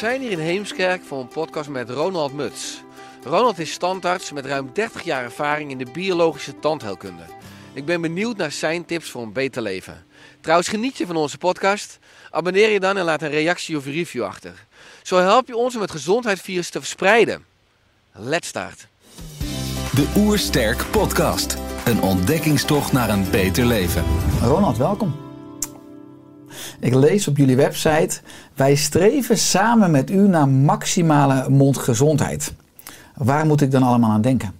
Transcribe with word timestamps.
Zijn 0.00 0.20
hier 0.20 0.30
in 0.30 0.38
Heemskerk 0.38 1.04
voor 1.04 1.20
een 1.20 1.28
podcast 1.28 1.68
met 1.68 1.90
Ronald 1.90 2.32
Muts. 2.32 2.82
Ronald 3.24 3.58
is 3.58 3.72
standarts 3.72 4.32
met 4.32 4.46
ruim 4.46 4.70
30 4.72 5.02
jaar 5.02 5.22
ervaring 5.22 5.70
in 5.70 5.78
de 5.78 5.86
biologische 5.92 6.58
tandheelkunde. 6.58 7.22
Ik 7.72 7.84
ben 7.84 8.00
benieuwd 8.00 8.36
naar 8.36 8.52
zijn 8.52 8.84
tips 8.84 9.10
voor 9.10 9.22
een 9.22 9.32
beter 9.32 9.62
leven. 9.62 10.04
Trouwens, 10.40 10.68
geniet 10.68 10.98
je 10.98 11.06
van 11.06 11.16
onze 11.16 11.38
podcast? 11.38 11.98
Abonneer 12.30 12.70
je 12.70 12.80
dan 12.80 12.96
en 12.96 13.04
laat 13.04 13.22
een 13.22 13.30
reactie 13.30 13.76
of 13.76 13.86
een 13.86 13.92
review 13.92 14.24
achter. 14.24 14.66
Zo 15.02 15.18
help 15.18 15.46
je 15.46 15.56
ons 15.56 15.74
om 15.74 15.80
het 15.80 15.90
gezondheidsvirus 15.90 16.70
te 16.70 16.78
verspreiden. 16.78 17.44
Let's 18.12 18.48
start. 18.48 18.86
De 19.94 20.12
Oersterk 20.16 20.84
Podcast. 20.90 21.56
Een 21.84 22.02
ontdekkingstocht 22.02 22.92
naar 22.92 23.08
een 23.08 23.30
beter 23.30 23.66
leven. 23.66 24.04
Ronald, 24.42 24.76
welkom. 24.76 25.29
Ik 26.80 26.94
lees 26.94 27.28
op 27.28 27.36
jullie 27.36 27.56
website: 27.56 28.20
Wij 28.54 28.74
streven 28.74 29.38
samen 29.38 29.90
met 29.90 30.10
u 30.10 30.28
naar 30.28 30.48
maximale 30.48 31.48
mondgezondheid. 31.48 32.54
Waar 33.14 33.46
moet 33.46 33.60
ik 33.60 33.70
dan 33.70 33.82
allemaal 33.82 34.10
aan 34.10 34.20
denken? 34.22 34.52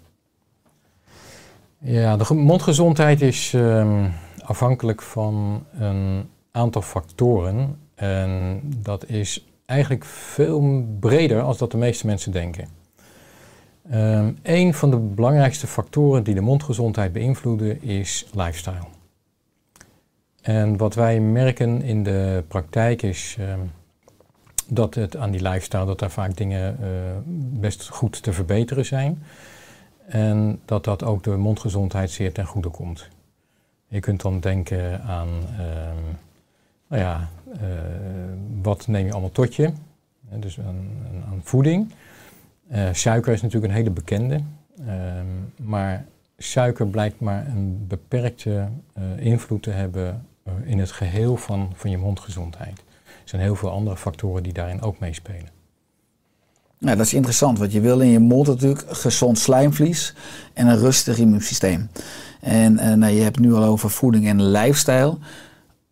Ja, 1.78 2.16
de 2.16 2.24
ge- 2.24 2.34
mondgezondheid 2.34 3.20
is 3.22 3.52
ehm, 3.54 4.08
afhankelijk 4.44 5.02
van 5.02 5.64
een 5.78 6.28
aantal 6.52 6.82
factoren. 6.82 7.76
En 7.94 8.60
dat 8.76 9.06
is 9.06 9.44
eigenlijk 9.66 10.04
veel 10.04 10.84
breder 11.00 11.40
als 11.42 11.58
dat 11.58 11.70
de 11.70 11.76
meeste 11.76 12.06
mensen 12.06 12.32
denken. 12.32 12.68
Ehm 13.90 14.32
een 14.42 14.74
van 14.74 14.90
de 14.90 14.96
belangrijkste 14.96 15.66
factoren 15.66 16.22
die 16.24 16.34
de 16.34 16.40
mondgezondheid 16.40 17.12
beïnvloeden 17.12 17.82
is 17.82 18.26
lifestyle. 18.34 18.84
En 20.42 20.76
wat 20.76 20.94
wij 20.94 21.20
merken 21.20 21.82
in 21.82 22.02
de 22.02 22.44
praktijk 22.48 23.02
is 23.02 23.36
ehm, 23.38 23.60
dat 24.70 24.94
het 24.94 25.16
aan 25.16 25.30
die 25.30 25.42
lifestyle, 25.42 25.86
dat 25.86 25.98
daar 25.98 26.10
vaak 26.10 26.36
dingen 26.36 26.78
eh, 26.82 26.88
best 27.60 27.88
goed 27.88 28.22
te 28.22 28.32
verbeteren 28.32 28.86
zijn. 28.86 29.22
En 30.06 30.60
dat 30.64 30.84
dat 30.84 31.04
ook 31.04 31.22
de 31.22 31.36
mondgezondheid 31.36 32.10
zeer 32.10 32.32
ten 32.32 32.46
goede 32.46 32.68
komt. 32.68 33.08
Je 33.86 34.00
kunt 34.00 34.20
dan 34.20 34.40
denken 34.40 35.02
aan, 35.02 35.28
ehm, 35.58 36.02
nou 36.88 37.02
ja, 37.02 37.28
eh, 37.52 37.60
wat 38.62 38.86
neem 38.86 39.06
je 39.06 39.12
allemaal 39.12 39.32
tot 39.32 39.54
je? 39.54 39.72
Dus 40.36 40.60
aan, 40.60 41.40
voeding. 41.42 41.92
Eh, 42.68 42.88
suiker 42.92 43.32
is 43.32 43.42
natuurlijk 43.42 43.72
een 43.72 43.78
hele 43.78 43.90
bekende. 43.90 44.40
Ehm, 44.86 45.26
maar 45.56 46.04
suiker 46.36 46.86
blijkt 46.86 47.20
maar 47.20 47.46
een 47.46 47.84
beperkte 47.88 48.68
invloed 49.16 49.62
te 49.62 49.70
hebben 49.70 50.26
in 50.64 50.78
het 50.78 50.90
geheel 50.90 51.36
van, 51.36 51.72
van 51.74 51.90
je 51.90 51.98
mondgezondheid. 51.98 52.78
Er 53.04 53.28
zijn 53.36 53.42
heel 53.42 53.54
veel 53.54 53.70
andere 53.70 53.96
factoren 53.96 54.42
die 54.42 54.52
daarin 54.52 54.82
ook 54.82 54.98
meespelen. 54.98 55.48
Nou, 56.78 56.96
dat 56.96 57.06
is 57.06 57.14
interessant, 57.14 57.58
want 57.58 57.72
je 57.72 57.80
wil 57.80 58.00
in 58.00 58.08
je 58.08 58.18
mond 58.18 58.46
natuurlijk 58.46 58.84
gezond 58.88 59.38
slijmvlies 59.38 60.14
en 60.52 60.66
een 60.66 60.78
rustig 60.78 61.18
immuunsysteem. 61.18 61.90
En 62.40 62.78
eh, 62.78 62.92
nou, 62.92 63.12
je 63.12 63.22
hebt 63.22 63.38
nu 63.38 63.54
al 63.54 63.64
over 63.64 63.90
voeding 63.90 64.26
en 64.26 64.50
lifestyle. 64.50 65.18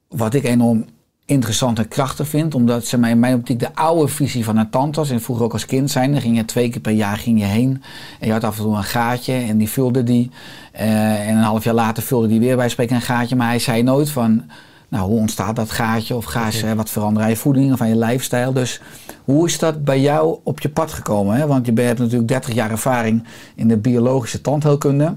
Wat 0.08 0.34
ik 0.34 0.44
enorm 0.44 0.84
interessant 1.28 1.78
en 1.78 1.88
krachtig 1.88 2.28
vind, 2.28 2.54
omdat 2.54 2.86
zeg 2.86 3.00
maar, 3.00 3.10
in 3.10 3.18
mijn 3.18 3.34
optiek 3.34 3.58
de 3.58 3.74
oude 3.74 4.08
visie 4.08 4.44
van 4.44 4.56
een 4.56 4.70
tandarts, 4.70 5.10
en 5.10 5.20
vroeger 5.20 5.44
ook 5.44 5.52
als 5.52 5.66
kind 5.66 5.90
zijn, 5.90 6.12
dan 6.12 6.20
ging 6.20 6.36
je 6.36 6.44
twee 6.44 6.68
keer 6.68 6.80
per 6.80 6.92
jaar 6.92 7.16
ging 7.16 7.38
je 7.38 7.44
heen 7.44 7.82
en 8.20 8.26
je 8.26 8.32
had 8.32 8.44
af 8.44 8.56
en 8.56 8.62
toe 8.62 8.76
een 8.76 8.84
gaatje 8.84 9.32
en 9.32 9.58
die 9.58 9.68
vulde 9.68 10.02
die. 10.04 10.30
Eh, 10.72 11.28
en 11.28 11.36
een 11.36 11.42
half 11.42 11.64
jaar 11.64 11.74
later 11.74 12.02
vulde 12.02 12.28
die 12.28 12.40
weer 12.40 12.56
bij 12.56 12.68
spreken 12.68 12.96
een 12.96 13.02
gaatje, 13.02 13.36
maar 13.36 13.48
hij 13.48 13.58
zei 13.58 13.82
nooit 13.82 14.10
van, 14.10 14.42
nou 14.88 15.08
hoe 15.10 15.18
ontstaat 15.18 15.56
dat 15.56 15.70
gaatje 15.70 16.16
of 16.16 16.24
ga 16.24 16.50
eh, 16.52 16.72
wat 16.72 16.90
veranderen 16.90 17.24
aan 17.24 17.30
je 17.30 17.38
voeding 17.38 17.72
of 17.72 17.80
aan 17.80 17.88
je 17.88 17.98
lifestyle. 17.98 18.52
Dus 18.52 18.80
hoe 19.24 19.46
is 19.46 19.58
dat 19.58 19.84
bij 19.84 20.00
jou 20.00 20.38
op 20.44 20.60
je 20.60 20.68
pad 20.68 20.92
gekomen? 20.92 21.36
Hè? 21.36 21.46
Want 21.46 21.66
je 21.66 21.72
bent- 21.72 21.86
hebt 21.86 21.98
natuurlijk 22.00 22.28
30 22.28 22.54
jaar 22.54 22.70
ervaring 22.70 23.24
in 23.54 23.68
de 23.68 23.76
biologische 23.76 24.40
tandheelkunde. 24.40 25.14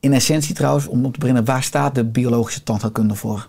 In 0.00 0.12
essentie 0.12 0.54
trouwens, 0.54 0.86
om 0.86 1.04
op 1.04 1.12
te 1.12 1.18
beginnen, 1.18 1.44
waar 1.44 1.62
staat 1.62 1.94
de 1.94 2.04
biologische 2.04 2.62
tandheelkunde 2.62 3.14
voor? 3.14 3.48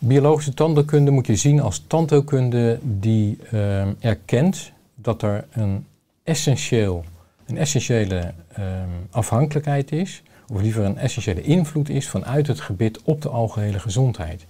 Biologische 0.00 0.54
tandheelkunde 0.54 1.10
moet 1.10 1.26
je 1.26 1.36
zien 1.36 1.60
als 1.60 1.84
tandheelkunde 1.86 2.78
die 2.82 3.38
ehm, 3.50 3.92
erkent 4.00 4.72
dat 4.94 5.22
er 5.22 5.46
een, 5.50 5.86
essentieel, 6.24 7.04
een 7.46 7.56
essentiële 7.56 8.32
ehm, 8.52 8.88
afhankelijkheid 9.10 9.92
is, 9.92 10.22
of 10.52 10.60
liever 10.60 10.84
een 10.84 10.98
essentiële 10.98 11.42
invloed 11.42 11.88
is 11.88 12.08
vanuit 12.08 12.46
het 12.46 12.60
gebit 12.60 13.02
op 13.02 13.22
de 13.22 13.28
algehele 13.28 13.78
gezondheid. 13.78 14.46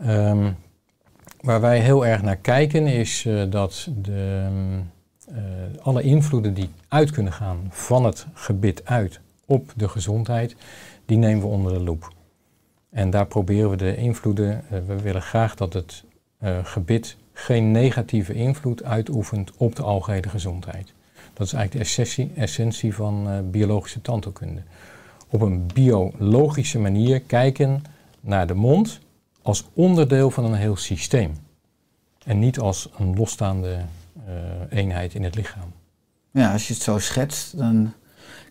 Ehm, 0.00 0.50
waar 1.40 1.60
wij 1.60 1.80
heel 1.80 2.06
erg 2.06 2.22
naar 2.22 2.36
kijken 2.36 2.86
is 2.86 3.24
eh, 3.26 3.42
dat 3.50 3.88
de, 4.02 4.48
eh, 5.28 5.36
alle 5.82 6.02
invloeden 6.02 6.54
die 6.54 6.70
uit 6.88 7.10
kunnen 7.10 7.32
gaan 7.32 7.66
van 7.70 8.04
het 8.04 8.26
gebit 8.32 8.84
uit 8.84 9.20
op 9.44 9.72
de 9.76 9.88
gezondheid, 9.88 10.56
die 11.04 11.18
nemen 11.18 11.40
we 11.40 11.46
onder 11.46 11.72
de 11.72 11.80
loep. 11.80 12.14
En 12.96 13.10
daar 13.10 13.26
proberen 13.26 13.70
we 13.70 13.76
de 13.76 13.96
invloeden. 13.96 14.64
eh, 14.70 14.78
we 14.86 15.00
willen 15.00 15.22
graag 15.22 15.54
dat 15.54 15.72
het 15.72 16.04
eh, 16.38 16.58
gebit 16.62 17.16
geen 17.32 17.70
negatieve 17.70 18.34
invloed 18.34 18.82
uitoefent 18.82 19.52
op 19.56 19.76
de 19.76 19.82
algehele 19.82 20.28
gezondheid. 20.28 20.92
Dat 21.32 21.46
is 21.46 21.52
eigenlijk 21.52 21.88
de 22.06 22.30
essentie, 22.34 22.94
van 22.94 23.28
eh, 23.28 23.38
biologische 23.50 24.00
tandheelkunde. 24.00 24.62
Op 25.28 25.40
een 25.40 25.66
biologische 25.74 26.78
manier 26.78 27.20
kijken 27.20 27.82
naar 28.20 28.46
de 28.46 28.54
mond 28.54 29.00
als 29.42 29.64
onderdeel 29.72 30.30
van 30.30 30.44
een 30.44 30.54
heel 30.54 30.76
systeem. 30.76 31.36
En 32.24 32.38
niet 32.38 32.58
als 32.58 32.88
een 32.98 33.16
losstaande 33.16 33.78
eenheid 34.68 35.14
in 35.14 35.24
het 35.24 35.34
lichaam. 35.34 35.72
Ja, 36.30 36.52
als 36.52 36.66
je 36.66 36.74
het 36.74 36.82
zo 36.82 36.98
schetst, 36.98 37.58
dan 37.58 37.92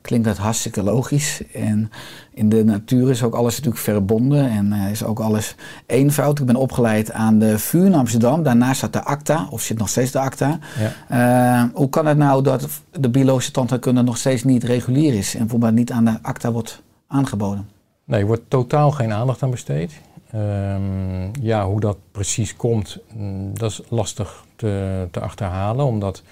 klinkt 0.05 0.27
dat 0.27 0.37
hartstikke 0.37 0.83
logisch. 0.83 1.41
En 1.53 1.91
in 2.33 2.49
de 2.49 2.63
natuur 2.63 3.09
is 3.09 3.23
ook 3.23 3.33
alles 3.33 3.55
natuurlijk 3.55 3.83
verbonden 3.83 4.49
en 4.49 4.73
eh, 4.73 4.91
is 4.91 5.03
ook 5.03 5.19
alles 5.19 5.55
eenvoud. 5.85 6.39
Ik 6.39 6.45
ben 6.45 6.55
opgeleid 6.55 7.11
aan 7.11 7.39
de 7.39 7.59
VU 7.59 7.85
in 7.85 7.95
Amsterdam. 7.95 8.43
Daarnaast 8.43 8.77
staat 8.77 8.93
de 8.93 9.03
ACTA, 9.03 9.47
of 9.49 9.61
zit 9.61 9.77
nog 9.77 9.89
steeds 9.89 10.11
de 10.11 10.19
ACTA. 10.19 10.59
Ja. 10.79 11.63
Eh, 11.63 11.69
hoe 11.73 11.89
kan 11.89 12.05
het 12.05 12.17
nou 12.17 12.43
dat 12.43 12.67
de 12.91 13.09
biologische 13.09 13.51
tandheelkunde 13.51 14.01
nog 14.01 14.17
steeds 14.17 14.43
niet 14.43 14.63
regulier 14.63 15.13
is 15.13 15.33
en 15.33 15.39
bijvoorbeeld 15.39 15.73
niet 15.73 15.91
aan 15.91 16.05
de 16.05 16.17
ACTA 16.21 16.51
wordt 16.51 16.81
aangeboden? 17.07 17.69
Nee, 18.03 18.19
er 18.19 18.27
wordt 18.27 18.43
totaal 18.47 18.91
geen 18.91 19.13
aandacht 19.13 19.43
aan 19.43 19.51
besteed. 19.51 19.91
Ehm, 20.31 21.41
ja, 21.41 21.65
hoe 21.65 21.79
dat 21.79 21.97
precies 22.11 22.55
komt, 22.55 22.97
mm, 23.13 23.57
dat 23.57 23.71
is 23.71 23.81
lastig 23.89 24.43
te, 24.55 25.07
te 25.11 25.19
achterhalen, 25.19 25.85
omdat 25.85 26.23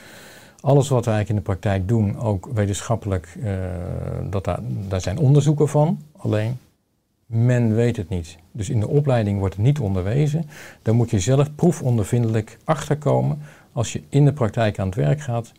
alles 0.63 0.89
wat 0.89 1.05
we 1.05 1.11
eigenlijk 1.11 1.29
in 1.29 1.35
de 1.35 1.59
praktijk 1.59 1.87
doen, 1.87 2.19
ook 2.19 2.49
wetenschappelijk, 2.53 3.37
eh, 3.43 3.53
dat 4.29 4.43
daar, 4.87 5.01
zijn 5.01 5.17
onderzoeken 5.17 5.69
van. 5.69 5.99
Alleen, 6.17 6.57
men 7.25 7.75
weet 7.75 7.97
het 7.97 8.09
niet. 8.09 8.37
Dus 8.51 8.69
in 8.69 8.79
de 8.79 8.87
opleiding 8.87 9.39
wordt 9.39 9.55
het 9.55 9.65
niet 9.65 9.79
onderwezen. 9.79 10.45
Daar 10.81 10.95
moet 10.95 11.09
je 11.09 11.19
zelf 11.19 11.55
proefondervindelijk 11.55 12.57
achterkomen 12.63 13.41
als 13.71 13.93
je 13.93 14.01
in 14.09 14.25
de 14.25 14.33
praktijk 14.33 14.79
aan 14.79 14.85
het 14.85 14.95
werk 14.95 15.21
gaat 15.21 15.51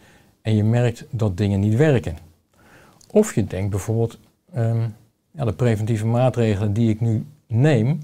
en 0.42 0.56
je 0.56 0.64
merkt 0.64 1.04
dat 1.10 1.36
dingen 1.36 1.60
niet 1.60 1.76
werken. 1.76 2.16
Of 3.10 3.34
je 3.34 3.44
denkt 3.44 3.70
bijvoorbeeld, 3.70 4.18
ehm, 4.52 4.88
de 5.30 5.52
preventieve 5.52 6.06
maatregelen 6.06 6.72
die 6.72 6.90
ik 6.90 7.00
nu 7.00 7.26
neem, 7.46 8.00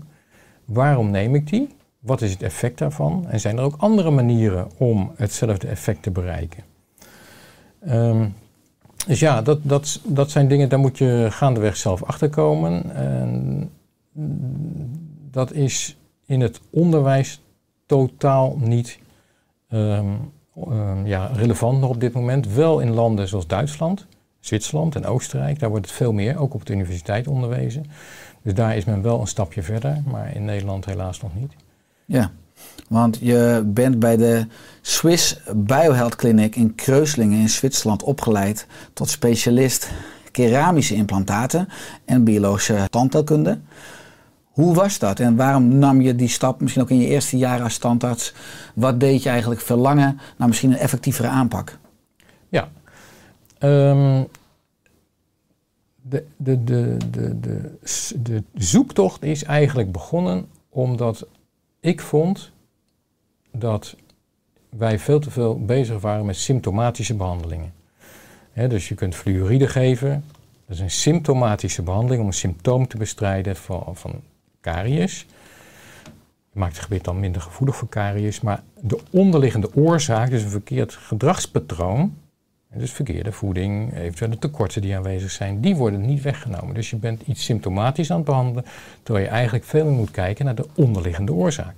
waarom 0.64 1.10
neem 1.10 1.34
ik 1.34 1.46
die? 1.46 1.68
Wat 1.98 2.22
is 2.22 2.32
het 2.32 2.42
effect 2.42 2.78
daarvan? 2.78 3.26
En 3.28 3.40
zijn 3.40 3.58
er 3.58 3.64
ook 3.64 3.74
andere 3.76 4.10
manieren 4.10 4.68
om 4.76 5.12
hetzelfde 5.16 5.68
effect 5.68 6.02
te 6.02 6.10
bereiken? 6.10 6.69
Ehm, 7.80 8.28
dus 9.06 9.20
ja, 9.20 9.42
dat, 9.42 9.58
dat, 9.62 10.00
dat 10.04 10.30
zijn 10.30 10.48
dingen, 10.48 10.68
daar 10.68 10.78
moet 10.78 10.98
je 10.98 11.26
gaandeweg 11.30 11.76
zelf 11.76 12.02
achter 12.02 12.28
komen. 12.28 12.94
En 12.94 13.70
dat 15.30 15.52
is 15.52 15.96
in 16.26 16.40
het 16.40 16.60
onderwijs 16.70 17.40
totaal 17.86 18.56
niet 18.58 18.98
ehm, 19.68 20.14
ehm, 20.54 21.06
ja, 21.06 21.26
relevant 21.26 21.80
nog 21.80 21.90
op 21.90 22.00
dit 22.00 22.12
moment. 22.12 22.52
Wel 22.52 22.80
in 22.80 22.90
landen 22.90 23.28
zoals 23.28 23.46
Duitsland, 23.46 24.06
Zwitserland 24.40 24.94
en 24.94 25.06
Oostenrijk. 25.06 25.58
Daar 25.58 25.70
wordt 25.70 25.86
het 25.86 25.94
veel 25.94 26.12
meer, 26.12 26.38
ook 26.38 26.54
op 26.54 26.66
de 26.66 26.72
universiteit 26.72 27.26
onderwezen. 27.28 27.84
Dus 28.42 28.54
daar 28.54 28.76
is 28.76 28.84
men 28.84 29.02
wel 29.02 29.20
een 29.20 29.26
stapje 29.26 29.62
verder, 29.62 30.02
maar 30.06 30.34
in 30.34 30.44
Nederland 30.44 30.84
helaas 30.84 31.20
nog 31.20 31.34
niet. 31.34 31.52
Ja, 32.04 32.30
want 32.90 33.18
je 33.20 33.62
bent 33.66 33.98
bij 33.98 34.16
de 34.16 34.46
Swiss 34.80 35.40
Biohealth 35.54 36.16
Clinic 36.16 36.56
in 36.56 36.74
Kreuslingen 36.74 37.40
in 37.40 37.48
Zwitserland 37.48 38.02
opgeleid 38.02 38.66
tot 38.92 39.08
specialist 39.08 39.90
keramische 40.30 40.94
implantaten 40.94 41.68
en 42.04 42.24
biologische 42.24 42.86
tandheelkunde. 42.90 43.58
Hoe 44.44 44.74
was 44.74 44.98
dat 44.98 45.20
en 45.20 45.36
waarom 45.36 45.78
nam 45.78 46.00
je 46.00 46.14
die 46.14 46.28
stap, 46.28 46.60
misschien 46.60 46.82
ook 46.82 46.90
in 46.90 47.00
je 47.00 47.06
eerste 47.06 47.36
jaren 47.36 47.64
als 47.64 47.74
standaard? 47.74 48.34
Wat 48.74 49.00
deed 49.00 49.22
je 49.22 49.28
eigenlijk 49.28 49.60
verlangen 49.60 50.20
naar 50.36 50.48
misschien 50.48 50.70
een 50.70 50.78
effectievere 50.78 51.28
aanpak? 51.28 51.78
Ja, 52.48 52.68
de, 53.58 54.26
de, 56.02 56.64
de, 56.64 56.96
de, 57.10 57.40
de, 57.40 57.78
de 58.22 58.44
zoektocht 58.54 59.22
is 59.22 59.44
eigenlijk 59.44 59.92
begonnen 59.92 60.46
omdat 60.68 61.26
ik 61.80 62.00
vond 62.00 62.52
dat 63.52 63.96
wij 64.68 64.98
veel 64.98 65.20
te 65.20 65.30
veel 65.30 65.64
bezig 65.64 66.00
waren 66.00 66.26
met 66.26 66.36
symptomatische 66.36 67.14
behandelingen. 67.14 67.72
dus 68.54 68.88
je 68.88 68.94
kunt 68.94 69.14
fluoride 69.14 69.68
geven, 69.68 70.24
dat 70.66 70.76
is 70.76 70.80
een 70.80 70.90
symptomatische 70.90 71.82
behandeling 71.82 72.20
om 72.20 72.26
een 72.26 72.32
symptoom 72.32 72.88
te 72.88 72.96
bestrijden 72.96 73.56
van, 73.56 73.84
van 73.92 74.12
karies. 74.60 75.26
Je 76.52 76.58
maakt 76.58 76.76
het 76.76 76.82
gebied 76.84 77.04
dan 77.04 77.20
minder 77.20 77.42
gevoelig 77.42 77.76
voor 77.76 77.88
karies, 77.88 78.40
maar 78.40 78.62
de 78.80 78.98
onderliggende 79.10 79.74
oorzaak, 79.74 80.30
dus 80.30 80.42
een 80.42 80.50
verkeerd 80.50 80.92
gedragspatroon, 80.92 82.14
dus 82.74 82.92
verkeerde 82.92 83.32
voeding, 83.32 83.96
eventuele 83.96 84.38
tekorten 84.38 84.82
die 84.82 84.96
aanwezig 84.96 85.30
zijn, 85.30 85.60
die 85.60 85.76
worden 85.76 86.00
niet 86.00 86.22
weggenomen. 86.22 86.74
Dus 86.74 86.90
je 86.90 86.96
bent 86.96 87.22
iets 87.26 87.44
symptomatisch 87.44 88.10
aan 88.10 88.16
het 88.16 88.26
behandelen, 88.26 88.64
terwijl 89.02 89.24
je 89.24 89.30
eigenlijk 89.30 89.64
veel 89.64 89.84
meer 89.84 89.94
moet 89.94 90.10
kijken 90.10 90.44
naar 90.44 90.54
de 90.54 90.66
onderliggende 90.74 91.32
oorzaak. 91.32 91.74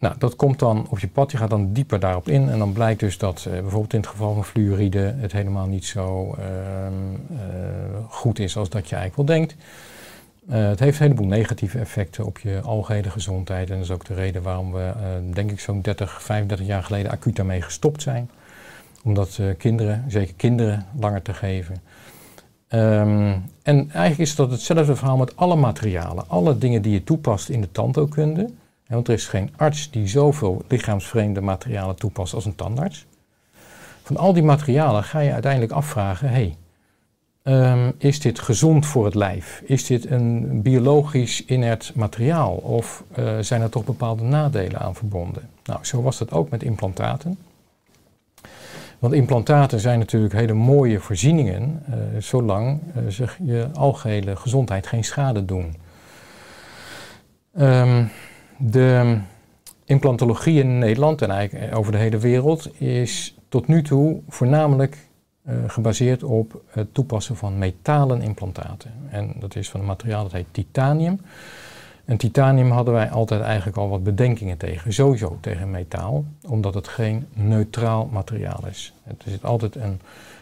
Nou, 0.00 0.14
dat 0.18 0.36
komt 0.36 0.58
dan 0.58 0.86
op 0.88 0.98
je 0.98 1.08
pad, 1.08 1.30
je 1.30 1.36
gaat 1.36 1.50
dan 1.50 1.72
dieper 1.72 2.00
daarop 2.00 2.28
in 2.28 2.48
en 2.48 2.58
dan 2.58 2.72
blijkt 2.72 3.00
dus 3.00 3.18
dat 3.18 3.44
eh, 3.46 3.52
bijvoorbeeld 3.52 3.92
in 3.92 4.00
het 4.00 4.08
geval 4.08 4.34
van 4.34 4.44
fluoride 4.44 5.14
het 5.16 5.32
helemaal 5.32 5.66
niet 5.66 5.84
zo 5.84 6.34
ehm, 6.38 6.92
eh, 7.30 7.46
goed 8.08 8.38
is 8.38 8.56
als 8.56 8.68
dat 8.68 8.88
je 8.88 8.96
eigenlijk 8.96 9.28
wel 9.28 9.38
denkt. 9.38 9.56
Uh, 10.50 10.68
het 10.68 10.80
heeft 10.80 10.98
een 10.98 11.02
heleboel 11.02 11.26
negatieve 11.26 11.78
effecten 11.78 12.24
op 12.24 12.38
je 12.38 12.60
algehele 12.60 13.10
gezondheid. 13.10 13.70
En 13.70 13.74
dat 13.74 13.84
is 13.84 13.90
ook 13.90 14.04
de 14.04 14.14
reden 14.14 14.42
waarom 14.42 14.72
we, 14.72 14.92
denk 15.32 15.50
ik, 15.50 15.60
zo'n 15.60 15.80
30, 15.80 16.22
35 16.22 16.66
jaar 16.66 16.82
geleden 16.82 17.10
acuut 17.10 17.36
daarmee 17.36 17.62
gestopt 17.62 18.02
zijn. 18.02 18.30
Omdat 19.04 19.40
kinderen, 19.58 20.04
zeker 20.08 20.34
kinderen, 20.34 20.86
langer 20.98 21.22
te 21.22 21.34
geven. 21.34 21.74
Um, 22.68 23.44
en 23.62 23.90
eigenlijk 23.90 24.18
is 24.18 24.34
dat 24.34 24.50
hetzelfde 24.50 24.96
verhaal 24.96 25.16
met 25.16 25.36
alle 25.36 25.56
materialen. 25.56 26.28
Alle 26.28 26.58
dingen 26.58 26.82
die 26.82 26.92
je 26.92 27.04
toepast 27.04 27.48
in 27.48 27.60
de 27.60 27.72
tandheelkunde. 27.72 28.50
Want 28.90 29.08
er 29.08 29.14
is 29.14 29.26
geen 29.26 29.52
arts 29.56 29.90
die 29.90 30.06
zoveel 30.06 30.62
lichaamsvreemde 30.68 31.40
materialen 31.40 31.96
toepast 31.96 32.34
als 32.34 32.44
een 32.44 32.54
tandarts. 32.54 33.06
Van 34.02 34.16
al 34.16 34.32
die 34.32 34.42
materialen 34.42 35.04
ga 35.04 35.18
je 35.18 35.32
uiteindelijk 35.32 35.72
afvragen: 35.72 36.28
hey, 36.28 36.56
Um, 37.44 37.92
is 37.98 38.20
dit 38.20 38.38
gezond 38.38 38.86
voor 38.86 39.04
het 39.04 39.14
lijf? 39.14 39.62
Is 39.64 39.86
dit 39.86 40.10
een 40.10 40.62
biologisch 40.62 41.44
inert 41.44 41.92
materiaal? 41.94 42.52
Of 42.52 43.04
uh, 43.18 43.38
zijn 43.38 43.62
er 43.62 43.70
toch 43.70 43.84
bepaalde 43.84 44.22
nadelen 44.22 44.80
aan 44.80 44.94
verbonden? 44.94 45.48
Nou, 45.64 45.84
zo 45.84 46.02
was 46.02 46.18
dat 46.18 46.32
ook 46.32 46.50
met 46.50 46.62
implantaten. 46.62 47.38
Want 48.98 49.14
implantaten 49.14 49.80
zijn 49.80 49.98
natuurlijk 49.98 50.32
hele 50.34 50.52
mooie 50.52 51.00
voorzieningen, 51.00 51.82
uh, 51.88 51.94
zolang 52.18 52.80
uh, 52.96 53.02
zich 53.08 53.38
je 53.42 53.68
algehele 53.74 54.36
gezondheid 54.36 54.86
geen 54.86 55.04
schade 55.04 55.44
doen. 55.44 55.76
Um, 57.58 58.10
de 58.60 59.18
implantologie 59.84 60.58
in 60.58 60.78
Nederland 60.78 61.22
en 61.22 61.30
eigenlijk 61.30 61.76
over 61.76 61.92
de 61.92 61.98
hele 61.98 62.18
wereld 62.18 62.80
is 62.80 63.34
tot 63.48 63.66
nu 63.66 63.82
toe 63.82 64.20
voornamelijk 64.28 65.08
uh, 65.48 65.54
gebaseerd 65.66 66.22
op 66.22 66.62
het 66.66 66.94
toepassen 66.94 67.36
van 67.36 67.58
metalen 67.58 68.22
implantaten. 68.22 68.92
En 69.10 69.32
dat 69.38 69.56
is 69.56 69.70
van 69.70 69.80
een 69.80 69.86
materiaal 69.86 70.22
dat 70.22 70.32
heet 70.32 70.46
titanium. 70.50 71.20
En 72.04 72.16
titanium 72.16 72.70
hadden 72.70 72.94
wij 72.94 73.10
altijd 73.10 73.40
eigenlijk 73.40 73.76
al 73.76 73.88
wat 73.88 74.04
bedenkingen 74.04 74.56
tegen, 74.56 74.92
sowieso 74.92 75.38
tegen 75.40 75.70
metaal, 75.70 76.24
omdat 76.48 76.74
het 76.74 76.88
geen 76.88 77.26
neutraal 77.32 78.08
materiaal 78.12 78.66
is. 78.70 78.94
Er 79.04 79.14
zit 79.26 79.44
altijd 79.44 79.76
een 79.76 80.00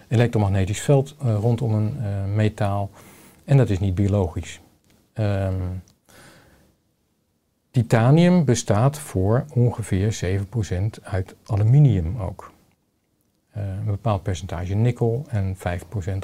elektromagnetisch 0.09 0.81
veld 0.81 1.15
uh, 1.25 1.35
rondom 1.35 1.75
een 1.75 1.95
metaal 2.35 2.91
en 3.45 3.57
dat 3.57 3.71
is 3.71 3.79
niet 3.79 3.95
biologisch. 3.95 4.61
Um, 5.15 5.83
titanium 7.71 8.45
bestaat 8.45 8.99
voor 8.99 9.45
ongeveer 9.55 10.19
7% 10.25 11.03
uit 11.03 11.35
aluminium 11.47 12.17
ook. 12.21 12.53
Uh, 13.57 13.63
een 13.63 13.85
bepaald 13.85 14.23
percentage 14.23 14.75
nikkel 14.75 15.27
en 15.29 15.57
5% 15.57 15.61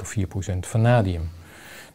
of 0.01 0.15
4% 0.17 0.59
vanadium. 0.59 1.29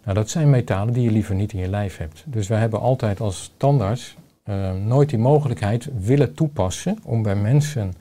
Nou, 0.04 0.14
dat 0.14 0.30
zijn 0.30 0.50
metalen 0.50 0.94
die 0.94 1.02
je 1.02 1.10
liever 1.10 1.34
niet 1.34 1.52
in 1.52 1.58
je 1.58 1.68
lijf 1.68 1.96
hebt. 1.96 2.24
Dus 2.26 2.48
wij 2.48 2.58
hebben 2.58 2.80
altijd 2.80 3.20
als 3.20 3.52
tandarts 3.56 4.16
uh, 4.44 4.72
nooit 4.72 5.08
die 5.08 5.18
mogelijkheid 5.18 5.88
willen 5.98 6.34
toepassen 6.34 6.98
om 7.04 7.22
bij 7.22 7.36
mensen 7.36 7.94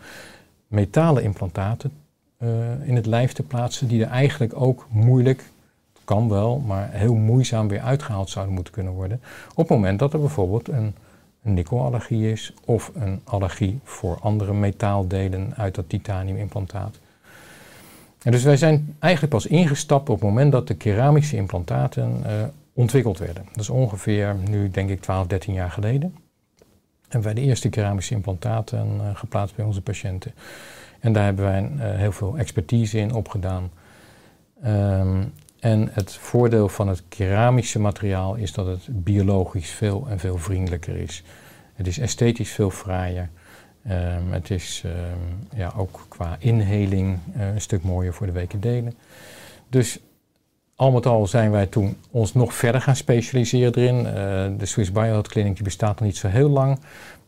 metalen 0.68 1.24
implantaten 1.24 1.92
uh, 2.40 2.50
in 2.88 2.96
het 2.96 3.06
lijf 3.06 3.34
te 3.34 3.44
plaatsen, 3.44 3.88
die 3.88 4.04
er 4.04 4.10
eigenlijk 4.10 4.62
ook 4.62 4.88
moeilijk, 4.90 5.44
kan 6.04 6.30
wel, 6.30 6.60
maar 6.60 6.90
heel 6.92 7.16
moeizaam 7.16 7.68
weer 7.68 7.82
uitgehaald 7.82 8.30
zouden 8.30 8.56
moeten 8.56 8.74
kunnen 8.74 8.94
worden. 8.94 9.22
Op 9.50 9.58
het 9.58 9.70
moment 9.70 10.00
dat 10.00 10.14
er 10.14 10.20
bijvoorbeeld 10.20 10.68
een, 10.68 10.96
een 11.44 11.54
nikkelallergie 11.54 12.32
is 12.32 12.54
of 12.66 12.92
een 12.94 13.22
allergie 13.24 13.80
voor 13.84 14.18
andere 14.22 14.54
metaaldelen 14.54 15.54
uit 15.56 15.76
dat 15.76 15.90
titaniumimplantaat. 15.90 17.00
En 18.24 18.32
dus 18.32 18.44
wij 18.44 18.58
zijn 18.58 18.96
eigenlijk 19.00 19.34
pas 19.34 19.46
ingestapt 19.46 20.10
op 20.10 20.16
het 20.16 20.30
moment 20.30 20.52
dat 20.52 20.68
de 20.68 20.76
keramische 20.76 21.36
implantaten 21.36 22.24
uh, 22.26 22.32
ontwikkeld 22.74 23.18
werden. 23.18 23.46
Dat 23.52 23.62
is 23.62 23.70
ongeveer 23.70 24.36
nu 24.50 24.70
denk 24.70 24.90
ik 24.90 25.02
12, 25.02 25.28
13 25.28 25.54
jaar 25.54 25.72
geleden. 25.72 26.16
Hebben 27.02 27.34
wij 27.34 27.44
de 27.44 27.48
eerste 27.48 27.70
keramische 27.70 28.14
implantaten 28.14 28.88
uh, 28.96 29.10
geplaatst 29.14 29.56
bij 29.56 29.66
onze 29.66 29.82
patiënten. 29.82 30.34
En 31.00 31.14
daar 31.14 31.24
hebben 31.24 31.46
wij 31.46 31.62
uh, 31.62 31.98
heel 31.98 32.12
veel 32.12 32.38
expertise 32.38 32.98
in 32.98 33.14
opgedaan. 33.14 33.72
Um, 34.66 35.34
en 35.60 35.90
het 35.92 36.14
voordeel 36.14 36.70
van 36.70 36.88
het 36.88 37.04
keramische 37.10 37.80
materiaal 37.80 38.36
is 38.36 38.54
dat 38.54 38.66
het 38.66 38.88
biologisch 38.90 39.70
veel 39.70 40.06
en 40.10 40.20
veel 40.20 40.38
vriendelijker 40.38 40.96
is. 40.96 41.24
Het 41.74 41.88
is 41.88 42.00
esthetisch 42.00 42.52
veel 42.52 42.70
fraaier. 42.70 43.30
Um, 43.88 44.32
het 44.32 44.50
is 44.50 44.84
um, 44.86 45.48
ja, 45.56 45.74
ook 45.78 46.06
qua 46.08 46.36
inheling 46.40 47.20
uh, 47.36 47.48
een 47.54 47.62
stuk 47.62 47.84
mooier 47.84 48.14
voor 48.14 48.26
de 48.26 48.32
weken 48.32 48.62
Dus 49.70 50.00
al 50.76 50.92
met 50.92 51.06
al 51.06 51.28
zijn 51.28 51.52
wij 51.52 51.66
toen 51.66 51.98
ons 52.12 52.34
nog 52.34 52.54
verder 52.54 52.82
gaan 52.82 52.96
specialiseren 52.96 53.76
erin. 53.76 53.98
Uh, 54.06 54.14
de 54.60 54.66
Swiss 54.66 54.92
Biohealth 54.92 55.28
Clinic 55.28 55.56
die 55.56 55.64
bestaat 55.64 56.00
nog 56.00 56.08
niet 56.08 56.18
zo 56.18 56.28
heel 56.28 56.50
lang. 56.50 56.80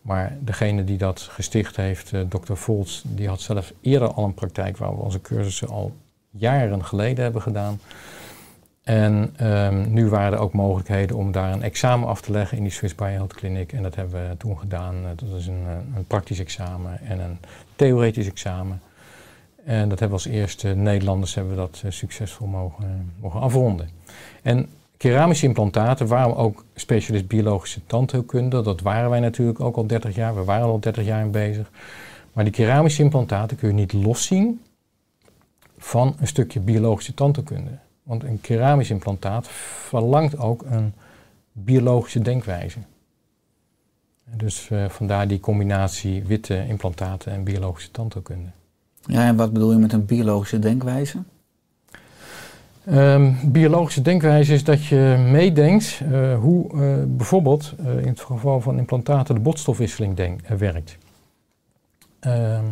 Maar 0.02 0.38
degene 0.40 0.84
die 0.84 0.98
dat 0.98 1.20
gesticht 1.22 1.76
heeft, 1.76 2.14
uh, 2.14 2.22
Dr. 2.22 2.54
Volts, 2.54 3.04
die 3.06 3.28
had 3.28 3.42
zelf 3.42 3.74
eerder 3.82 4.14
al 4.14 4.24
een 4.24 4.34
praktijk 4.34 4.78
waar 4.78 4.96
we 4.96 5.02
onze 5.02 5.22
cursussen 5.22 5.68
al 5.68 5.96
jaren 6.30 6.86
geleden 6.86 7.24
hebben 7.24 7.42
gedaan. 7.42 7.80
En 8.92 9.36
um, 9.42 9.94
nu 9.94 10.10
waren 10.10 10.34
er 10.34 10.40
ook 10.40 10.54
mogelijkheden 10.54 11.18
om 11.18 11.32
daar 11.32 11.54
een 11.54 11.64
examen 11.64 12.08
af 12.08 12.22
te 12.22 12.32
leggen 12.32 12.58
in 12.58 12.64
die 12.64 12.72
Swiss 12.72 12.96
Biohealth 12.96 13.34
Clinic. 13.34 13.74
En 13.74 13.84
dat 13.84 13.96
hebben 13.96 14.30
we 14.30 14.38
toen 14.38 14.60
gedaan. 14.60 14.96
Eh, 14.96 15.10
dat 15.16 15.40
is 15.40 15.48
een, 15.48 15.64
eh, 15.68 15.96
een 15.96 16.06
praktisch 16.06 16.40
examen 16.40 17.00
en 17.02 17.20
een 17.20 17.38
theoretisch 17.76 18.28
examen. 18.28 18.82
En 19.64 19.90
dat 19.90 20.00
hebben 20.00 20.18
we 20.18 20.24
als 20.24 20.34
eerste 20.34 20.68
Nederlanders 20.68 21.36
hebben 21.36 21.54
we 21.54 21.60
dat 21.60 21.82
uh, 21.86 21.92
succesvol 21.92 22.48
mogen, 22.48 23.14
mogen 23.20 23.40
afronden. 23.40 23.90
En 24.42 24.68
keramische 24.98 25.46
implantaten, 25.46 26.08
waarom 26.08 26.34
ook 26.34 26.66
specialist 26.76 27.28
biologische 27.28 27.86
tandheelkunde? 27.86 28.62
Dat 28.62 28.82
waren 28.82 29.10
wij 29.10 29.20
natuurlijk 29.20 29.60
ook 29.60 29.76
al 29.76 29.88
30 29.88 30.16
jaar. 30.16 30.36
We 30.36 30.44
waren 30.44 30.66
al 30.66 30.80
30 30.80 31.06
jaar 31.06 31.22
in 31.22 31.32
bezig. 31.32 31.72
Maar 32.34 32.44
die 32.44 32.54
keramische 32.54 33.04
implantaten 33.04 33.58
kun 33.58 33.68
je 33.68 33.74
niet 33.74 33.94
loszien 33.94 34.62
van 35.78 36.16
een 36.20 36.28
stukje 36.28 36.60
biologische 36.60 37.14
tandheelkunde. 37.14 37.72
Want 38.04 38.24
een 38.24 38.42
keramisch 38.42 38.90
implantaat 38.90 39.48
verlangt 39.88 40.38
ook 40.38 40.64
een 40.70 40.94
biologische 41.52 42.22
denkwijze. 42.22 42.80
Dus 44.36 44.70
eh, 44.70 44.90
vandaar 44.90 45.28
die 45.28 45.40
combinatie 45.40 46.24
witte 46.24 46.66
implantaten 46.68 47.32
en 47.32 47.44
biologische 47.44 47.92
tandheelkunde. 47.92 48.50
Ja, 49.06 49.26
en 49.26 49.36
wat 49.36 49.54
bedoel 49.54 49.72
je 49.72 49.78
met 49.78 49.94
een 49.94 50.06
biologische 50.06 50.60
denkwijze? 50.60 51.18
Ehm, 52.86 53.34
biologische 53.44 54.02
denkwijze 54.02 54.54
is 54.54 54.64
dat 54.64 54.86
je 54.86 55.26
meedenkt 55.32 56.02
eh, 56.12 56.38
hoe 56.40 56.72
eh, 56.72 57.04
bijvoorbeeld 57.08 57.74
in 58.02 58.08
het 58.08 58.22
geval 58.22 58.62
van 58.62 58.78
implantaten 58.78 59.36
de 59.36 59.42
botstofwisseling 59.42 60.16
denk, 60.16 60.48
werkt. 60.48 60.98
Ehm, 62.20 62.66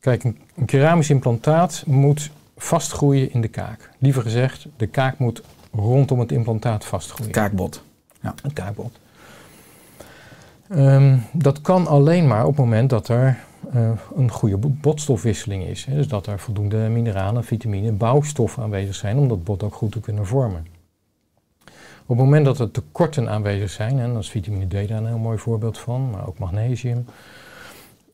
kijk, 0.00 0.24
een, 0.24 0.38
een 0.56 0.64
keramisch 0.64 1.10
implantaat 1.10 1.82
moet 1.86 2.30
vastgroeien 2.62 3.32
in 3.32 3.40
de 3.40 3.48
kaak. 3.48 3.90
Liever 3.98 4.22
gezegd, 4.22 4.66
de 4.76 4.86
kaak 4.86 5.18
moet 5.18 5.42
rondom 5.72 6.18
het 6.18 6.32
implantaat 6.32 6.84
vastgroeien. 6.84 7.32
Kaakbot. 7.32 7.82
Het 8.42 8.52
kaakbot. 8.52 8.98
Ehm, 10.68 11.18
dat 11.32 11.60
kan 11.60 11.86
alleen 11.86 12.26
maar 12.26 12.42
op 12.44 12.56
het 12.56 12.64
moment 12.64 12.90
dat 12.90 13.08
er 13.08 13.38
eh, 13.72 13.90
een 14.16 14.30
goede 14.30 14.56
bo- 14.56 14.72
botstofwisseling 14.80 15.64
is. 15.64 15.84
Hè. 15.84 15.94
Dus 15.94 16.08
dat 16.08 16.26
er 16.26 16.38
voldoende 16.38 16.76
mineralen, 16.76 17.44
vitamine, 17.44 17.92
bouwstoffen 17.92 18.62
aanwezig 18.62 18.94
zijn 18.94 19.18
om 19.18 19.28
dat 19.28 19.44
bot 19.44 19.62
ook 19.62 19.74
goed 19.74 19.92
te 19.92 20.00
kunnen 20.00 20.26
vormen. 20.26 20.66
Op 22.06 22.16
het 22.16 22.24
moment 22.24 22.44
dat 22.44 22.58
er 22.58 22.70
tekorten 22.70 23.28
aanwezig 23.28 23.70
zijn, 23.70 23.98
en 23.98 24.12
dat 24.12 24.22
is 24.22 24.30
vitamine 24.30 24.66
D 24.66 24.70
daar 24.88 24.98
een 24.98 25.06
heel 25.06 25.18
mooi 25.18 25.38
voorbeeld 25.38 25.78
van, 25.78 26.10
maar 26.10 26.26
ook 26.26 26.38
magnesium 26.38 27.04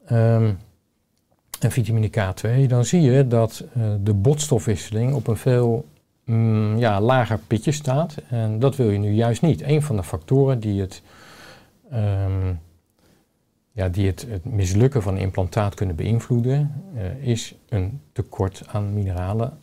ehm, 0.06 0.52
en 1.58 1.70
vitamine 1.70 2.10
K2, 2.10 2.66
dan 2.66 2.84
zie 2.84 3.00
je 3.00 3.26
dat 3.26 3.64
eh, 3.75 3.82
de 4.00 4.14
botstofwisseling 4.14 5.14
op 5.14 5.26
een 5.26 5.36
veel 5.36 5.84
mm, 6.25 6.78
ja, 6.78 7.00
lager 7.00 7.38
pitje 7.46 7.72
staat. 7.72 8.14
En 8.28 8.58
dat 8.58 8.76
wil 8.76 8.90
je 8.90 8.98
nu 8.98 9.10
juist 9.10 9.42
niet. 9.42 9.62
Een 9.62 9.82
van 9.82 9.96
de 9.96 10.02
factoren 10.02 10.60
die 10.60 10.80
het, 10.80 11.02
ehm, 11.90 12.52
ja, 13.72 13.88
die 13.88 14.06
het, 14.06 14.26
het 14.28 14.44
mislukken 14.44 15.02
van 15.02 15.14
een 15.14 15.20
implantaat 15.20 15.75
kunnen 15.75 15.96
beïnvloeden, 15.96 16.82
eh, 16.94 17.28
is 17.28 17.54
een 17.68 18.00
tekort 18.12 18.62
aan 18.66 18.94
mineralen 18.94 19.58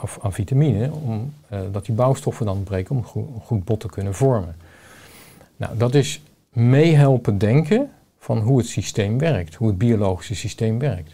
of 0.00 0.18
aan 0.22 0.32
vitamine, 0.32 0.90
omdat 0.92 1.72
dat 1.72 1.86
die 1.86 1.94
bouwstoffen 1.94 2.46
dan 2.46 2.62
breken 2.62 2.96
om 2.96 3.04
goed, 3.04 3.28
goed 3.42 3.64
bot 3.64 3.80
te 3.80 3.88
kunnen 3.88 4.14
vormen. 4.14 4.56
Nou, 5.56 5.76
dat 5.76 5.94
is 5.94 6.22
meehelpen 6.52 7.38
denken 7.38 7.90
van 8.26 8.38
hoe 8.38 8.58
het 8.58 8.66
systeem 8.66 9.18
werkt, 9.18 9.54
hoe 9.54 9.68
het 9.68 9.78
biologische 9.78 10.34
systeem 10.34 10.78
werkt. 10.78 11.12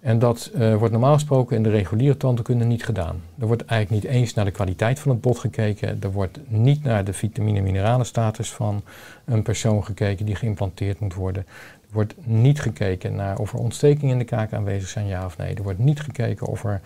En 0.00 0.18
dat 0.18 0.50
eh, 0.54 0.74
wordt 0.74 0.92
normaal 0.92 1.14
gesproken 1.14 1.56
in 1.56 1.62
de 1.62 1.70
reguliere 1.70 2.16
tandheelkunde 2.16 2.64
niet 2.64 2.84
gedaan. 2.84 3.20
Er 3.38 3.46
wordt 3.46 3.64
eigenlijk 3.64 4.04
niet 4.04 4.12
eens 4.12 4.34
naar 4.34 4.44
de 4.44 4.50
kwaliteit 4.50 4.98
van 4.98 5.10
het 5.10 5.20
bot 5.20 5.38
gekeken. 5.38 6.02
Er 6.02 6.12
wordt 6.12 6.38
niet 6.46 6.82
naar 6.82 7.04
de 7.04 7.12
vitamine-mineralenstatus 7.12 8.52
van 8.52 8.82
een 9.24 9.42
persoon 9.42 9.84
gekeken 9.84 10.26
die 10.26 10.34
geïmplanteerd 10.34 11.00
moet 11.00 11.14
worden. 11.14 11.46
Er 11.80 11.92
wordt 11.92 12.14
niet 12.24 12.60
gekeken 12.60 13.14
naar 13.14 13.38
of 13.38 13.52
er 13.52 13.58
ontstekingen 13.58 14.12
in 14.12 14.18
de 14.18 14.24
kaak 14.24 14.52
aanwezig 14.52 14.88
zijn, 14.88 15.06
ja 15.06 15.24
of 15.24 15.36
nee. 15.36 15.54
Er 15.54 15.62
wordt 15.62 15.78
niet 15.78 16.00
gekeken 16.00 16.46
of 16.46 16.64
er 16.64 16.80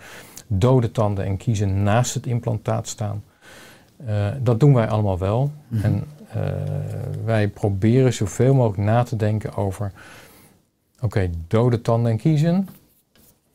dode 0.47 0.91
tanden 0.91 1.25
en 1.25 1.37
kiezen 1.37 1.83
naast 1.83 2.13
het 2.13 2.25
implantaat 2.25 2.87
staan. 2.87 3.23
Eh, 4.05 4.27
dat 4.41 4.59
doen 4.59 4.73
wij 4.73 4.87
allemaal 4.87 5.17
wel. 5.17 5.51
Mhm. 5.67 5.85
En 5.85 6.03
eh, 6.33 6.43
wij 7.25 7.47
proberen 7.47 8.13
zoveel 8.13 8.53
mogelijk 8.53 8.89
na 8.89 9.03
te 9.03 9.15
denken 9.15 9.55
over... 9.55 9.91
Oké, 10.99 11.29
dode 11.47 11.81
tanden 11.81 12.11
en 12.11 12.17
kiezen 12.17 12.67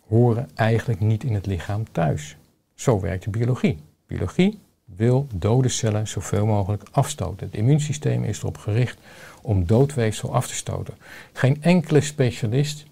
horen 0.09 0.49
eigenlijk 0.55 1.01
niet 1.01 1.25
in 1.25 1.35
het 1.35 1.47
lichaam 1.47 1.93
thuis. 1.93 2.37
Zo 2.75 3.01
werkt 3.01 3.25
de 3.25 3.31
biologie. 3.31 3.79
Biologie 4.07 4.59
wil 4.85 5.27
dode 5.35 5.69
cellen 5.69 6.09
zoveel 6.09 6.47
mogelijk 6.47 6.83
afstoten. 6.91 7.47
Het 7.47 7.57
immuunsysteem 7.57 8.25
is 8.25 8.39
erop 8.39 8.57
gericht 8.57 8.99
om 9.43 9.67
doodweefsel 9.67 10.35
af 10.35 10.47
te 10.47 10.55
stoten. 10.55 10.95
Geen 11.33 11.63
enkele 11.63 12.01
specialist 12.01 12.87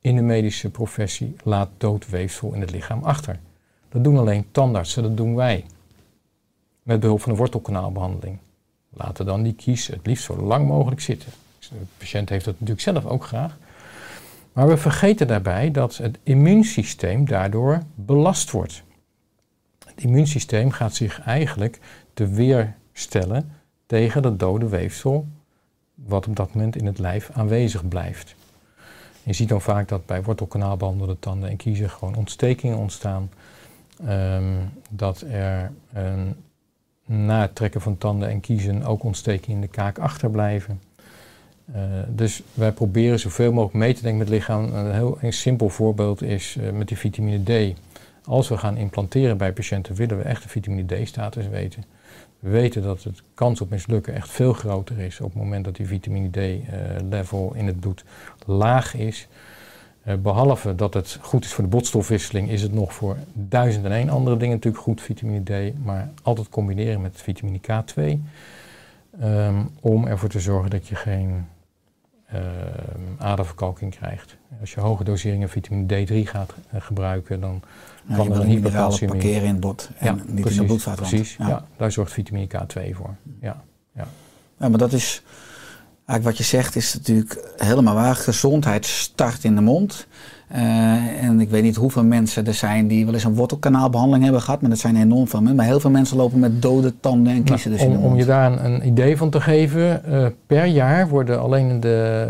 in 0.00 0.16
de 0.16 0.22
medische 0.22 0.70
professie 0.70 1.36
laat 1.42 1.68
doodweefsel 1.76 2.54
in 2.54 2.60
het 2.60 2.70
lichaam 2.70 3.02
achter. 3.02 3.38
Dat 3.88 4.04
doen 4.04 4.18
alleen 4.18 4.46
tandartsen, 4.50 5.02
dat 5.02 5.16
doen 5.16 5.34
wij. 5.34 5.64
Met 6.82 7.00
behulp 7.00 7.20
van 7.20 7.32
de 7.32 7.38
wortelkanaalbehandeling. 7.38 8.38
Laten 8.90 9.26
dan 9.26 9.42
die 9.42 9.54
kies 9.54 9.86
het 9.86 10.06
liefst 10.06 10.24
zo 10.24 10.36
lang 10.36 10.66
mogelijk 10.66 11.00
zitten. 11.00 11.32
De 11.58 11.76
patiënt 11.96 12.28
heeft 12.28 12.44
dat 12.44 12.54
natuurlijk 12.54 12.80
zelf 12.80 13.06
ook 13.06 13.24
graag. 13.24 13.56
Maar 14.52 14.68
we 14.68 14.76
vergeten 14.76 15.26
daarbij 15.26 15.70
dat 15.70 15.96
het 15.96 16.18
immuunsysteem 16.22 17.24
daardoor 17.24 17.82
belast 17.94 18.50
wordt. 18.50 18.82
Het 19.86 20.02
immuunsysteem 20.02 20.70
gaat 20.70 20.94
zich 20.94 21.20
eigenlijk 21.20 21.80
te 22.14 22.28
weerstellen 22.28 23.52
tegen 23.86 24.22
dat 24.22 24.38
dode 24.38 24.68
weefsel 24.68 25.26
wat 25.94 26.26
op 26.26 26.36
dat 26.36 26.54
moment 26.54 26.76
in 26.76 26.86
het 26.86 26.98
lijf 26.98 27.30
aanwezig 27.32 27.88
blijft. 27.88 28.34
Je 29.22 29.32
ziet 29.32 29.48
dan 29.48 29.60
vaak 29.60 29.88
dat 29.88 30.06
bij 30.06 30.22
wortelkanaalbehandelde 30.22 31.18
tanden 31.18 31.48
en 31.48 31.56
kiezen 31.56 31.90
gewoon 31.90 32.14
ontstekingen 32.14 32.78
ontstaan. 32.78 33.30
Ehm, 34.06 34.54
dat 34.90 35.20
er 35.20 35.72
een, 35.92 36.36
na 37.08 37.40
het 37.40 37.54
trekken 37.54 37.80
van 37.80 37.98
tanden 37.98 38.28
en 38.28 38.40
kiezen 38.40 38.84
ook 38.84 39.02
ontstekingen 39.02 39.56
in 39.56 39.60
de 39.60 39.68
kaak 39.68 39.98
achterblijven. 39.98 40.80
Uh, 41.74 41.82
dus 42.08 42.42
wij 42.54 42.72
proberen 42.72 43.18
zoveel 43.18 43.52
mogelijk 43.52 43.74
mee 43.74 43.94
te 43.94 44.02
denken 44.02 44.18
met 44.18 44.28
het 44.28 44.36
lichaam. 44.36 44.74
Een 44.74 44.92
heel 44.92 45.18
een 45.20 45.32
simpel 45.32 45.68
voorbeeld 45.68 46.22
is 46.22 46.56
uh, 46.60 46.70
met 46.70 46.88
die 46.88 46.96
vitamine 46.96 47.72
D. 47.72 47.76
Als 48.24 48.48
we 48.48 48.58
gaan 48.58 48.76
implanteren 48.76 49.36
bij 49.36 49.52
patiënten, 49.52 49.94
willen 49.94 50.18
we 50.18 50.24
echt 50.24 50.42
de 50.42 50.48
vitamine 50.48 51.02
D-status 51.02 51.48
weten. 51.48 51.84
We 52.38 52.50
weten 52.50 52.82
dat 52.82 53.02
de 53.02 53.12
kans 53.34 53.60
op 53.60 53.70
mislukken 53.70 54.14
echt 54.14 54.30
veel 54.30 54.52
groter 54.52 54.98
is 54.98 55.20
op 55.20 55.32
het 55.32 55.42
moment 55.42 55.64
dat 55.64 55.76
die 55.76 55.86
vitamine 55.86 56.30
D-level 56.30 57.50
uh, 57.54 57.60
in 57.60 57.66
het 57.66 57.80
bloed 57.80 58.04
laag 58.46 58.94
is. 58.94 59.28
Uh, 60.08 60.14
behalve 60.14 60.74
dat 60.74 60.94
het 60.94 61.18
goed 61.20 61.44
is 61.44 61.52
voor 61.52 61.64
de 61.64 61.70
botstofwisseling, 61.70 62.50
is 62.50 62.62
het 62.62 62.72
nog 62.72 62.94
voor 62.94 63.16
duizend 63.32 63.84
en 63.84 63.92
één 63.92 64.08
andere 64.08 64.36
dingen 64.36 64.54
natuurlijk 64.54 64.82
goed, 64.82 65.00
vitamine 65.00 65.70
D. 65.70 65.84
Maar 65.84 66.10
altijd 66.22 66.48
combineren 66.48 67.00
met 67.00 67.22
vitamine 67.22 67.60
K2. 67.60 68.18
Um, 69.22 69.70
om 69.80 70.06
ervoor 70.06 70.28
te 70.28 70.40
zorgen 70.40 70.70
dat 70.70 70.88
je 70.88 70.94
geen 70.94 71.46
uh, 72.34 72.40
aderverkalking 73.18 73.96
krijgt. 73.96 74.36
Als 74.60 74.74
je 74.74 74.80
hoge 74.80 75.04
doseringen 75.04 75.48
vitamine 75.48 76.06
D3 76.06 76.28
gaat 76.28 76.54
uh, 76.74 76.80
gebruiken, 76.80 77.40
dan 77.40 77.62
kan 78.16 78.32
er 78.32 78.40
een 78.40 78.46
hypercalcium 78.46 79.10
parkeren 79.10 79.42
in 79.42 79.48
het 79.48 79.60
bot 79.60 79.90
en 79.98 80.06
ja, 80.06 80.12
niet 80.12 80.40
precies, 80.40 80.50
in 80.50 80.60
de 80.60 80.66
bloedvaatwand. 80.66 81.10
Precies, 81.10 81.36
ja. 81.36 81.48
ja. 81.48 81.64
daar 81.76 81.92
zorgt 81.92 82.12
vitamine 82.12 82.46
K2 82.46 82.94
voor. 82.94 83.14
Ja, 83.40 83.62
ja. 83.94 84.06
ja, 84.58 84.68
maar 84.68 84.78
dat 84.78 84.92
is 84.92 85.22
eigenlijk 86.08 86.24
wat 86.24 86.36
je 86.36 86.56
zegt 86.56 86.76
is 86.76 86.94
natuurlijk 86.94 87.52
helemaal 87.56 87.94
waar. 87.94 88.16
Gezondheid 88.16 88.86
start 88.86 89.44
in 89.44 89.54
de 89.54 89.60
mond. 89.60 90.06
Uh, 90.52 91.22
en 91.22 91.40
ik 91.40 91.50
weet 91.50 91.62
niet 91.62 91.76
hoeveel 91.76 92.04
mensen 92.04 92.46
er 92.46 92.54
zijn 92.54 92.86
die 92.86 93.04
wel 93.04 93.14
eens 93.14 93.24
een 93.24 93.34
wortelkanaalbehandeling 93.34 94.24
hebben 94.24 94.42
gehad, 94.42 94.60
maar 94.60 94.70
dat 94.70 94.78
zijn 94.78 94.96
enorm 94.96 95.28
veel 95.28 95.38
mensen. 95.38 95.56
Maar 95.56 95.66
heel 95.66 95.80
veel 95.80 95.90
mensen 95.90 96.16
lopen 96.16 96.38
met 96.38 96.62
dode 96.62 97.00
tanden 97.00 97.32
en 97.32 97.42
kiezen 97.42 97.70
nou, 97.70 97.82
dus 97.82 97.88
om, 97.88 97.92
in 97.92 97.96
de 97.96 98.02
mond. 98.02 98.12
Om 98.12 98.18
je 98.18 98.26
daar 98.26 98.52
een, 98.52 98.74
een 98.74 98.86
idee 98.86 99.16
van 99.16 99.30
te 99.30 99.40
geven, 99.40 100.02
uh, 100.08 100.26
per 100.46 100.64
jaar 100.64 101.08
worden 101.08 101.40
alleen 101.40 101.68
in 101.68 101.80
de 101.80 102.28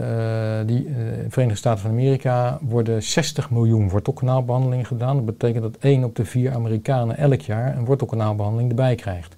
uh, 0.60 0.66
die, 0.66 0.88
Verenigde 1.28 1.58
Staten 1.58 1.80
van 1.80 1.90
Amerika 1.90 2.58
worden 2.62 3.02
60 3.02 3.50
miljoen 3.50 3.88
wortelkanaalbehandelingen 3.88 4.86
gedaan. 4.86 5.16
Dat 5.16 5.24
betekent 5.24 5.62
dat 5.62 5.76
1 5.80 6.04
op 6.04 6.16
de 6.16 6.24
4 6.24 6.54
Amerikanen 6.54 7.16
elk 7.16 7.40
jaar 7.40 7.76
een 7.76 7.84
wortelkanaalbehandeling 7.84 8.70
erbij 8.70 8.94
krijgt. 8.94 9.36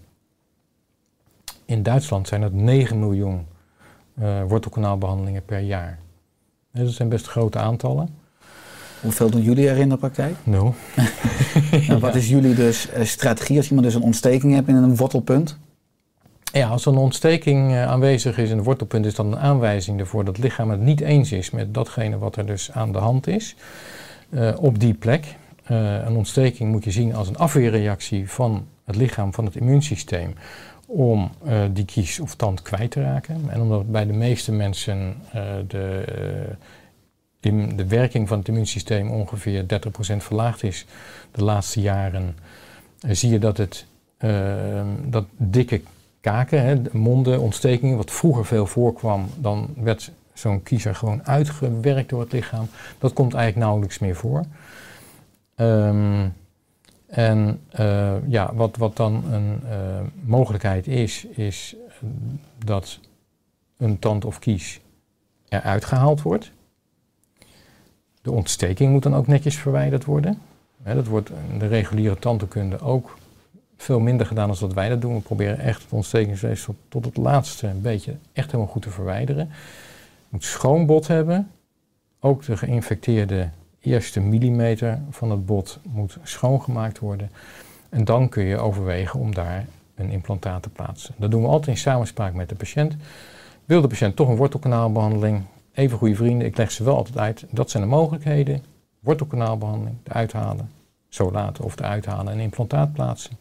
In 1.65 1.83
Duitsland 1.83 2.29
zijn 2.29 2.41
dat 2.41 2.53
9 2.53 2.99
miljoen 2.99 3.47
wortelkanaalbehandelingen 4.49 5.45
per 5.45 5.61
jaar. 5.61 5.99
Dus 6.73 6.85
dat 6.85 6.95
zijn 6.95 7.09
best 7.09 7.27
grote 7.27 7.59
aantallen. 7.59 8.09
Hoeveel 9.01 9.31
doen 9.31 9.43
jullie 9.43 9.69
er 9.69 9.77
in 9.77 9.89
de 9.89 9.97
praktijk? 9.97 10.35
Nul. 10.43 10.75
en 11.89 12.01
wat 12.01 12.15
is 12.15 12.29
jullie 12.29 12.55
dus 12.55 12.89
uh, 12.97 13.05
strategie 13.05 13.57
als 13.57 13.67
iemand 13.67 13.87
dus 13.87 13.95
een 13.95 14.03
ontsteking 14.03 14.55
hebt 14.55 14.69
in 14.69 14.75
een 14.75 14.97
wortelpunt? 14.97 15.59
Ja, 16.53 16.69
als 16.69 16.87
een 16.87 16.97
ontsteking 16.97 17.71
uh, 17.71 17.87
aanwezig 17.87 18.39
is 18.39 18.51
in 18.51 18.59
een 18.59 18.65
wortelpunt, 18.65 19.07
is 19.07 19.15
dat 19.15 19.27
een 19.27 19.39
aanwijzing 19.39 20.01
ervoor 20.01 20.25
dat 20.25 20.37
het 20.37 20.45
lichaam 20.45 20.71
het 20.71 20.81
niet 20.81 21.01
eens 21.01 21.33
is 21.33 21.51
met 21.51 21.75
datgene 21.75 22.19
wat 22.19 22.37
er 22.37 22.47
dus 22.47 22.73
aan 22.73 22.93
de 22.93 22.99
hand 22.99 23.27
is 23.27 23.57
uh, 24.31 24.53
op 24.61 24.81
die 24.81 24.95
plek. 24.95 25.37
een 25.65 26.17
ontsteking 26.17 26.71
moet 26.71 26.85
je 26.85 26.91
zien 26.91 27.15
als 27.15 27.29
een 27.29 27.39
afweerreactie 27.39 28.31
van 28.31 28.67
het 28.85 28.97
lichaam, 28.97 29.35
van 29.35 29.45
het 29.45 29.57
immuunsysteem, 29.57 30.35
om 30.93 31.31
die 31.73 31.85
kies 31.85 32.21
of 32.21 32.35
tand 32.35 32.63
kwijt 32.63 32.91
te 32.91 33.03
raken. 33.03 33.45
En 33.49 33.61
omdat 33.61 33.91
bij 33.91 34.07
de 34.07 34.13
meeste 34.13 34.53
mensen 34.53 35.17
de 35.67 36.05
in 37.41 37.77
de 37.77 37.87
werking 37.87 38.29
van 38.29 38.39
het 38.39 38.49
immuunsysteem 38.49 39.11
ongeveer 39.11 39.63
30% 39.63 39.67
verlaagd 40.17 40.63
is 40.63 40.87
de 41.31 41.45
laatste 41.45 41.81
jaren, 41.81 42.37
zie 43.01 43.31
je 43.31 43.39
dat 43.39 43.57
het 43.57 43.87
dat 45.05 45.25
dikke 45.37 45.81
kaken, 46.21 46.63
hè, 46.63 46.77
monden, 46.93 47.41
ontstekingen, 47.41 47.97
wat 47.97 48.11
vroeger 48.11 48.47
veel 48.47 48.67
voorkwam, 48.67 49.27
dan 49.37 49.69
werd 49.77 50.11
zo'n 50.33 50.63
kiezer 50.63 50.95
gewoon 50.95 51.27
uitgewerkt 51.27 52.09
door 52.09 52.21
het 52.21 52.33
lichaam. 52.33 52.69
Dat 52.99 53.13
komt 53.13 53.35
eigenlijk 53.35 53.65
nauwelijks 53.65 53.99
meer 53.99 54.17
voor. 54.17 54.45
Um, 55.57 56.33
en 57.11 57.61
uh, 57.81 58.29
ja, 58.29 58.55
wat, 58.55 58.77
wat 58.77 58.97
dan 58.97 59.25
een 59.33 59.61
mogelijkheid 60.25 60.87
is, 60.87 61.25
is 61.25 61.77
dat 62.65 62.99
een 63.77 63.99
tand 63.99 64.25
of 64.25 64.39
kies 64.39 64.81
eruit 65.49 65.85
gehaald 65.85 66.23
wordt. 66.23 66.53
De 68.23 68.31
ontsteking 68.31 68.93
moet 68.93 69.03
dan 69.03 69.15
ook 69.15 69.27
netjes 69.27 69.57
verwijderd 69.57 70.05
worden. 70.05 70.39
Dat 70.85 71.07
wordt 71.07 71.31
in 71.53 71.59
de 71.59 71.67
reguliere 71.67 72.19
tandheelkunde 72.19 72.81
ook 72.81 73.17
veel 73.77 74.01
minder 74.01 74.27
gedaan 74.27 74.49
dan 74.49 74.57
dat 74.61 74.73
wij 74.73 74.89
dat 74.89 75.01
doen. 75.01 75.15
We 75.15 75.21
proberen 75.21 75.59
echt 75.59 75.83
het 75.83 75.93
ontstekingsweefsel 75.93 76.75
tot 76.89 77.05
het 77.05 77.17
laatste 77.17 77.67
een 77.67 77.81
beetje 77.81 78.15
echt 78.33 78.51
helemaal 78.51 78.73
goed 78.73 78.83
te 78.83 78.91
verwijderen. 78.91 79.47
Je 79.49 80.27
moet 80.29 80.45
schoon 80.45 80.87
bot 80.87 81.07
hebben. 81.07 81.51
Ook 82.21 82.45
de 82.45 82.57
geïnfecteerde 82.57 83.49
eerste 83.81 84.21
millimeter 84.21 84.99
van 85.11 85.31
het 85.31 85.47
bot 85.47 85.79
moet 85.83 86.19
schoongemaakt 86.23 86.99
worden. 86.99 87.31
En 87.89 88.05
dan 88.05 88.29
kun 88.29 88.45
je 88.45 88.59
overwegen 88.59 89.21
om 89.21 89.35
daar 89.35 89.67
een 89.95 90.11
implantaat 90.11 90.63
te 90.63 90.69
plaatsen. 90.69 91.15
Dat 91.17 91.31
doen 91.31 91.43
we 91.43 91.49
altijd 91.49 91.77
in 91.77 91.83
samenspraak 91.83 92.35
met 92.35 92.49
de 92.49 92.55
patiënt. 92.55 92.97
Wil 93.65 93.81
de 93.81 93.89
patiënt 93.89 94.17
toch 94.17 94.29
een 94.29 94.37
wortelkanaalbehandeling? 94.37 95.43
Even 95.73 95.99
goede 95.99 96.15
vrienden, 96.15 96.47
ik 96.47 96.57
leg 96.57 96.71
ze 96.71 96.85
wel 96.85 96.97
altijd 96.97 97.19
uit. 97.19 97.45
Dat 97.51 97.71
zijn 97.71 97.83
de 97.83 97.89
mogelijkheden. 97.89 98.63
Wortelkanaalbehandeling, 99.01 99.97
de 100.03 100.13
uithalen, 100.13 100.71
zo 101.09 101.31
laten 101.31 101.65
of 101.65 101.77
de 101.77 101.83
uithalen 101.83 102.33
en 102.33 102.39
implantaat 102.39 102.93
plaatsen. 102.93 103.37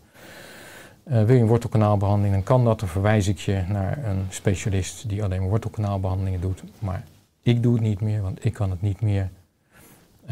Uh, 1.04 1.24
wil 1.24 1.36
je 1.36 1.42
een 1.42 1.48
wortelkanaalbehandeling, 1.48 2.34
dan 2.34 2.44
kan 2.44 2.64
dat. 2.64 2.80
Dan 2.80 2.90
verwijs 2.90 3.28
ik 3.28 3.38
je 3.38 3.64
naar 3.68 4.06
een 4.06 4.26
specialist 4.30 5.10
die 5.10 5.24
alleen 5.24 5.42
wortelkanaalbehandelingen 5.42 6.42
doet. 6.42 6.64
Maar 6.80 7.04
ik 7.42 7.64
doe 7.64 7.74
het 7.74 7.82
niet 7.82 8.02
meer, 8.02 8.22
want 8.22 8.46
ik 8.46 8.54
kan 8.54 8.70
het 8.70 8.82
niet 8.82 9.02
meer 9.02 9.22
eh, 9.22 9.39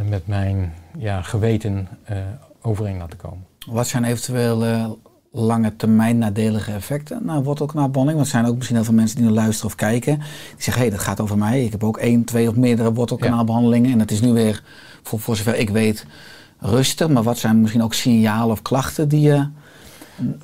met 0.05 0.27
mijn 0.27 0.73
ja, 0.97 1.21
geweten 1.21 1.87
uh, 2.11 2.17
overeen 2.61 2.97
laten 2.97 3.17
komen. 3.17 3.45
Wat 3.69 3.87
zijn 3.87 4.03
eventueel 4.03 4.65
uh, 4.65 4.89
lange 5.31 5.75
termijn 5.75 6.17
nadelige 6.17 6.71
effecten 6.71 7.25
naar 7.25 7.43
wortelkanaalbehandeling? 7.43 8.17
Want 8.21 8.33
er 8.33 8.39
zijn 8.39 8.51
ook 8.51 8.55
misschien 8.55 8.75
heel 8.75 8.85
veel 8.85 8.93
mensen 8.93 9.17
die 9.17 9.25
nu 9.25 9.33
luisteren 9.33 9.69
of 9.69 9.75
kijken. 9.75 10.17
Die 10.17 10.63
zeggen, 10.63 10.73
hé, 10.73 10.87
hey, 10.87 10.89
dat 10.89 11.05
gaat 11.05 11.19
over 11.19 11.37
mij. 11.37 11.63
Ik 11.63 11.71
heb 11.71 11.83
ook 11.83 11.97
één, 11.97 12.23
twee 12.23 12.49
of 12.49 12.55
meerdere 12.55 12.93
wortelkanaalbehandelingen. 12.93 13.91
En 13.91 13.97
dat 13.97 14.11
is 14.11 14.21
nu 14.21 14.31
weer, 14.31 14.63
voor, 15.03 15.19
voor 15.19 15.35
zover 15.35 15.55
ik 15.55 15.69
weet, 15.69 16.05
rustig. 16.59 17.07
Maar 17.07 17.23
wat 17.23 17.37
zijn 17.37 17.61
misschien 17.61 17.83
ook 17.83 17.93
signalen 17.93 18.51
of 18.51 18.61
klachten 18.61 19.09
die 19.09 19.21
je 19.21 19.47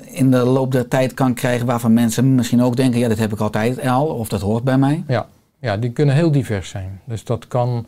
in 0.00 0.30
de 0.30 0.44
loop 0.44 0.72
der 0.72 0.88
tijd 0.88 1.14
kan 1.14 1.34
krijgen... 1.34 1.66
waarvan 1.66 1.92
mensen 1.92 2.34
misschien 2.34 2.62
ook 2.62 2.76
denken, 2.76 3.00
ja, 3.00 3.08
dat 3.08 3.18
heb 3.18 3.32
ik 3.32 3.40
altijd 3.40 3.80
al. 3.80 4.06
Of 4.06 4.28
dat 4.28 4.40
hoort 4.40 4.64
bij 4.64 4.78
mij. 4.78 5.04
Ja, 5.06 5.26
ja 5.58 5.76
die 5.76 5.90
kunnen 5.90 6.14
heel 6.14 6.30
divers 6.30 6.68
zijn. 6.68 7.00
Dus 7.04 7.24
dat 7.24 7.48
kan... 7.48 7.86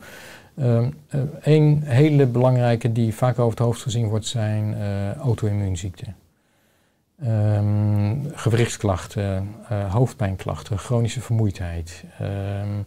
Een 0.57 0.93
ehm, 1.41 1.71
uh, 1.71 1.77
hele 1.83 2.25
belangrijke 2.25 2.91
die 2.91 3.13
vaak 3.13 3.39
over 3.39 3.49
het 3.49 3.65
hoofd 3.65 3.81
gezien 3.81 4.07
wordt 4.07 4.25
zijn 4.25 4.75
uh, 4.77 5.13
auto-immuunziekten. 5.13 6.15
Um, 7.25 8.31
gewrichtsklachten, 8.33 9.55
uh, 9.71 9.93
hoofdpijnklachten, 9.93 10.77
chronische 10.77 11.21
vermoeidheid, 11.21 12.03
um, 12.21 12.85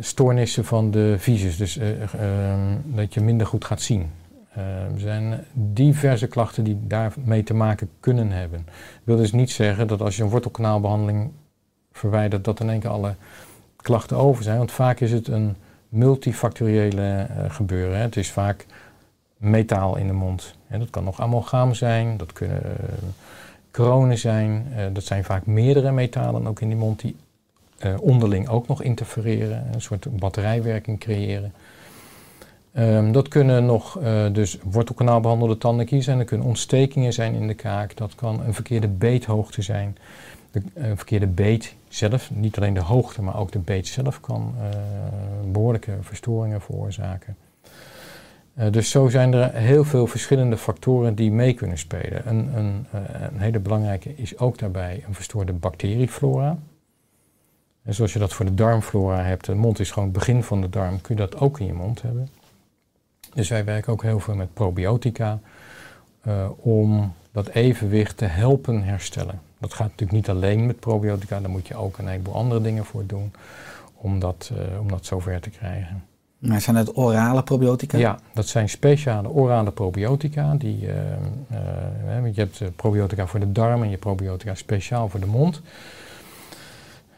stoornissen 0.00 0.64
van 0.64 0.90
de 0.90 1.14
visus, 1.18 1.56
dus 1.56 1.78
dat 2.84 3.14
je 3.14 3.20
minder 3.20 3.46
goed 3.46 3.64
gaat 3.64 3.80
zien. 3.80 4.10
er 4.54 5.00
zijn 5.00 5.44
diverse 5.52 6.26
klachten 6.26 6.64
die 6.64 6.78
daarmee 6.86 7.42
te 7.42 7.54
maken 7.54 7.90
kunnen 8.00 8.30
hebben. 8.30 8.64
Dat 8.66 8.74
wil 9.04 9.16
dus 9.16 9.32
niet 9.32 9.50
zeggen 9.50 9.86
dat 9.86 10.00
als 10.00 10.16
je 10.16 10.22
een 10.22 10.30
wortelkanaalbehandeling 10.30 11.30
verwijdert, 11.92 12.44
dat 12.44 12.60
in 12.60 12.70
één 12.70 12.80
keer 12.80 12.90
alle 12.90 13.14
klachten 13.86 14.16
over 14.16 14.42
zijn. 14.42 14.58
Want 14.58 14.72
vaak 14.72 15.00
is 15.00 15.12
het 15.12 15.28
een 15.28 15.56
multifactoriële 15.88 17.26
uh, 17.30 17.50
gebeuren. 17.50 17.98
Het 17.98 18.16
is 18.16 18.30
vaak 18.30 18.66
metaal 19.36 19.96
in 19.96 20.06
de 20.06 20.12
mond. 20.12 20.54
Dat 20.68 20.90
kan 20.90 21.04
nog 21.04 21.20
amalgaam 21.20 21.74
zijn, 21.74 22.16
dat 22.16 22.32
kunnen 22.32 22.62
uh, 22.64 22.72
kronen 23.70 24.18
zijn. 24.18 24.66
Uh, 24.70 24.84
dat 24.92 25.04
zijn 25.04 25.24
vaak 25.24 25.46
meerdere 25.46 25.92
metalen 25.92 26.46
ook 26.46 26.60
in 26.60 26.68
die 26.68 26.76
mond 26.76 27.00
die 27.00 27.16
onderling 28.00 28.48
ook 28.48 28.68
nog 28.68 28.82
interfereren. 28.82 29.66
Een 29.72 29.80
soort 29.80 30.18
batterijwerking 30.18 30.98
creëren. 31.00 31.52
Um, 32.78 33.12
dat 33.12 33.28
kunnen 33.28 33.66
nog 33.66 33.98
dus 34.32 34.58
wortelkanaalbehandelde 34.62 35.58
tandenkies 35.58 36.04
zijn. 36.04 36.18
Er 36.18 36.24
kunnen 36.24 36.46
ontstekingen 36.46 37.12
zijn 37.12 37.34
in 37.34 37.46
de 37.46 37.54
kaak. 37.54 37.96
Dat 37.96 38.14
kan 38.14 38.40
een 38.46 38.54
verkeerde 38.54 38.88
beethoogte 38.88 39.62
zijn 39.62 39.96
de 40.56 40.80
uh, 40.80 40.86
verkeerde 40.94 41.26
beet 41.26 41.74
zelf, 41.88 42.30
niet 42.30 42.56
alleen 42.56 42.74
de 42.74 42.80
hoogte, 42.80 43.22
maar 43.22 43.36
ook 43.36 43.52
de 43.52 43.58
beet 43.58 43.86
zelf 43.86 44.20
kan 44.20 44.54
uh, 44.58 44.68
behoorlijke 45.52 45.96
verstoringen 46.00 46.60
veroorzaken. 46.60 47.36
Uh, 48.58 48.70
dus 48.70 48.90
zo 48.90 49.08
zijn 49.08 49.32
er 49.32 49.52
heel 49.54 49.84
veel 49.84 50.06
verschillende 50.06 50.56
factoren 50.56 51.14
die 51.14 51.32
mee 51.32 51.52
kunnen 51.52 51.78
spelen. 51.78 52.28
Een, 52.28 52.56
een, 52.56 52.86
een 53.32 53.40
hele 53.40 53.58
belangrijke 53.58 54.16
is 54.16 54.38
ook 54.38 54.58
daarbij 54.58 55.04
een 55.06 55.14
verstoorde 55.14 55.52
bacterieflora. 55.52 56.58
En 57.82 57.94
zoals 57.94 58.12
je 58.12 58.18
dat 58.18 58.32
voor 58.32 58.44
de 58.44 58.54
darmflora 58.54 59.22
hebt, 59.22 59.46
de 59.46 59.54
mond 59.54 59.78
is 59.80 59.90
gewoon 59.90 60.08
het 60.08 60.18
begin 60.18 60.42
van 60.42 60.60
de 60.60 60.68
darm, 60.68 61.00
kun 61.00 61.16
je 61.16 61.20
dat 61.20 61.40
ook 61.40 61.60
in 61.60 61.66
je 61.66 61.72
mond 61.72 62.02
hebben. 62.02 62.28
Dus 63.34 63.48
wij 63.48 63.64
werken 63.64 63.92
ook 63.92 64.02
heel 64.02 64.20
veel 64.20 64.34
met 64.34 64.54
probiotica 64.54 65.40
om 66.56 67.12
dat 67.36 67.48
evenwicht 67.48 68.16
te 68.16 68.24
helpen 68.24 68.82
herstellen. 68.82 69.40
Dat 69.58 69.74
gaat 69.74 69.88
natuurlijk 69.88 70.12
niet 70.12 70.28
alleen 70.28 70.66
met 70.66 70.80
probiotica, 70.80 71.40
daar 71.40 71.50
moet 71.50 71.66
je 71.68 71.76
ook 71.76 71.98
een 71.98 72.06
heleboel 72.06 72.34
andere 72.34 72.60
dingen 72.60 72.84
voor 72.84 73.06
doen 73.06 73.32
om 73.94 74.18
dat, 74.18 74.50
uh, 74.52 74.80
om 74.80 74.88
dat 74.88 75.06
zover 75.06 75.40
te 75.40 75.50
krijgen. 75.50 76.04
Maar 76.38 76.60
zijn 76.60 76.76
het 76.76 76.96
orale 76.96 77.42
probiotica? 77.42 77.98
Ja, 77.98 78.18
dat 78.34 78.46
zijn 78.46 78.68
speciale 78.68 79.28
orale 79.28 79.70
probiotica. 79.70 80.54
Die, 80.54 80.80
uh, 80.82 80.94
uh, 81.52 82.34
je 82.34 82.40
hebt 82.40 82.76
probiotica 82.76 83.26
voor 83.26 83.40
de 83.40 83.52
darm 83.52 83.82
en 83.82 83.90
je 83.90 83.96
probiotica 83.96 84.54
speciaal 84.54 85.08
voor 85.08 85.20
de 85.20 85.26
mond. 85.26 85.62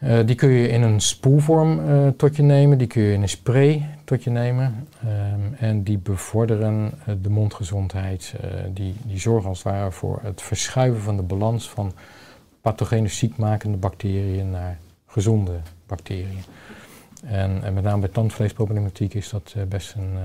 Uh, 0.03 0.19
die 0.25 0.35
kun 0.35 0.49
je 0.49 0.67
in 0.67 0.81
een 0.81 1.01
spoelvorm 1.01 1.79
uh, 1.79 2.07
tot 2.07 2.35
je 2.35 2.43
nemen, 2.43 2.77
die 2.77 2.87
kun 2.87 3.01
je 3.01 3.13
in 3.13 3.21
een 3.21 3.29
spray 3.29 3.89
tot 4.03 4.23
je 4.23 4.29
nemen. 4.29 4.87
Um, 5.05 5.53
en 5.53 5.83
die 5.83 5.97
bevorderen 5.97 6.91
uh, 6.99 7.15
de 7.21 7.29
mondgezondheid. 7.29 8.35
die, 8.73 8.95
die 9.05 9.19
zorgen 9.19 9.49
als 9.49 9.63
het 9.63 9.73
ware 9.73 9.91
voor 9.91 10.19
het 10.23 10.41
verschuiven 10.41 11.01
van 11.01 11.15
de 11.15 11.23
balans 11.23 11.69
van 11.69 11.93
pathogene 12.61 13.07
ziekmakende 13.07 13.77
bacteriën 13.77 14.49
naar 14.49 14.77
gezonde 15.05 15.59
bacteriën. 15.87 16.43
En, 17.25 17.63
en 17.63 17.73
met 17.73 17.83
name 17.83 17.99
bij 17.99 18.09
tandvleesproblematiek 18.09 19.13
is 19.13 19.29
dat 19.29 19.55
best 19.69 19.95
een, 19.95 20.15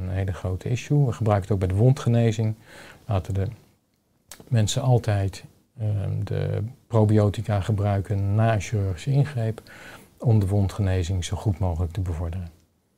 een, 0.00 0.08
hele 0.08 0.32
grote 0.32 0.68
issue. 0.68 1.06
We 1.06 1.12
gebruiken 1.12 1.48
het 1.48 1.52
ook 1.52 1.68
bij 1.68 1.76
de 1.76 1.82
wondgenezing. 1.82 2.54
Laten 3.06 3.34
de 3.34 3.46
mensen 4.48 4.82
altijd 4.82 5.44
Ehm, 5.44 5.53
de 6.24 6.62
probiotica 6.86 7.60
gebruiken 7.60 8.34
na 8.34 8.54
een 8.54 8.60
chirurgische 8.60 9.10
ingreep 9.10 9.62
om 10.18 10.38
de 10.40 10.46
wondgenezing 10.46 11.24
zo 11.24 11.36
goed 11.36 11.58
mogelijk 11.58 11.92
te 11.92 12.00
bevorderen. 12.00 12.48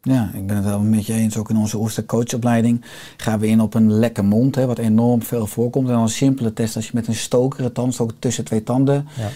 Ja, 0.03 0.31
ik 0.35 0.47
ben 0.47 0.57
het 0.57 0.65
wel 0.65 0.81
met 0.81 1.07
je 1.07 1.13
eens. 1.13 1.37
Ook 1.37 1.51
in 1.51 1.57
onze 1.57 1.79
oestercoachopleiding 1.79 2.85
gaan 3.17 3.39
we 3.39 3.47
in 3.47 3.61
op 3.61 3.75
een 3.75 3.93
lekke 3.93 4.23
mond, 4.23 4.55
hè, 4.55 4.67
wat 4.67 4.79
enorm 4.79 5.23
veel 5.23 5.47
voorkomt. 5.47 5.87
En 5.87 5.93
dan 5.93 6.03
een 6.03 6.09
simpele 6.09 6.53
test 6.53 6.77
als 6.77 6.87
je 6.87 6.91
met 6.95 7.07
een 7.07 7.15
stoker, 7.15 7.65
een 7.65 7.73
tandstok 7.73 8.13
tussen 8.19 8.45
twee 8.45 8.63
tanden, 8.63 9.07
ja. 9.17 9.29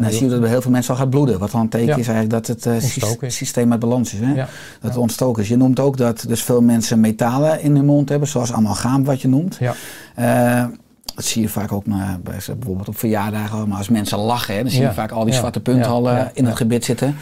dan 0.00 0.12
zie 0.12 0.24
je 0.24 0.30
dat 0.30 0.40
bij 0.40 0.48
heel 0.48 0.62
veel 0.62 0.70
mensen 0.70 0.94
al 0.94 1.00
gaat 1.00 1.10
bloeden. 1.10 1.38
Wat 1.38 1.50
dan 1.50 1.60
een 1.60 1.68
teken 1.68 1.86
ja. 1.86 1.96
is 1.96 2.08
eigenlijk 2.08 2.46
dat 2.46 2.46
het 2.46 2.66
uh, 2.66 3.30
systeem 3.30 3.70
uit 3.70 3.80
balans 3.80 4.12
is. 4.14 4.20
Hè? 4.20 4.34
Dat 4.34 4.46
het 4.80 4.96
ontstoken 4.96 5.42
is. 5.42 5.48
Je 5.48 5.56
noemt 5.56 5.80
ook 5.80 5.96
dat 5.96 6.24
dus 6.28 6.42
veel 6.42 6.62
mensen 6.62 7.00
metalen 7.00 7.62
in 7.62 7.74
hun 7.74 7.84
mond 7.84 8.08
hebben, 8.08 8.28
zoals 8.28 8.52
amalgaam 8.52 9.04
wat 9.04 9.20
je 9.20 9.28
noemt. 9.28 9.58
Ja. 9.60 9.74
Uh, 10.18 10.74
dat 11.18 11.26
zie 11.26 11.42
je 11.42 11.48
vaak 11.48 11.72
ook 11.72 11.86
naar, 11.86 12.20
bijvoorbeeld 12.20 12.88
op 12.88 12.98
verjaardagen. 12.98 13.68
Maar 13.68 13.78
als 13.78 13.88
mensen 13.88 14.18
lachen, 14.18 14.54
hè, 14.54 14.62
dan 14.62 14.70
zie 14.70 14.82
je 14.82 14.92
vaak 14.92 15.10
al 15.10 15.24
die 15.24 15.34
zwarte 15.34 15.60
punten 15.60 15.90
al 15.90 16.10
uh, 16.10 16.24
in 16.32 16.46
het 16.46 16.56
gebit 16.56 16.84
zitten. 16.84 17.16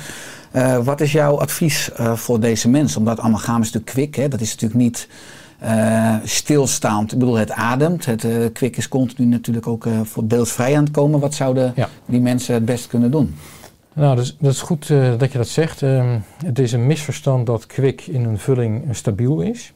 Uh, 0.52 0.78
wat 0.84 1.00
is 1.00 1.12
jouw 1.12 1.40
advies 1.40 1.90
uh, 2.00 2.12
voor 2.12 2.40
deze 2.40 2.68
mensen? 2.68 2.98
Omdat 2.98 3.20
amalgam 3.20 3.60
is 3.60 3.72
natuurlijk 3.72 3.92
kwik. 3.92 4.14
Hè? 4.14 4.28
Dat 4.28 4.40
is 4.40 4.50
natuurlijk 4.50 4.80
niet 4.80 5.08
stilstaand. 6.24 7.12
Ik 7.12 7.18
bedoel, 7.18 7.34
het 7.34 7.50
ademt. 7.50 8.06
Het 8.06 8.26
kwik 8.52 8.76
is 8.76 8.88
continu 8.88 9.26
natuurlijk 9.26 9.66
ook 9.66 9.86
voor 10.02 10.26
deels 10.26 10.52
vrij 10.52 10.76
aan 10.76 10.84
het 10.84 10.92
komen. 10.92 11.20
Wat 11.20 11.34
zouden 11.34 11.74
die 12.06 12.20
mensen 12.20 12.54
het 12.54 12.64
best 12.64 12.86
kunnen 12.86 13.10
doen? 13.10 13.34
Nou, 13.92 14.16
dus, 14.16 14.36
dat 14.40 14.52
is 14.52 14.60
goed 14.60 14.88
dat 15.18 15.32
je 15.32 15.38
dat 15.38 15.48
zegt. 15.48 15.82
Ehm, 15.82 16.18
het 16.44 16.58
is 16.58 16.72
een 16.72 16.86
misverstand 16.86 17.46
dat 17.46 17.66
kwik 17.66 18.06
in 18.06 18.24
een 18.24 18.38
vulling 18.38 18.84
stabiel 18.90 19.40
is. 19.40 19.72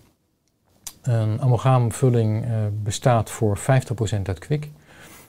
Een 1.03 1.41
amalgaamvulling 1.41 2.45
uh, 2.45 2.51
bestaat 2.83 3.31
voor 3.31 3.59
50% 3.59 3.63
uit 4.23 4.39
kwik. 4.39 4.69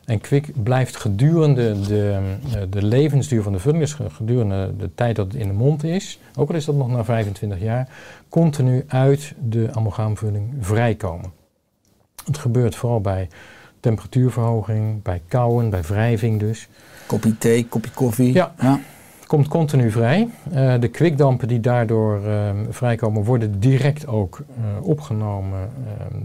En 0.06 0.22
kwik 0.22 0.64
blijft 0.64 0.96
gedurende 0.96 1.82
de, 1.82 2.20
uh, 2.46 2.62
de 2.70 2.84
levensduur 2.86 3.44
van 3.44 3.54
de 3.54 3.60
vulling, 3.60 3.82
dus 3.82 3.98
gedurende 4.08 4.74
de 4.78 4.90
tijd 4.96 5.16
dat 5.16 5.26
het 5.26 5.36
in 5.36 5.48
de 5.48 5.54
mond 5.54 5.84
is, 5.84 6.20
ook 6.36 6.50
al 6.50 6.56
is 6.56 6.66
dat 6.66 6.76
nog 6.76 6.90
na 6.90 7.04
25 7.04 7.60
jaar, 7.60 7.90
continu 8.30 8.84
uit 8.88 9.34
de 9.40 9.70
amalgaamvulling 9.72 10.54
vrijkomen. 10.60 11.32
Het 12.26 12.38
gebeurt 12.38 12.76
vooral 12.76 13.02
bij 13.02 13.28
temperatuurverhoging, 13.80 15.02
bij 15.02 15.22
kouwen, 15.28 15.70
bij 15.70 15.82
wrijving 15.82 16.40
dus. 16.40 16.68
Kopje 17.06 17.38
thee, 17.38 17.68
kopje 17.68 17.92
koffie. 17.92 18.34
Ja. 18.34 18.54
ja 18.60 18.80
komt 19.32 19.48
continu 19.48 19.92
vrij. 19.92 20.30
Uh, 20.54 20.74
de 20.80 20.88
kwikdampen 20.88 21.48
die 21.48 21.60
daardoor 21.60 22.22
uh, 22.26 22.50
vrijkomen 22.70 23.24
worden 23.24 23.60
direct 23.60 24.08
ook 24.08 24.40
uh, 24.40 24.86
opgenomen 24.88 25.70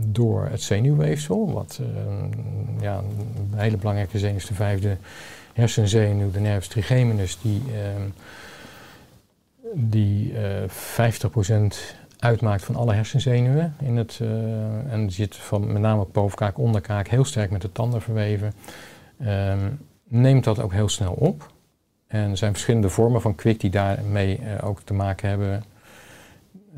door 0.07 0.47
het 0.51 0.63
zenuwweefsel. 0.63 1.53
Wat 1.53 1.81
ja, 2.81 2.97
een 2.99 3.59
hele 3.59 3.77
belangrijke 3.77 4.19
zenuw 4.19 4.37
is 4.37 4.47
de 4.47 4.55
vijfde 4.55 4.97
hersenzenuw, 5.53 6.31
de 6.31 6.41
nervus 6.41 6.69
trigeminus, 6.69 7.39
die, 7.43 7.63
die 9.75 10.33
eh 10.39 10.71
50% 11.65 11.97
uitmaakt 12.19 12.65
van 12.65 12.77
alle 12.77 12.95
hersenzenuwen. 12.95 13.75
In 13.81 13.97
het, 13.97 14.19
eh, 14.23 14.93
en 14.93 15.11
zit 15.11 15.37
van 15.37 15.73
met 15.73 15.83
name 15.83 16.07
bovenkaak, 16.13 16.59
onderkaak 16.59 17.09
heel 17.09 17.25
sterk 17.25 17.51
met 17.51 17.63
de 17.63 17.73
tanden 17.73 18.03
verweven. 18.03 18.53
Ehm, 19.19 19.69
neemt 20.09 20.45
dat 20.45 20.61
ook 20.61 20.73
heel 20.73 20.89
snel 20.89 21.13
op. 21.13 21.55
En 22.07 22.31
er 22.31 22.37
zijn 22.37 22.53
verschillende 22.53 22.89
vormen 22.89 23.21
van 23.21 23.35
kwik 23.35 23.61
die 23.61 23.71
daarmee 23.71 24.39
eh, 24.39 24.69
ook 24.69 24.81
te 24.81 24.95
maken 24.95 25.29
hebben. 25.29 25.65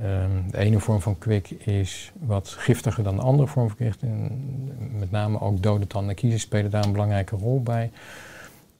Ehm, 0.02 0.50
de 0.50 0.58
ene 0.58 0.78
vorm 0.78 1.00
van 1.00 1.18
kwik 1.18 1.50
is 1.50 2.12
wat 2.20 2.48
giftiger 2.48 3.04
dan 3.04 3.16
de 3.16 3.22
andere 3.22 3.48
vorm 3.48 3.68
van 3.68 3.76
kwik. 3.76 3.94
En 4.00 4.98
met 4.98 5.10
name 5.10 5.40
ook 5.40 5.62
dode 5.62 5.86
tanden 5.86 6.10
en 6.10 6.16
kiezen 6.16 6.40
spelen 6.40 6.70
daar 6.70 6.84
een 6.84 6.92
belangrijke 6.92 7.36
rol 7.36 7.62
bij. 7.62 7.90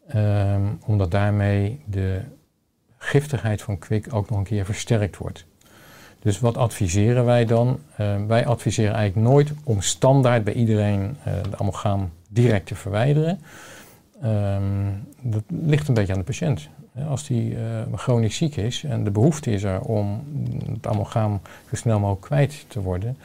Ehm, 0.09 0.63
omdat 0.85 1.11
daarmee 1.11 1.81
de 1.85 2.21
giftigheid 2.99 3.63
van 3.63 3.79
kwik 3.79 4.15
ook 4.15 4.31
nog 4.31 4.39
een 4.39 4.45
keer 4.45 4.65
versterkt 4.65 5.17
wordt. 5.17 5.47
Dus 6.21 6.41
wat 6.41 6.57
adviseren 6.57 7.25
wij 7.25 7.45
dan? 7.45 7.79
Ehm, 7.97 8.27
wij 8.27 8.47
adviseren 8.47 8.95
eigenlijk 8.95 9.29
nooit 9.29 9.53
om 9.65 9.81
standaard 9.81 10.45
bij 10.45 10.55
iedereen 10.55 11.01
uh, 11.01 11.35
de 11.51 11.59
amalgaam 11.59 12.11
direct 12.29 12.67
te 12.67 12.75
verwijderen. 12.75 13.41
Ehm, 14.23 14.63
dat 15.23 15.43
ligt 15.47 15.89
een 15.89 15.95
beetje 15.95 16.13
aan 16.13 16.19
de 16.19 16.25
patiënt. 16.25 16.69
Als 17.09 17.27
die 17.27 17.51
uh, 17.51 17.59
chronisch 17.95 18.37
ziek 18.37 18.57
is 18.57 18.85
en 18.85 19.05
de 19.05 19.11
behoefte 19.11 19.51
is 19.51 19.63
er 19.63 19.81
om 19.81 20.25
het 20.73 20.87
amalgaam 20.87 21.41
zo 21.69 21.77
snel 21.77 21.99
mogelijk 21.99 22.27
kwijt 22.27 22.65
te 22.69 22.81
worden, 22.81 23.17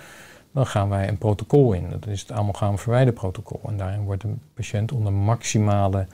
dan 0.52 0.66
gaan 0.66 0.90
wij 0.90 1.08
een 1.08 1.18
protocol 1.18 1.74
in. 1.74 1.90
Dat 1.90 2.08
is 2.08 2.22
het 2.22 2.32
amalgaam 2.32 2.78
verwijderprotocol. 2.78 3.60
En 3.68 3.78
daarin 3.78 4.04
wordt 4.04 4.22
de 4.22 4.34
patiënt 4.54 4.92
onder 4.92 5.14
maximale 5.14 6.08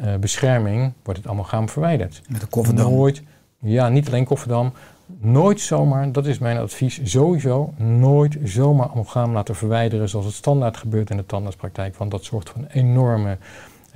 uh, 0.00 0.14
bescherming 0.14 0.92
wordt 1.02 1.20
het 1.20 1.28
amalgaam 1.28 1.68
verwijderd. 1.68 2.22
Met 2.28 2.40
de 2.40 2.46
kofferdam? 2.46 2.90
Nooit, 2.92 3.22
ja, 3.58 3.88
niet 3.88 4.06
alleen 4.06 4.24
kofferdam. 4.24 4.72
Nooit 5.18 5.60
zomaar, 5.60 6.12
dat 6.12 6.26
is 6.26 6.38
mijn 6.38 6.58
advies, 6.58 7.00
sowieso 7.02 7.72
nooit 7.76 8.38
zomaar 8.44 8.88
amalgaam 8.88 9.32
laten 9.32 9.54
verwijderen 9.54 10.08
zoals 10.08 10.26
het 10.26 10.34
standaard 10.34 10.76
gebeurt 10.76 11.10
in 11.10 11.16
de 11.16 11.26
tandartspraktijk. 11.26 11.96
Want 11.96 12.10
dat 12.10 12.24
zorgt 12.24 12.50
voor 12.50 12.60
een 12.60 12.70
enorme 12.70 13.38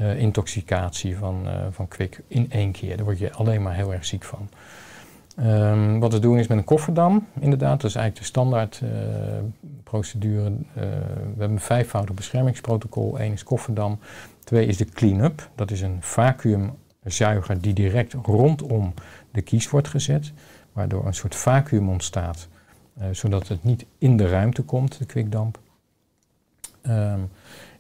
uh, 0.01 0.19
intoxicatie 0.19 1.17
van, 1.17 1.43
uh, 1.47 1.53
van 1.71 1.89
kwik 1.89 2.23
in 2.27 2.51
één 2.51 2.73
keer. 2.73 2.97
Daar 2.97 3.05
word 3.05 3.19
je 3.19 3.33
alleen 3.33 3.63
maar 3.63 3.75
heel 3.75 3.93
erg 3.93 4.05
ziek 4.05 4.25
van. 4.25 4.49
Um, 5.47 6.01
wat 6.01 6.13
we 6.13 6.19
doen 6.19 6.39
is 6.39 6.47
met 6.47 6.59
een 6.59 6.65
kofferdam, 6.65 7.27
inderdaad. 7.41 7.81
Dat 7.81 7.91
is 7.91 7.97
eigenlijk 7.97 8.17
de 8.17 8.39
standaard 8.39 8.81
uh, 8.85 8.91
procedure. 9.85 10.53
we 10.75 10.81
hebben 11.29 11.51
een 11.51 11.61
vijfvoudig 11.61 12.15
beschermingsprotocol. 12.15 13.21
Eén 13.21 13.33
is 13.33 13.43
kofferdam. 13.43 13.99
Twee 14.45 14.67
is 14.67 14.77
de 14.77 14.85
clean-up. 14.85 15.51
Dat 15.55 15.71
is 15.71 15.81
een 15.81 15.97
vacuümzuiger 16.01 17.61
die 17.61 17.73
direct 17.73 18.13
rondom 18.13 18.95
de 19.31 19.43
kies 19.43 19.71
wordt 19.71 19.89
gezet. 19.89 20.33
Waardoor 20.73 21.07
een 21.07 21.15
soort 21.15 21.35
vacuüm 21.35 21.89
ontstaat. 21.89 22.49
zodat 23.11 23.49
het 23.49 23.65
niet 23.65 23.87
in 23.99 24.17
de 24.17 24.29
ruimte 24.29 24.63
komt, 24.63 24.99
de 24.99 25.07
kwikdamp. 25.07 25.59
Um, 26.83 27.31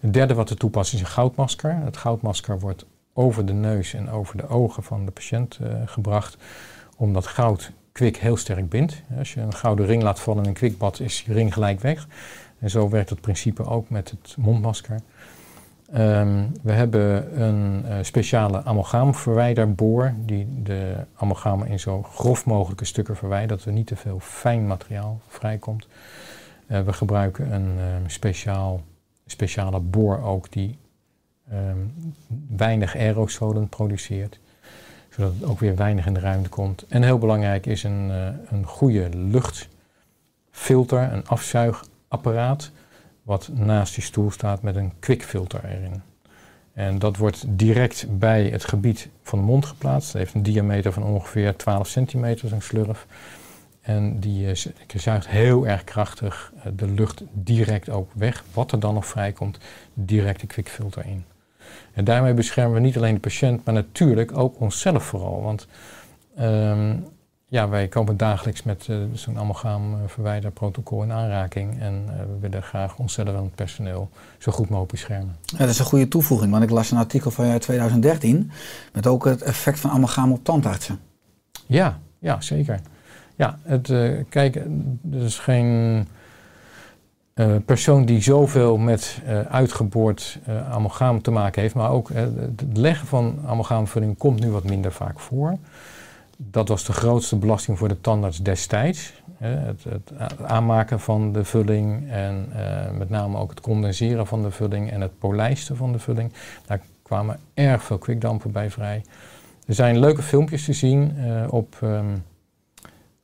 het 0.00 0.12
derde 0.12 0.34
wat 0.34 0.48
we 0.48 0.54
toepassen 0.54 0.96
is 0.98 1.04
een 1.04 1.10
goudmasker. 1.10 1.76
Het 1.76 1.96
goudmasker 1.96 2.60
wordt 2.60 2.86
over 3.12 3.46
de 3.46 3.52
neus 3.52 3.94
en 3.94 4.10
over 4.10 4.36
de 4.36 4.48
ogen 4.48 4.82
van 4.82 5.04
de 5.04 5.10
patiënt 5.10 5.58
uh, 5.62 5.72
gebracht, 5.84 6.36
omdat 6.96 7.26
goud 7.26 7.72
kwik 7.92 8.16
heel 8.16 8.36
sterk 8.36 8.68
bindt. 8.68 9.02
Als 9.18 9.34
je 9.34 9.40
een 9.40 9.54
gouden 9.54 9.86
ring 9.86 10.02
laat 10.02 10.20
vallen 10.20 10.42
in 10.42 10.48
een 10.48 10.54
kwikbad, 10.54 11.00
is 11.00 11.22
je 11.22 11.32
ring 11.32 11.52
gelijk 11.52 11.80
weg. 11.80 12.06
En 12.58 12.70
zo 12.70 12.88
werkt 12.88 13.10
het 13.10 13.20
principe 13.20 13.64
ook 13.64 13.90
met 13.90 14.10
het 14.10 14.36
mondmasker. 14.38 15.00
Um, 15.96 16.52
we 16.62 16.72
hebben 16.72 17.40
een 17.42 17.84
uh, 17.84 17.94
speciale 18.02 18.64
amalgaamverwijderboor 18.64 20.14
die 20.18 20.62
de 20.62 20.94
amalgamen 21.14 21.66
in 21.66 21.80
zo 21.80 22.02
grof 22.02 22.46
mogelijke 22.46 22.84
stukken 22.84 23.16
verwijdert, 23.16 23.58
dat 23.58 23.64
er 23.68 23.72
niet 23.72 23.86
te 23.86 23.96
veel 23.96 24.20
fijn 24.20 24.66
materiaal 24.66 25.20
vrijkomt. 25.28 25.86
Uh, 26.66 26.80
we 26.80 26.92
gebruiken 26.92 27.52
een 27.52 27.78
speciaal 28.06 28.80
speciale 29.30 29.80
boor 29.80 30.22
ook 30.22 30.52
die 30.52 30.78
um, 31.52 31.94
weinig 32.48 32.96
aerosolen 32.96 33.68
produceert. 33.68 34.40
Zodat 35.10 35.32
het 35.32 35.44
ook 35.44 35.60
weer 35.60 35.76
weinig 35.76 36.06
in 36.06 36.14
de 36.14 36.20
ruimte 36.20 36.48
komt. 36.48 36.86
En 36.88 37.02
heel 37.02 37.18
belangrijk 37.18 37.66
is 37.66 37.82
een, 37.82 38.08
uh, 38.08 38.26
een 38.50 38.64
goede 38.64 39.08
luchtfilter, 39.16 41.12
een 41.12 41.26
afzuigapparaat, 41.26 42.70
wat 43.22 43.50
naast 43.52 43.94
die 43.94 44.04
stoel 44.04 44.30
staat 44.30 44.62
met 44.62 44.76
een 44.76 44.92
kwikfilter 44.98 45.64
erin. 45.64 46.02
En 46.72 46.98
dat 46.98 47.16
wordt 47.16 47.44
direct 47.48 48.06
bij 48.18 48.44
het 48.44 48.64
gebied 48.64 49.08
van 49.22 49.38
de 49.38 49.44
mond 49.44 49.66
geplaatst. 49.66 50.12
Het 50.12 50.22
heeft 50.22 50.34
een 50.34 50.42
diameter 50.42 50.92
van 50.92 51.02
ongeveer 51.02 51.56
12 51.56 51.88
centimeter, 51.88 52.48
zo'n 52.48 52.60
slurf. 52.60 53.06
En 53.80 54.20
die 54.20 54.46
uh, 54.46 54.54
zuigt 54.96 55.28
heel 55.28 55.66
erg 55.66 55.84
krachtig 55.84 56.52
uh, 56.56 56.72
de 56.76 56.86
lucht 56.86 57.22
direct 57.32 57.88
ook 57.88 58.10
weg. 58.14 58.44
Wat 58.52 58.72
er 58.72 58.80
dan 58.80 58.94
nog 58.94 59.06
vrijkomt, 59.06 59.58
direct 59.94 60.40
de 60.40 60.46
kwikfilter 60.46 61.06
in. 61.06 61.24
En 61.92 62.04
daarmee 62.04 62.34
beschermen 62.34 62.74
we 62.74 62.80
niet 62.80 62.96
alleen 62.96 63.14
de 63.14 63.20
patiënt, 63.20 63.64
maar 63.64 63.74
natuurlijk 63.74 64.38
ook 64.38 64.60
onszelf 64.60 65.04
vooral. 65.04 65.42
Want 65.42 65.66
um, 66.40 67.06
ja, 67.46 67.68
wij 67.68 67.88
komen 67.88 68.16
dagelijks 68.16 68.62
met 68.62 68.86
uh, 68.90 68.96
zo'n 69.12 69.38
amalgaamverwijderprotocol 69.38 71.02
in 71.02 71.12
aanraking. 71.12 71.80
En 71.80 72.06
we 72.06 72.38
willen 72.40 72.62
graag 72.62 72.98
onszelf 72.98 73.28
en 73.28 73.42
het 73.42 73.54
personeel 73.54 74.10
zo 74.38 74.52
goed 74.52 74.68
mogelijk 74.68 74.92
beschermen. 74.92 75.36
Ja, 75.44 75.58
dat 75.58 75.68
is 75.68 75.78
een 75.78 75.84
goede 75.84 76.08
toevoeging, 76.08 76.50
want 76.50 76.62
ik 76.62 76.70
las 76.70 76.90
een 76.90 76.98
artikel 76.98 77.30
van 77.30 77.46
jou 77.46 77.58
2013 77.58 78.50
met 78.92 79.06
ook 79.06 79.24
het 79.24 79.42
effect 79.42 79.80
van 79.80 79.90
amalgaam 79.90 80.32
op 80.32 80.44
tandartsen. 80.44 81.00
Ja, 81.66 82.00
ja 82.18 82.40
zeker. 82.40 82.80
Ja, 83.40 83.58
het, 83.62 83.88
uh, 83.88 84.18
kijk, 84.28 84.54
er 85.12 85.22
is 85.22 85.38
geen 85.38 86.06
uh, 87.34 87.56
persoon 87.64 88.04
die 88.04 88.22
zoveel 88.22 88.76
met 88.76 89.20
uh, 89.26 89.40
uitgeboord 89.40 90.38
amalgaam 90.70 91.22
te 91.22 91.30
maken 91.30 91.62
heeft, 91.62 91.74
maar 91.74 91.90
ook 91.90 92.10
het 92.14 92.62
leggen 92.72 93.06
van 93.06 93.38
amalgaamvulling 93.46 94.18
komt 94.18 94.40
nu 94.40 94.50
wat 94.50 94.64
minder 94.64 94.92
vaak 94.92 95.20
voor. 95.20 95.56
Dat 96.36 96.68
was 96.68 96.84
de 96.84 96.92
grootste 96.92 97.36
belasting 97.36 97.78
voor 97.78 97.88
de 97.88 98.00
tandarts 98.00 98.38
destijds. 98.38 99.12
Het, 99.36 99.84
het, 99.84 100.12
aanmaken 100.42 101.00
van 101.00 101.32
de 101.32 101.44
vulling 101.44 102.10
en 102.10 102.48
met 102.98 103.10
name 103.10 103.38
ook 103.38 103.50
het 103.50 103.60
condenseren 103.60 104.26
van 104.26 104.42
de 104.42 104.50
vulling 104.50 104.90
en 104.90 105.00
het 105.00 105.18
polijsten 105.18 105.76
van 105.76 105.92
de 105.92 105.98
vulling. 105.98 106.32
Daar 106.66 106.80
kwamen 107.02 107.38
erg 107.54 107.82
veel 107.82 107.98
kwikdampen 107.98 108.52
bij 108.52 108.70
vrij. 108.70 109.04
Er 109.66 109.74
zijn 109.74 109.98
leuke 109.98 110.22
filmpjes 110.22 110.64
te 110.64 110.72
zien 110.72 111.14
op... 111.50 111.76
Um, 111.82 112.22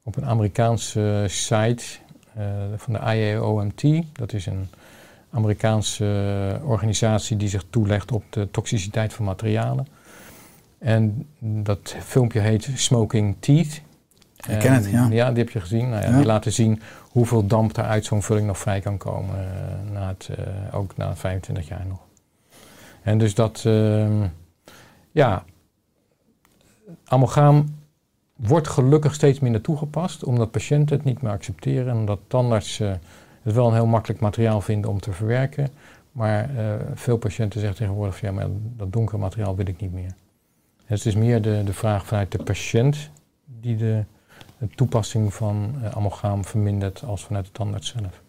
op 0.07 0.17
een 0.17 0.27
Amerikaanse 0.27 1.25
site 1.29 1.85
uh, 2.39 2.45
van 2.77 2.93
de 2.93 2.99
IAOMT. 2.99 3.83
Dat 4.13 4.33
is 4.33 4.47
een 4.47 4.69
Amerikaanse 5.31 6.61
organisatie 6.65 7.37
die 7.37 7.49
zich 7.49 7.65
toelegt 7.71 8.13
op 8.13 8.25
de 8.31 8.51
toxiciteit 8.51 9.13
van 9.13 9.25
materialen. 9.25 9.87
En 10.79 11.27
dat 11.39 11.97
filmpje 12.03 12.41
heet 12.41 12.71
Smoking 12.75 13.37
Teeth. 13.41 13.83
Ik 14.49 14.59
ken 14.59 14.73
het, 14.73 14.91
ja. 14.91 15.09
Ja, 15.11 15.29
die 15.29 15.39
heb 15.45 15.53
je 15.53 15.61
gezien. 15.61 15.89
Nou 15.89 16.03
ja, 16.03 16.09
ja. 16.09 16.17
Die 16.17 16.27
laten 16.27 16.53
zien 16.53 16.83
hoeveel 17.11 17.47
damp 17.47 17.77
er 17.77 17.85
uit 17.85 18.05
zo'n 18.05 18.23
vulling 18.23 18.47
nog 18.47 18.59
vrij 18.59 18.81
kan 18.81 18.99
komen. 18.99 19.35
Uh, 19.35 19.93
na 19.93 20.09
het, 20.09 20.29
uh, 20.31 20.75
ook 20.75 20.97
na 20.97 21.17
25 21.17 21.69
jaar 21.69 21.87
nog. 21.87 22.01
En 23.03 23.19
dus 23.19 23.35
dat, 23.35 23.65
uh, 23.67 24.25
ja, 25.11 25.45
amalgaam 27.05 27.76
wordt 28.37 28.69
gelukkig 28.69 29.15
steeds 29.15 29.41
minder 29.41 29.61
toegepast, 29.61 30.25
omdat 30.25 30.51
patiënten 30.51 30.97
het 30.97 31.05
niet 31.05 31.23
meer 31.23 31.33
accepteren 31.33 31.89
en 31.89 31.97
omdat 31.97 32.19
tandartsen 32.27 33.01
het 33.43 33.55
wel 33.55 33.67
een 33.67 33.75
heel 33.75 33.87
makkelijk 33.87 34.21
materiaal 34.21 34.61
vinden 34.61 34.91
om 34.91 35.01
te 35.01 35.13
verwerken. 35.13 35.69
Maar 36.13 36.51
uh, 36.55 36.75
veel 36.95 37.17
patiënten 37.17 37.61
zeggen 37.61 37.79
tegenwoordig, 37.79 38.21
ja, 38.21 38.33
maar 38.33 38.47
dat 38.77 38.93
donkere 38.93 39.19
materiaal 39.19 39.57
wil 39.57 39.67
ik 39.67 39.81
niet 39.81 39.93
meer. 39.93 40.15
Het 40.85 41.07
is 41.07 41.15
meer 41.15 41.43
de, 41.43 41.63
de 41.65 41.73
vraag 41.73 42.07
vanuit 42.07 42.33
de 42.33 42.43
patiënt 42.43 43.11
die 43.61 43.77
de, 43.77 44.05
de 44.59 44.69
toepassing 44.69 45.35
van 45.35 45.75
uh, 45.83 45.91
amalgaam 45.91 46.45
vermindert 46.45 47.05
als 47.05 47.25
vanuit 47.25 47.45
de 47.45 47.53
tandarts 47.53 47.95
zelf. 47.97 48.23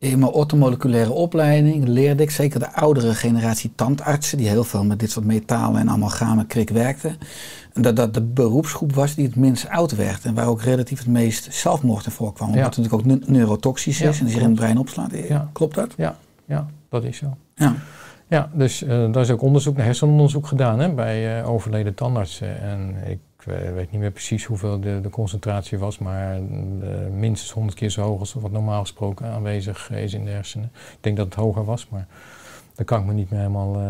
In 0.00 0.18
mijn 0.18 0.32
ortomoleculaire 0.32 1.12
opleiding 1.12 1.88
leerde 1.88 2.22
ik, 2.22 2.30
zeker 2.30 2.60
de 2.60 2.72
oudere 2.72 3.14
generatie 3.14 3.72
tandartsen, 3.74 4.38
die 4.38 4.48
heel 4.48 4.64
veel 4.64 4.84
met 4.84 4.98
dit 4.98 5.10
soort 5.10 5.24
metalen 5.24 5.80
en 5.80 5.90
amalgamen 5.90 6.46
krik 6.46 6.70
werkten, 6.70 7.16
dat 7.72 7.96
dat 7.96 8.14
de 8.14 8.22
beroepsgroep 8.22 8.94
was 8.94 9.14
die 9.14 9.26
het 9.26 9.36
minst 9.36 9.68
oud 9.68 9.96
werd 9.96 10.24
en 10.24 10.34
waar 10.34 10.46
ook 10.46 10.62
relatief 10.62 10.98
het 10.98 11.08
meest 11.08 11.54
zelfmoord 11.54 12.06
in 12.06 12.12
voorkwam. 12.12 12.48
Omdat 12.48 12.64
het 12.64 12.76
natuurlijk 12.76 13.22
ook 13.22 13.28
neurotoxisch 13.28 14.00
is 14.00 14.18
ja, 14.18 14.24
en 14.24 14.30
zich 14.30 14.40
in 14.40 14.46
het 14.46 14.54
brein 14.54 14.78
opslaat. 14.78 15.12
Ja. 15.28 15.50
Klopt 15.52 15.74
dat? 15.74 15.94
Ja, 15.96 16.16
ja, 16.44 16.66
dat 16.88 17.04
is 17.04 17.16
zo. 17.16 17.36
Ja. 17.54 17.74
Ja, 18.28 18.50
dus 18.54 18.82
uh, 18.82 18.88
daar 18.88 19.22
is 19.22 19.30
ook 19.30 19.42
onderzoek, 19.42 19.76
hersenonderzoek 19.76 20.46
gedaan 20.46 20.78
hè, 20.78 20.94
bij 20.94 21.40
uh, 21.40 21.50
overleden 21.50 21.94
tandartsen. 21.94 22.60
En 22.60 22.96
ik 23.06 23.18
uh, 23.48 23.54
weet 23.74 23.90
niet 23.90 24.00
meer 24.00 24.10
precies 24.10 24.44
hoeveel 24.44 24.80
de, 24.80 25.00
de 25.02 25.10
concentratie 25.10 25.78
was, 25.78 25.98
maar 25.98 26.38
minstens 27.18 27.52
100 27.52 27.76
keer 27.78 27.90
zo 27.90 28.02
hoog 28.02 28.20
als 28.20 28.32
wat 28.32 28.50
normaal 28.50 28.80
gesproken 28.80 29.26
aanwezig 29.26 29.90
is 29.90 30.14
in 30.14 30.24
de 30.24 30.30
hersenen. 30.30 30.70
Ik 30.74 30.98
denk 31.00 31.16
dat 31.16 31.26
het 31.26 31.34
hoger 31.34 31.64
was, 31.64 31.88
maar 31.88 32.06
Dan 32.74 32.84
kan 32.84 33.00
ik 33.00 33.06
me 33.06 33.12
niet 33.12 33.30
meer 33.30 33.38
helemaal 33.40 33.74
eh, 33.74 33.80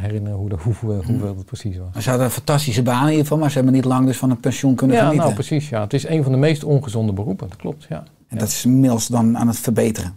herinneren 0.00 0.38
hoe 0.38 0.48
de, 0.48 0.56
hoeveel, 0.58 1.00
Hm. 1.02 1.06
hoeveel 1.10 1.36
het 1.36 1.44
precies 1.46 1.76
was. 1.76 2.02
Ze 2.02 2.08
hadden 2.08 2.26
een 2.26 2.32
fantastische 2.32 2.82
baan 2.82 3.02
in 3.02 3.08
ieder 3.08 3.22
geval, 3.22 3.38
maar 3.38 3.48
ze 3.50 3.54
hebben 3.56 3.74
niet 3.74 3.84
lang 3.84 4.06
dus 4.06 4.16
van 4.16 4.30
een 4.30 4.40
pensioen 4.40 4.74
kunnen 4.74 4.96
Ja, 4.96 5.02
genieten. 5.02 5.24
nou 5.24 5.34
precies. 5.40 5.68
Ja. 5.68 5.80
Het 5.80 5.92
is 5.92 6.06
een 6.08 6.22
van 6.22 6.32
de 6.32 6.38
meest 6.38 6.64
ongezonde 6.64 7.12
beroepen, 7.12 7.48
dat 7.48 7.56
klopt. 7.56 7.86
Ja. 7.88 8.02
en 8.28 8.38
dat 8.38 8.48
is 8.48 8.64
inmiddels 8.64 9.06
dan 9.06 9.38
aan 9.38 9.48
het 9.48 9.58
verbeteren. 9.58 10.14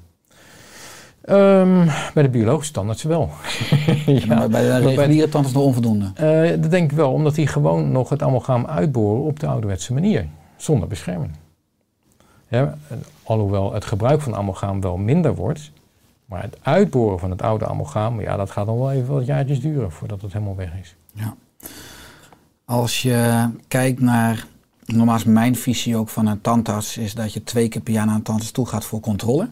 Ehm, 1.27 1.87
bij 2.13 2.23
de 2.23 2.29
biologische 2.29 2.73
tandarts 2.73 3.03
wel. 3.03 3.29
ja, 4.05 4.35
maar 4.35 4.49
bij 4.49 4.61
de 4.61 4.77
reguliere 4.87 5.29
tand 5.29 5.45
is 5.45 5.51
het 5.51 5.59
nog 5.59 5.67
onvoldoende. 5.67 6.11
Eh, 6.13 6.61
dat 6.61 6.71
denk 6.71 6.91
ik 6.91 6.97
wel, 6.97 7.11
omdat 7.11 7.35
die 7.35 7.47
gewoon 7.47 7.91
nog 7.91 8.09
het 8.09 8.21
amalgaam 8.21 8.65
uitboren 8.65 9.23
op 9.23 9.39
de 9.39 9.47
ouderwetse 9.47 9.93
manier, 9.93 10.27
zonder 10.57 10.87
bescherming. 10.87 11.31
Ja, 12.47 12.77
alhoewel 13.23 13.73
het 13.73 13.85
gebruik 13.85 14.21
van 14.21 14.35
amalgaam 14.35 14.81
wel 14.81 14.97
minder 14.97 15.35
wordt, 15.35 15.71
maar 16.25 16.41
het 16.41 16.57
uitboren 16.61 17.19
van 17.19 17.29
het 17.29 17.41
oude 17.41 17.65
amalgaam, 17.65 18.21
ja, 18.21 18.37
dat 18.37 18.51
gaat 18.51 18.65
nog 18.65 18.77
wel 18.77 18.91
even 18.91 19.13
wat 19.13 19.25
jaartjes 19.25 19.61
duren 19.61 19.91
voordat 19.91 20.21
het 20.21 20.33
helemaal 20.33 20.55
weg 20.55 20.71
is. 20.81 20.95
Als 22.65 23.01
je 23.01 23.49
kijkt 23.67 23.99
naar, 23.99 24.47
normaal 24.85 25.15
is 25.15 25.23
mijn 25.23 25.55
visie 25.55 25.97
ook 25.97 26.09
van 26.09 26.25
een 26.25 26.41
tandarts, 26.41 26.97
is 26.97 27.13
dat 27.13 27.33
je 27.33 27.43
twee 27.43 27.67
keer 27.67 27.81
per 27.81 27.93
jaar 27.93 28.05
naar 28.05 28.15
een 28.15 28.21
tandarts 28.21 28.51
toe 28.51 28.65
gaat 28.65 28.85
voor 28.85 28.99
controle. 28.99 29.49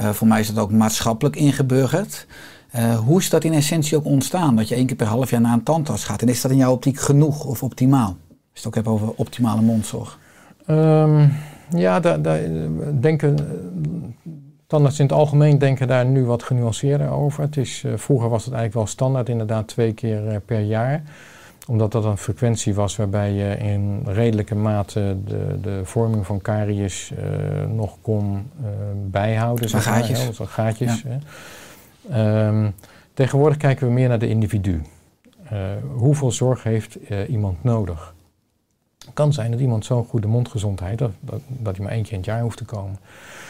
Eh, 0.00 0.10
voor 0.10 0.26
mij 0.26 0.40
is 0.40 0.54
dat 0.54 0.64
ook 0.64 0.72
maatschappelijk 0.72 1.36
ingeburgerd. 1.36 2.26
Eh, 2.70 2.98
hoe 2.98 3.18
is 3.18 3.30
dat 3.30 3.44
in 3.44 3.52
essentie 3.52 3.96
ook 3.96 4.04
ontstaan, 4.04 4.56
dat 4.56 4.68
je 4.68 4.74
één 4.74 4.86
keer 4.86 4.96
per 4.96 5.06
half 5.06 5.30
jaar 5.30 5.40
naar 5.40 5.52
een 5.52 5.62
tandarts 5.62 6.04
gaat? 6.04 6.22
En 6.22 6.28
is 6.28 6.40
dat 6.40 6.50
in 6.50 6.56
jouw 6.56 6.72
optiek 6.72 6.98
genoeg 6.98 7.44
of 7.44 7.62
optimaal? 7.62 8.06
Als 8.08 8.16
je 8.28 8.58
het 8.58 8.66
ook 8.66 8.74
hebt 8.74 8.86
over 8.86 9.12
optimale 9.16 9.60
mondzorg. 9.60 10.18
Ehm, 10.66 11.26
ja, 11.76 12.00
daar, 12.00 12.22
daar 12.22 12.44
eh, 12.44 12.50
denken, 13.00 13.36
tandartsen 14.66 15.04
in 15.04 15.10
het 15.10 15.18
algemeen 15.18 15.58
denken 15.58 15.88
daar 15.88 16.06
nu 16.06 16.24
wat 16.24 16.42
genuanceerder 16.42 17.10
over. 17.10 17.42
Het 17.42 17.56
is, 17.56 17.84
vroeger 17.94 18.28
was 18.28 18.44
het 18.44 18.54
eigenlijk 18.54 18.84
wel 18.84 18.94
standaard, 18.94 19.28
inderdaad 19.28 19.68
twee 19.68 19.92
keer 19.92 20.40
per 20.44 20.60
jaar. 20.60 21.02
Omdat 21.70 21.92
dat 21.92 22.04
een 22.04 22.18
frequentie 22.18 22.74
was 22.74 22.96
waarbij 22.96 23.32
je 23.32 23.56
in 23.56 24.02
redelijke 24.04 24.54
mate 24.54 25.16
de, 25.24 25.58
de 25.62 25.80
vorming 25.84 26.26
van 26.26 26.40
caries 26.40 27.12
eh, 27.12 27.66
nog 27.66 27.96
kon 28.00 28.50
eh, 28.62 28.68
bijhouden. 29.10 29.68
Zeg 29.68 29.84
maar, 29.84 29.94
gaatjes. 29.94 30.38
hè, 30.38 30.46
gaatjes. 30.46 31.04
Hè. 31.06 31.18
Ehm, 32.10 32.70
tegenwoordig 33.14 33.56
kijken 33.56 33.86
we 33.86 33.92
meer 33.92 34.08
naar 34.08 34.18
de 34.18 34.28
individu. 34.28 34.82
Eh, 35.44 35.58
hoeveel 35.94 36.32
zorg 36.32 36.62
heeft 36.62 36.98
iemand 37.28 37.64
nodig? 37.64 38.14
Het 38.98 39.14
kan 39.14 39.32
zijn 39.32 39.50
dat 39.50 39.60
iemand 39.60 39.84
zo'n 39.84 40.04
goede 40.04 40.26
mondgezondheid 40.26 40.98
dat, 40.98 41.12
dat, 41.20 41.40
dat 41.48 41.76
hij 41.76 41.84
maar 41.84 41.94
één 41.94 42.02
keer 42.02 42.12
in 42.12 42.18
het 42.18 42.26
jaar 42.26 42.42
hoeft 42.42 42.56
te 42.56 42.64
komen. 42.64 42.98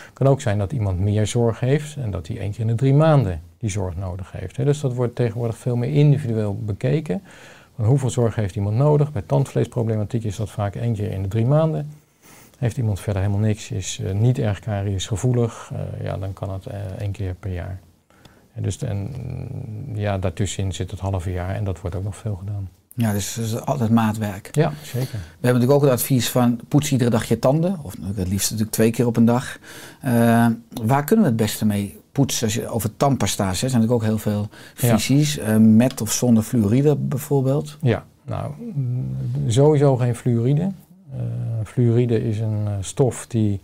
Het 0.04 0.12
kan 0.12 0.26
ook 0.26 0.40
zijn 0.40 0.58
dat 0.58 0.72
iemand 0.72 0.98
meer 0.98 1.26
zorg 1.26 1.60
heeft 1.60 1.96
en 1.96 2.10
dat 2.10 2.26
hij 2.26 2.38
één 2.38 2.50
keer 2.50 2.60
in 2.60 2.66
de 2.66 2.74
drie 2.74 2.94
maanden 2.94 3.40
die 3.58 3.70
zorg 3.70 3.96
nodig 3.96 4.32
heeft. 4.32 4.56
Dus 4.56 4.80
dat 4.80 4.94
wordt 4.94 5.14
tegenwoordig 5.14 5.56
veel 5.56 5.76
meer 5.76 5.92
individueel 5.92 6.56
bekeken. 6.56 7.22
Van 7.80 7.88
hoeveel 7.88 8.10
zorg 8.10 8.34
heeft 8.34 8.56
iemand 8.56 8.76
nodig? 8.76 9.12
Bij 9.12 9.22
tandvleesproblematiek 9.22 10.24
is 10.24 10.36
dat 10.36 10.50
vaak 10.50 10.74
één 10.74 10.94
keer 10.94 11.10
in 11.10 11.22
de 11.22 11.28
drie 11.28 11.46
maanden. 11.46 11.90
Heeft 12.58 12.76
iemand 12.76 13.00
verder 13.00 13.22
helemaal 13.22 13.46
niks, 13.46 13.70
is 13.70 14.00
eh, 14.04 14.12
niet 14.12 14.38
erg 14.38 14.58
kariesgevoelig, 14.58 15.70
eh 15.72 16.04
ja, 16.04 16.16
dan 16.16 16.32
kan 16.32 16.50
het 16.50 16.66
eh, 16.66 16.78
één 16.98 17.10
keer 17.10 17.34
per 17.34 17.52
jaar. 17.52 17.80
En 18.52 18.62
dus 18.62 18.78
en, 18.78 18.96
mm, 18.96 19.96
ja, 19.96 20.18
daartussenin 20.18 20.72
zit 20.72 20.90
het 20.90 21.00
halve 21.00 21.32
jaar 21.32 21.54
en 21.54 21.64
dat 21.64 21.80
wordt 21.80 21.96
ook 21.96 22.04
nog 22.04 22.16
veel 22.16 22.34
gedaan. 22.34 22.68
Ja, 22.94 23.12
dus 23.12 23.34
het 23.34 23.44
is 23.44 23.60
altijd 23.60 23.90
maatwerk. 23.90 24.54
Ja, 24.54 24.72
zeker. 24.82 25.12
We 25.12 25.18
hebben 25.46 25.60
natuurlijk 25.60 25.72
ook 25.72 25.82
het 25.82 26.00
advies 26.00 26.28
van 26.28 26.60
poets 26.68 26.92
iedere 26.92 27.10
dag 27.10 27.24
je 27.24 27.38
tanden. 27.38 27.78
Of 27.82 27.94
het 28.14 28.28
liefst 28.28 28.50
natuurlijk 28.50 28.76
twee 28.76 28.90
keer 28.90 29.06
op 29.06 29.16
een 29.16 29.24
dag. 29.24 29.58
Waar 30.82 31.04
kunnen 31.04 31.24
we 31.24 31.30
het 31.30 31.36
beste 31.36 31.66
mee 31.66 31.99
poetsen? 32.12 32.44
Als 32.44 32.54
je 32.54 32.68
over 32.68 32.96
tandpasta's, 32.96 33.58
zijn 33.58 33.72
natuurlijk 33.72 34.02
ook 34.02 34.08
heel 34.08 34.18
veel 34.18 34.48
Ja. 34.76 34.88
visies. 34.98 35.38
eh, 35.38 35.56
met 35.56 36.00
of 36.00 36.12
zonder 36.12 36.42
fluoride 36.42 36.96
bijvoorbeeld. 36.96 37.76
Ja, 37.80 38.04
nou, 38.24 38.52
mm, 38.74 39.16
sowieso 39.46 39.96
geen 39.96 40.14
fluoride. 40.14 40.62
Eh, 41.12 41.18
fluoride 41.64 42.24
is 42.28 42.40
een 42.40 42.62
eh, 42.66 42.72
stof 42.80 43.26
die 43.26 43.60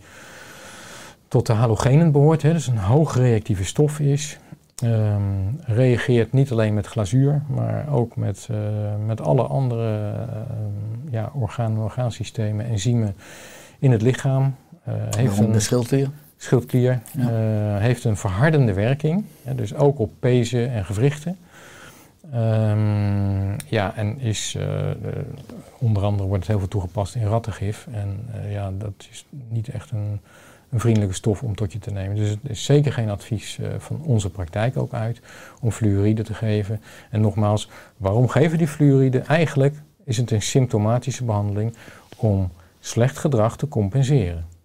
tot 1.27 1.45
de 1.45 1.53
halogenen 1.53 2.11
behoort, 2.11 2.41
hè, 2.41 2.53
dus 2.53 2.67
een 2.67 2.77
hoogreactieve 2.77 3.65
stof 3.65 3.99
is. 3.99 4.37
Ehm, 4.83 5.21
reageert 5.61 6.33
niet 6.33 6.51
alleen 6.51 6.73
met 6.73 6.87
glazuur, 6.87 7.41
maar 7.47 7.87
ook 7.91 8.15
met, 8.15 8.49
met 9.05 9.21
alle 9.21 9.43
andere 9.43 10.11
ehm, 10.11 11.11
ja, 11.11 11.31
orgaan- 11.33 11.79
orgaansystemen, 11.79 12.65
enzymen 12.65 13.15
in 13.79 13.91
het 13.91 14.01
lichaam. 14.01 14.55
Eh, 14.83 14.93
heeft 14.93 15.29
Waarom 15.37 15.51
de 15.51 15.59
een 15.59 15.61
schildklier. 16.37 17.01
Ja. 17.13 17.29
eh, 17.29 17.81
heeft 17.81 18.03
een 18.03 18.17
verhardende 18.17 18.73
werking, 18.73 19.25
dus 19.55 19.75
ook 19.75 19.99
op 19.99 20.11
pezen 20.19 20.71
en 20.71 20.85
gewrichten. 20.85 21.37
Ehm, 22.31 23.51
ja, 23.67 23.95
en 23.95 24.19
is 24.19 24.55
eh, 24.57 24.91
eh, 24.91 24.95
onder 25.79 26.03
andere 26.03 26.27
wordt 26.27 26.43
het 26.43 26.51
heel 26.51 26.59
veel 26.59 26.67
toegepast 26.67 27.15
in 27.15 27.25
rattengif. 27.25 27.87
En 27.91 28.29
ja, 28.49 28.71
dat 28.77 29.07
is 29.11 29.25
niet 29.49 29.69
echt 29.69 29.91
een, 29.91 30.19
een 30.69 30.79
vriendelijke 30.79 31.15
stof 31.15 31.43
om 31.43 31.55
tot 31.55 31.73
je 31.73 31.79
te 31.79 31.91
nemen. 31.91 32.15
Dus 32.15 32.29
het 32.29 32.39
is 32.43 32.63
zeker 32.63 32.93
geen 32.93 33.09
advies 33.09 33.59
van 33.77 34.01
onze 34.03 34.29
praktijk 34.29 34.77
ook 34.77 34.93
uit 34.93 35.21
om 35.61 35.71
fluoride 35.71 36.23
te 36.23 36.33
geven. 36.33 36.81
En 37.09 37.21
nogmaals, 37.21 37.69
waarom 37.97 38.27
geven 38.27 38.57
die 38.57 38.67
fluoride? 38.67 39.19
Eigenlijk 39.19 39.75
is 40.03 40.17
het 40.17 40.31
een 40.31 40.41
symptomatische 40.41 41.23
behandeling 41.23 41.75
om 42.17 42.51
slecht 42.79 43.17
gedrag 43.17 43.57
te 43.57 43.67
compenseren. 43.67 44.56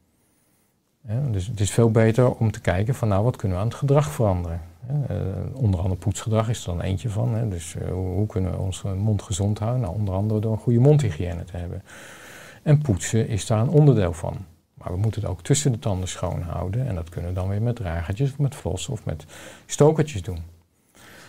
Dus 1.31 1.47
het 1.47 1.61
is 1.61 1.71
veel 1.71 1.91
beter 1.91 2.35
om 2.35 2.51
te 2.51 2.61
kijken 2.61 2.95
van 2.95 3.09
nou 3.09 3.25
wat 3.25 3.37
kunnen 3.37 3.57
we 3.57 3.63
aan 3.63 3.69
het 3.69 3.79
gedrag 3.79 4.11
veranderen. 4.11 4.61
Eh, 5.09 5.17
onder 5.53 5.81
andere 5.81 6.01
poetsgedrag 6.01 6.49
is 6.49 6.61
er 6.61 6.67
dan 6.67 6.81
eentje 6.81 7.09
van. 7.09 7.51
Dus 7.51 7.77
eh, 7.77 7.91
hoe, 7.91 8.27
kunnen 8.27 8.51
we 8.51 8.59
onze 8.59 8.89
mond 8.89 9.23
gezond 9.23 9.59
houden? 9.59 9.81
Nou, 9.81 9.95
onder 9.95 10.15
andere 10.15 10.41
door 10.41 10.53
een 10.53 10.59
goede 10.59 10.79
mondhygiëne 10.79 11.45
te 11.45 11.57
hebben. 11.57 11.83
En 12.63 12.79
poetsen 12.79 13.29
is 13.29 13.47
daar 13.47 13.61
een 13.61 13.69
onderdeel 13.69 14.13
van. 14.13 14.37
Maar 14.75 14.93
we 14.93 14.99
moeten 14.99 15.21
het 15.21 15.31
ook 15.31 15.43
tussen 15.43 15.73
de 15.73 15.79
tanden 15.79 16.09
schoon 16.09 16.43
houden. 16.43 16.87
En 16.87 16.95
dat 16.95 17.09
kunnen 17.09 17.31
we 17.31 17.37
dan 17.37 17.49
weer 17.49 17.63
met 17.63 17.79
ragertjes 17.79 18.31
of 18.31 18.39
met 18.39 18.55
flossen 18.55 18.93
of 18.93 19.05
met 19.05 19.25
stokertjes 19.67 20.23
doen. 20.23 20.39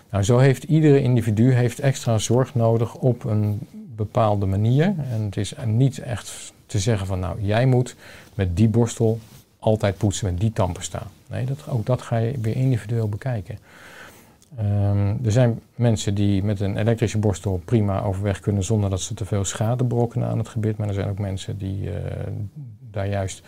Nou, 0.09 0.23
zo 0.23 0.37
heeft 0.37 0.63
iedere 0.63 1.01
individu 1.01 1.53
heeft 1.53 1.79
extra 1.79 2.17
zorg 2.17 2.55
nodig 2.55 2.95
op 2.95 3.23
een 3.23 3.59
bepaalde 3.95 4.45
manier. 4.45 4.95
En 5.11 5.21
het 5.21 5.37
is 5.37 5.53
niet 5.65 5.99
echt 5.99 6.53
te 6.65 6.79
zeggen 6.79 7.07
van 7.07 7.19
nou, 7.19 7.41
jij 7.41 7.65
moet 7.65 7.95
met 8.33 8.57
die 8.57 8.67
borstel 8.67 9.19
altijd 9.63 9.97
poetsen 9.97 10.25
met 10.25 10.39
die 10.39 10.53
tandpasta. 10.53 11.03
Nee, 11.29 11.45
dat, 11.45 11.67
ook 11.69 11.85
dat 11.85 12.01
ga 12.01 12.17
je 12.17 12.39
weer 12.41 12.55
individueel 12.55 13.09
bekijken. 13.09 13.57
Ehm, 14.57 15.15
er 15.25 15.31
zijn 15.31 15.59
mensen 15.75 16.15
die 16.15 16.43
met 16.43 16.59
een 16.59 16.77
elektrische 16.77 17.17
borstel 17.17 17.61
prima 17.65 18.01
overweg 18.01 18.39
kunnen 18.39 18.63
zonder 18.63 18.89
dat 18.89 19.01
ze 19.01 19.13
te 19.13 19.25
veel 19.25 19.43
schade 19.43 19.83
berokkenen 19.83 20.27
aan 20.27 20.37
het 20.37 20.47
gebit. 20.47 20.77
Maar 20.77 20.87
er 20.87 20.93
zijn 20.93 21.09
ook 21.09 21.19
mensen 21.19 21.57
die 21.57 21.89
eh, 21.89 22.01
daar 22.91 23.07
juist 23.07 23.43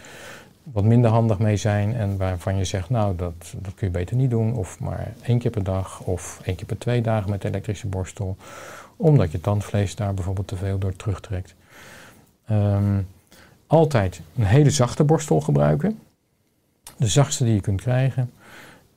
wat 0.64 0.84
minder 0.84 1.12
handig 1.12 1.40
mee 1.40 1.58
zijn 1.58 1.96
en 1.96 2.18
waarvan 2.18 2.58
je 2.58 2.64
zegt, 2.64 2.90
nou 2.90 3.16
dat, 3.16 3.54
dat 3.58 3.74
kun 3.74 3.88
je 3.88 3.94
beter 3.94 4.16
niet 4.16 4.30
doen. 4.30 4.54
Of 4.54 4.80
maar 4.80 5.14
één 5.22 5.40
keer 5.40 5.52
per 5.52 5.64
dag 5.64 6.02
of 6.02 6.42
één 6.44 6.56
keer 6.56 6.66
per 6.66 6.78
twee 6.78 7.02
dagen 7.02 7.30
met 7.30 7.42
de 7.42 7.48
elektrische 7.48 7.88
borstel. 7.88 8.38
Omdat 8.96 9.32
je 9.32 9.42
tandvlees 9.42 9.96
daar 9.96 10.14
bijvoorbeeld 10.14 10.48
te 10.48 10.56
veel 10.56 10.78
door 10.78 10.96
terugtrekt. 10.96 11.56
Ehm, 12.46 13.00
altijd 13.68 14.22
een 14.36 14.46
hele 14.46 14.70
zachte 14.70 15.04
borstel 15.04 15.42
gebruiken. 15.42 16.00
De 16.98 17.08
zachtste 17.08 17.44
die 17.44 17.54
je 17.54 17.62
kunt 17.62 17.82
krijgen. 17.82 18.32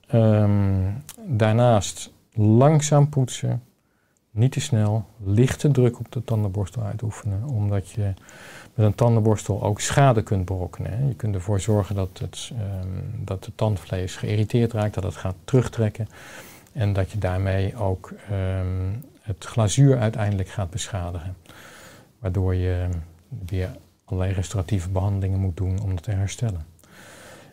Ehm, 0.06 0.90
daarnaast 1.26 2.10
langzaam 2.34 3.08
poetsen. 3.08 3.62
Niet 4.30 4.52
te 4.52 4.60
snel. 4.60 5.04
Lichte 5.24 5.70
druk 5.70 5.98
op 5.98 6.12
de 6.12 6.24
tandenborstel 6.24 6.82
uitoefenen. 6.82 7.44
Omdat 7.44 7.90
je 7.90 8.14
met 8.74 8.86
een 8.86 8.94
tandenborstel 8.94 9.62
ook 9.62 9.80
schade 9.80 10.22
kunt 10.22 10.44
berokkenen. 10.44 10.98
hè. 10.98 11.08
Je 11.08 11.14
kunt 11.14 11.34
ervoor 11.34 11.60
zorgen 11.60 11.94
dat 11.94 12.18
het, 12.18 12.50
ehm, 12.58 13.24
dat 13.24 13.44
het 13.44 13.56
tandvlees 13.56 14.16
geïrriteerd 14.16 14.72
raakt. 14.72 14.94
Dat 14.94 15.04
het 15.04 15.16
gaat 15.16 15.34
terugtrekken. 15.44 16.08
En 16.72 16.92
dat 16.92 17.10
je 17.10 17.18
daarmee 17.18 17.76
ook 17.76 18.12
ehm, 18.30 18.92
het 19.20 19.44
glazuur 19.44 19.98
uiteindelijk 19.98 20.48
gaat 20.48 20.70
beschadigen. 20.70 21.36
Waardoor 22.18 22.54
je 22.54 22.88
weer 23.46 23.70
allerlei 24.08 24.32
restauratieve 24.32 24.88
behandelingen 24.88 25.38
moet 25.38 25.56
doen 25.56 25.80
om 25.82 25.94
dat 25.94 26.02
te 26.02 26.10
herstellen. 26.10 26.66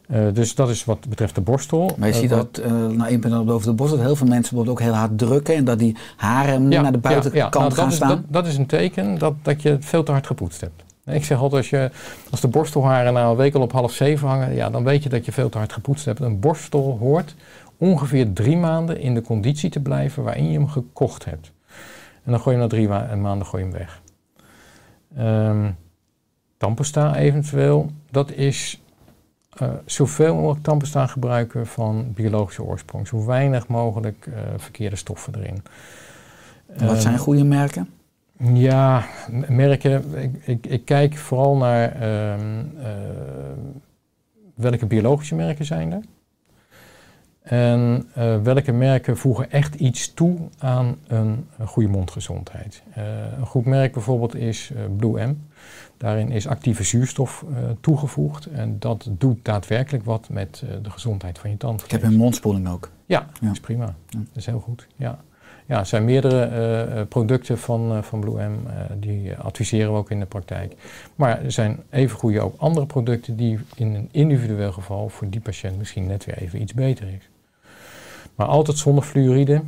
Eh, 0.08 0.22
dus 0.34 0.56
dat 0.56 0.70
is 0.70 0.86
wat 0.86 1.10
betreft 1.10 1.36
de 1.36 1.42
borstel. 1.42 1.92
Maar 1.98 2.08
je 2.08 2.14
Eh, 2.14 2.20
ziet 2.20 2.30
dat, 2.30 2.58
eh 2.58 2.72
nou 2.72 3.20
punt 3.20 3.34
nog 3.34 3.50
over 3.50 3.68
de 3.68 3.74
borst, 3.74 3.94
dat 3.94 4.02
heel 4.02 4.16
veel 4.16 4.28
mensen 4.28 4.56
bijvoorbeeld 4.56 4.78
ook 4.78 4.92
heel 4.92 5.00
hard 5.00 5.18
drukken. 5.18 5.56
En 5.56 5.64
dat 5.66 5.80
die 5.80 5.98
haren 6.16 6.68
naar 6.68 6.92
de 6.92 6.98
buitenkant 6.98 7.54
nou, 7.54 7.72
gaan 7.72 7.84
dat 7.84 7.88
is, 7.88 7.96
staan. 7.96 8.10
Dat, 8.10 8.20
dat 8.28 8.48
is 8.48 8.58
een 8.58 8.66
teken 8.66 9.18
dat, 9.18 9.34
dat 9.42 9.62
je 9.62 9.78
veel 9.80 10.04
te 10.04 10.12
hard 10.12 10.28
gepoetst 10.28 10.62
hebt. 10.62 10.84
Ik 11.06 11.24
zeg 11.24 11.38
altijd, 11.38 11.62
als, 11.62 11.70
je, 11.70 11.92
als 12.32 12.42
de 12.42 12.48
borstelharen 12.48 13.14
nou 13.14 13.32
een 13.32 13.38
week 13.38 13.56
al 13.56 13.62
op 13.62 13.72
half 13.72 13.94
zeven 13.94 14.28
hangen, 14.28 14.56
ja, 14.56 14.70
dan 14.70 14.84
weet 14.84 15.04
je 15.04 15.10
dat 15.10 15.26
je 15.26 15.32
veel 15.32 15.50
te 15.50 15.58
hard 15.58 15.74
gepoetst 15.74 16.06
hebt. 16.06 16.20
Een 16.20 16.40
borstel 16.40 16.98
hoort 17.00 17.36
ongeveer 17.78 18.34
drie 18.34 18.58
maanden 18.58 19.00
in 19.00 19.14
de 19.14 19.22
conditie 19.22 19.70
te 19.70 19.80
blijven 19.80 20.24
waarin 20.24 20.52
je 20.52 20.58
hem 20.58 20.68
gekocht 20.68 21.26
hebt. 21.26 21.52
En 22.24 22.32
dan 22.32 22.40
gooi 22.40 22.56
je 22.56 22.62
hem 22.62 22.72
na 22.72 23.08
drie 23.08 23.18
maanden 23.18 23.48
gooi 23.48 23.64
je 23.64 23.70
hem 23.70 23.80
weg. 23.80 24.02
Ehm 25.18 25.68
tandpasta 26.66 27.16
eventueel, 27.16 27.92
dat 28.12 28.32
is 28.32 28.82
eh, 29.50 29.70
zoveel 29.86 30.36
mogelijk 30.36 30.64
tandpasta 30.64 31.08
gebruiken 31.08 31.68
van 31.68 32.14
biologische 32.14 32.64
oorsprong. 32.64 33.08
Zo 33.08 33.26
weinig 33.26 33.68
mogelijk 33.68 34.28
eh, 34.28 34.40
verkeerde 34.58 34.96
stoffen 34.96 35.36
erin. 35.36 35.64
Wat 36.68 36.82
Ehm, 36.82 37.00
zijn 37.00 37.18
goede 37.18 37.44
merken? 37.44 37.90
Ja, 38.54 39.06
merken. 39.48 40.22
Ik, 40.22 40.36
ik, 40.46 40.66
ik 40.66 40.86
kijk 40.86 41.18
vooral 41.18 41.56
naar 41.56 41.92
ehm, 41.92 42.64
eh, 42.78 42.88
welke 44.56 44.86
biologische 44.86 45.36
merken 45.36 45.66
zijn 45.66 45.92
er. 45.92 46.02
En 47.42 48.08
welke 48.44 48.72
merken 48.72 49.18
voegen 49.18 49.52
echt 49.52 49.76
iets 49.76 50.14
toe 50.14 50.38
aan 50.58 50.98
een, 51.08 51.48
een 51.58 51.68
goede 51.68 51.90
mondgezondheid. 51.90 52.84
Een 53.38 53.46
goed 53.46 53.66
merk 53.66 53.94
bijvoorbeeld 53.94 54.36
is 54.36 54.72
Blue 54.98 55.26
M. 55.26 55.38
Daarin 55.98 56.32
is 56.32 56.48
actieve 56.48 56.84
zuurstof 56.84 57.46
eh, 57.50 57.58
toegevoegd. 57.82 58.46
En 58.46 58.80
dat 58.80 59.08
doet 59.12 59.46
daadwerkelijk 59.46 60.06
wat 60.06 60.30
met 60.30 60.64
eh, 60.70 60.76
de 60.84 60.90
gezondheid 60.90 61.40
van 61.40 61.50
je 61.50 61.56
Ik 61.56 61.62
tandvlees. 61.62 61.92
heb 61.92 62.04
een 62.12 62.18
mondspoeling 62.18 62.68
ook. 62.70 62.90
Ja, 63.06 63.20
Ja. 63.20 63.28
dat 63.42 63.52
is 63.52 63.60
prima. 63.60 63.86
Ja. 63.86 64.20
Dat 64.20 64.28
is 64.34 64.46
heel 64.46 64.60
goed. 64.60 64.88
Ja, 64.96 65.20
ja 65.66 65.80
er 65.80 65.86
zijn 65.86 66.06
meerdere 66.06 66.44
eh, 66.44 67.02
producten 67.08 67.58
van, 67.58 68.04
van 68.04 68.20
Blue 68.20 68.48
M. 68.48 68.56
die 69.00 69.36
adviseren 69.36 69.92
we 69.92 69.98
ook 69.98 70.12
in 70.12 70.20
de 70.20 70.26
praktijk. 70.26 70.76
Maar 71.16 71.44
er 71.44 71.52
zijn 71.52 71.80
even 71.90 72.18
goede 72.18 72.42
ook 72.42 72.54
andere 72.58 72.86
producten 72.86 73.36
die 73.36 73.60
in 73.76 73.94
een 73.96 74.10
individueel 74.12 74.72
geval 74.72 75.10
voor 75.10 75.30
die 75.30 75.42
patiënt 75.42 75.78
misschien 75.78 76.08
net 76.08 76.26
weer 76.26 76.38
even 76.38 76.62
iets 76.62 76.74
beter 76.74 77.08
is. 77.08 77.30
Maar 78.36 78.48
altijd 78.48 78.78
zonder 78.78 79.04
fluoride. 79.04 79.62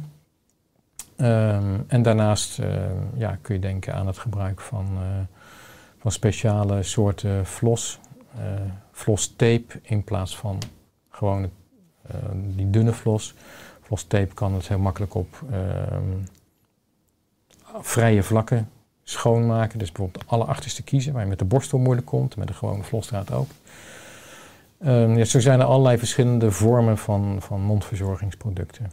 Ehm, 1.15 1.79
en 1.87 2.01
daarnaast 2.01 2.59
eh, 2.59 2.67
ja, 3.15 3.37
kun 3.41 3.55
je 3.55 3.61
denken 3.61 3.93
aan 3.93 4.07
het 4.07 4.17
gebruik 4.17 4.61
van, 4.61 4.87
van 6.07 6.15
speciale 6.15 6.83
soorten 6.83 7.45
flos. 7.45 7.99
eh 8.35 8.71
flostape 8.91 9.79
in 9.81 10.03
plaats 10.03 10.37
van 10.37 10.59
gewone 11.09 11.49
eh, 12.07 12.15
die 12.33 12.69
dunne 12.69 12.93
flos. 12.93 13.33
Flostape 13.81 14.33
kan 14.33 14.53
het 14.53 14.67
heel 14.67 14.79
makkelijk 14.79 15.15
op 15.15 15.43
ehm, 15.51 16.17
vrije 17.81 18.23
vlakken 18.23 18.69
schoonmaken. 19.03 19.79
Dus 19.79 19.91
bijvoorbeeld 19.91 20.23
de 20.23 20.31
allerachterste 20.31 20.83
kiezen, 20.83 21.13
waar 21.13 21.21
je 21.21 21.29
met 21.29 21.39
de 21.39 21.45
borstel 21.45 21.79
moeilijk 21.79 22.07
komt, 22.07 22.35
met 22.35 22.49
een 22.49 22.55
gewone 22.55 22.83
flosdraad 22.83 23.31
ook. 23.31 23.49
Ehm, 24.79 25.17
ja, 25.17 25.25
zo 25.25 25.39
zijn 25.39 25.59
er 25.59 25.65
allerlei 25.65 25.97
verschillende 25.97 26.51
vormen 26.51 26.97
van, 26.97 27.41
van 27.41 27.61
mondverzorgingsproducten. 27.61 28.91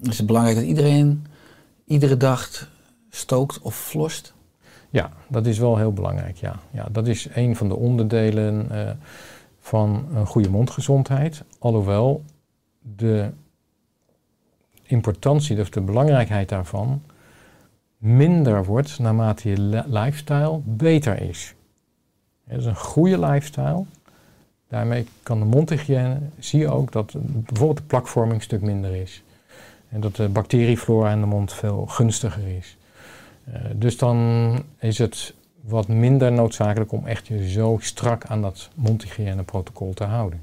Is 0.00 0.18
het 0.18 0.26
belangrijk 0.26 0.56
dat 0.56 0.66
iedereen 0.66 1.26
iedere 1.84 2.16
dag 2.16 2.68
stookt 3.10 3.60
of 3.60 3.76
flost? 3.76 4.34
Ja, 4.92 5.10
dat 5.28 5.46
is 5.46 5.58
wel 5.58 5.76
heel 5.76 5.92
belangrijk. 5.92 6.36
Ja. 6.36 6.54
Ja, 6.70 6.86
dat 6.90 7.06
is 7.06 7.28
een 7.34 7.56
van 7.56 7.68
de 7.68 7.76
onderdelen 7.76 8.70
eh, 8.70 8.90
van 9.60 10.06
een 10.14 10.26
goede 10.26 10.50
mondgezondheid. 10.50 11.42
Alhoewel 11.58 12.22
de 12.96 13.30
importantie, 14.82 15.56
dus 15.56 15.70
de 15.70 15.80
belangrijkheid 15.80 16.48
daarvan, 16.48 17.02
minder 17.98 18.64
wordt 18.64 18.98
naarmate 18.98 19.48
je 19.48 19.60
li- 19.60 19.82
lifestyle 19.86 20.60
beter 20.64 21.20
is. 21.22 21.54
Ja, 22.44 22.54
dus 22.54 22.64
een 22.64 22.76
goede 22.76 23.18
lifestyle. 23.18 23.84
Daarmee 24.68 25.06
kan 25.22 25.38
de 25.38 25.44
mondhygiëne, 25.44 26.18
zie 26.38 26.60
je 26.60 26.70
ook 26.70 26.92
dat 26.92 27.12
bijvoorbeeld 27.18 27.76
de 27.78 27.82
plakvorming 27.86 28.34
een 28.34 28.42
stuk 28.42 28.62
minder 28.62 28.94
is. 28.94 29.22
En 29.88 30.00
dat 30.00 30.16
de 30.16 30.28
bacterieflora 30.28 31.12
in 31.12 31.20
de 31.20 31.26
mond 31.26 31.52
veel 31.52 31.86
gunstiger 31.86 32.48
is. 32.56 32.76
Eh, 33.44 33.60
dus 33.74 33.98
dan 33.98 34.58
is 34.78 34.98
het 34.98 35.34
wat 35.60 35.88
minder 35.88 36.32
noodzakelijk 36.32 36.92
om 36.92 37.06
echt 37.06 37.26
je 37.26 37.50
zo 37.50 37.78
strak 37.80 38.24
aan 38.26 38.42
dat 38.42 38.70
mondhygiëneprotocol 38.74 39.94
te 39.94 40.04
houden. 40.04 40.40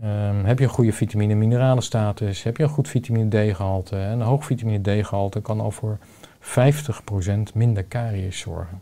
Ehm, 0.00 0.44
heb 0.44 0.58
je 0.58 0.64
een 0.64 0.70
goede 0.70 0.92
vitamine- 0.92 1.32
en 1.32 1.38
mineralenstatus, 1.38 2.42
heb 2.42 2.56
je 2.56 2.62
een 2.62 2.68
goed 2.68 2.88
vitamine 2.88 3.28
D-gehalte. 3.28 3.96
En 3.96 4.12
een 4.12 4.26
hoog 4.26 4.44
vitamine 4.44 5.00
D-gehalte 5.00 5.40
kan 5.40 5.60
al 5.60 5.70
voor 5.70 5.98
50% 6.40 7.54
minder 7.54 7.88
caries 7.88 8.38
zorgen. 8.38 8.80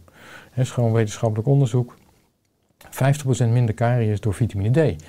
Dat 0.55 0.65
is 0.65 0.71
gewoon 0.71 0.93
wetenschappelijk 0.93 1.49
onderzoek. 1.49 1.97
50% 2.91 3.53
minder 3.53 3.75
caries 3.75 4.21
door 4.21 4.35
vitamine 4.35 4.95
D. 4.95 5.03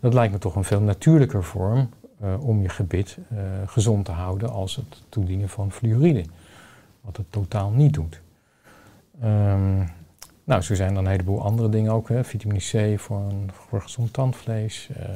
Dat 0.00 0.14
lijkt 0.14 0.32
me 0.32 0.38
toch 0.38 0.56
een 0.56 0.64
veel 0.64 0.80
natuurlijker 0.80 1.44
vorm 1.44 1.88
eh, 2.20 2.48
om 2.48 2.62
je 2.62 2.68
gebit 2.68 3.18
eh, 3.30 3.38
gezond 3.66 4.04
te 4.04 4.12
houden 4.12 4.50
als 4.50 4.76
het 4.76 5.02
toedienen 5.08 5.48
van 5.48 5.72
fluoride. 5.72 6.24
Wat 7.04 7.16
het 7.16 7.32
totaal 7.32 7.70
niet 7.70 7.92
doet. 7.94 8.20
Ehm, 9.20 9.84
nou, 10.44 10.62
zo 10.62 10.74
zijn 10.74 10.92
er 10.92 10.98
een 10.98 11.06
heleboel 11.06 11.42
andere 11.42 11.68
dingen 11.68 11.92
ook. 11.92 12.08
Hè. 12.08 12.24
Vitamine 12.24 12.94
C 12.94 13.00
voor, 13.00 13.18
een, 13.18 13.50
gezond 13.70 14.12
tandvlees. 14.12 14.88
eh, 14.96 15.08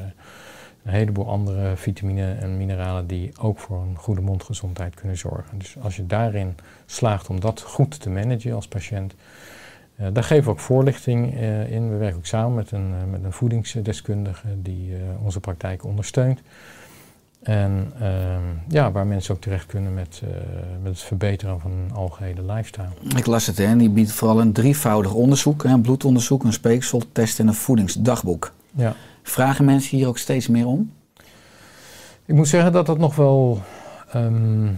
een 0.85 0.95
heleboel 0.95 1.29
andere 1.29 1.77
vitamine 1.77 2.33
en 2.33 2.57
mineralen 2.57 3.07
die 3.07 3.39
ook 3.41 3.59
voor 3.59 3.81
een 3.81 3.97
goede 3.97 4.21
mondgezondheid 4.21 4.95
kunnen 4.95 5.17
zorgen. 5.17 5.59
Dus 5.59 5.77
als 5.81 5.97
je 5.97 6.07
daarin 6.07 6.55
slaagt 6.87 7.29
om 7.29 7.41
dat 7.41 7.61
goed 7.61 8.01
te 8.01 8.11
managen 8.11 8.55
als 8.55 8.69
patiënt, 8.69 9.15
eh, 9.97 10.07
daar 10.13 10.25
geven 10.25 10.45
we 10.45 10.51
ook 10.51 10.59
voorlichting 10.59 11.35
eh, 11.35 11.71
in. 11.71 11.91
We 11.91 11.97
werken 11.97 12.19
ook 12.19 12.27
samen 12.27 12.55
met 12.55 12.71
een, 12.71 13.11
met 13.11 13.25
een 13.25 13.33
voedingsdeskundige 13.33 14.63
die 14.63 14.97
onze 15.23 15.41
praktijk 15.41 15.85
ondersteunt. 15.85 16.41
En 17.43 17.93
ehm, 18.01 18.43
ja, 18.69 18.93
waar 18.93 19.07
mensen 19.07 19.35
ook 19.35 19.41
terecht 19.41 19.67
kunnen 19.67 19.95
met, 19.95 20.23
eh, 20.25 20.31
met 20.83 20.93
het 20.93 21.03
verbeteren 21.03 21.61
van 21.61 21.71
een 21.71 21.93
algehele 21.93 22.53
lifestyle. 22.53 22.89
Ik 23.17 23.27
las 23.27 23.47
het, 23.47 23.59
hè, 23.59 23.65
en 23.65 23.79
die 23.79 23.91
biedt 23.91 24.13
vooral 24.13 24.41
een 24.41 24.53
drievoudig 24.53 25.15
onderzoek. 25.15 25.63
Hè, 25.63 25.71
een 25.71 25.81
bloedonderzoek, 25.81 26.45
een 26.45 26.53
speekseltest 26.53 27.39
en 27.39 27.49
een 27.49 27.55
voedingsdagboek. 27.55 28.53
Ja. 28.71 28.95
Vragen 29.23 29.65
mensen 29.65 29.97
hier 29.97 30.09
ook 30.09 30.19
steeds 30.19 30.49
meer 30.49 30.67
om? 30.67 30.93
Ik 32.25 32.35
moet 32.35 32.49
zeggen 32.49 32.73
dat 32.73 32.87
dat 32.87 32.99
nog 32.99 33.17
wel 33.17 33.63
ehm, 34.13 34.69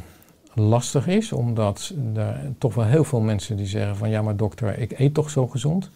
lastig 0.55 1.07
is, 1.07 1.33
omdat 1.33 1.95
er 2.15 2.53
toch 2.59 2.75
wel 2.75 2.85
heel 2.85 3.05
veel 3.05 3.21
mensen 3.21 3.57
die 3.57 3.67
zeggen 3.67 3.97
van 3.97 4.11
ja, 4.11 4.23
maar 4.23 4.37
dokter, 4.37 4.79
ik 4.79 4.99
eet 4.99 5.15
toch 5.15 5.31
zo 5.31 5.47
gezond. 5.47 5.91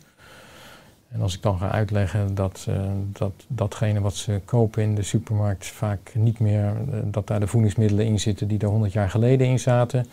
En 1.14 1.20
als 1.20 1.34
ik 1.34 1.42
dan 1.42 1.58
ga 1.58 1.70
uitleggen 1.70 2.34
dat, 2.34 2.66
eh, 2.68 2.82
dat 3.12 3.32
datgene 3.48 4.00
wat 4.00 4.14
ze 4.14 4.40
kopen 4.44 4.82
in 4.82 4.94
de 4.94 5.02
supermarkt 5.02 5.66
vaak 5.66 6.12
niet 6.14 6.38
meer, 6.38 6.64
eh, 6.64 6.98
dat 7.04 7.26
daar 7.26 7.40
de 7.40 7.46
voedingsmiddelen 7.46 8.06
in 8.06 8.20
zitten 8.20 8.48
die 8.48 8.58
er 8.58 8.68
100 8.68 8.92
jaar 8.92 9.10
geleden 9.10 9.46
in 9.46 9.58
zaten. 9.58 10.06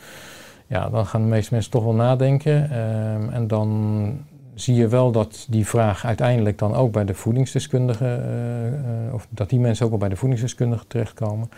Ja, 0.68 0.90
dan 0.90 1.06
gaan 1.06 1.22
de 1.22 1.28
meeste 1.28 1.54
mensen 1.54 1.72
toch 1.72 1.84
wel 1.84 1.94
nadenken. 1.94 2.70
Ehm, 2.72 3.30
en 3.30 3.48
dan 3.48 4.20
zie 4.54 4.76
je 4.76 4.88
wel 4.88 5.12
dat 5.12 5.46
die 5.50 5.68
vraag 5.68 6.06
uiteindelijk 6.06 6.58
dan 6.58 6.76
ook 6.76 6.92
bij 6.92 7.06
de 7.06 7.14
voedingsdeskundige, 7.14 8.16
eh, 8.16 9.14
of 9.14 9.28
dat 9.30 9.50
die 9.50 9.60
mensen 9.60 9.86
ook 9.86 9.92
wel 9.92 10.00
bij 10.00 10.10
de 10.10 10.16
voedingsdeskundige 10.16 10.88
terechtkomen. 10.88 11.50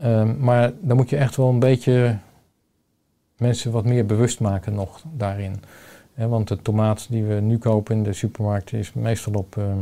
Ehm, 0.00 0.34
maar 0.38 0.72
dan 0.80 0.96
moet 0.96 1.10
je 1.10 1.16
echt 1.16 1.36
wel 1.36 1.48
een 1.48 1.58
beetje 1.58 2.16
mensen 3.36 3.72
wat 3.72 3.84
meer 3.84 4.06
bewust 4.06 4.40
maken 4.40 4.74
nog 4.74 5.02
daarin. 5.16 5.62
Want 6.28 6.48
de 6.48 6.62
tomaat 6.62 7.06
die 7.10 7.24
we 7.24 7.34
nu 7.34 7.58
kopen 7.58 7.96
in 7.96 8.02
de 8.02 8.12
supermarkt 8.12 8.72
is 8.72 8.92
meestal 8.92 9.32
op 9.32 9.56
ehm, 9.56 9.78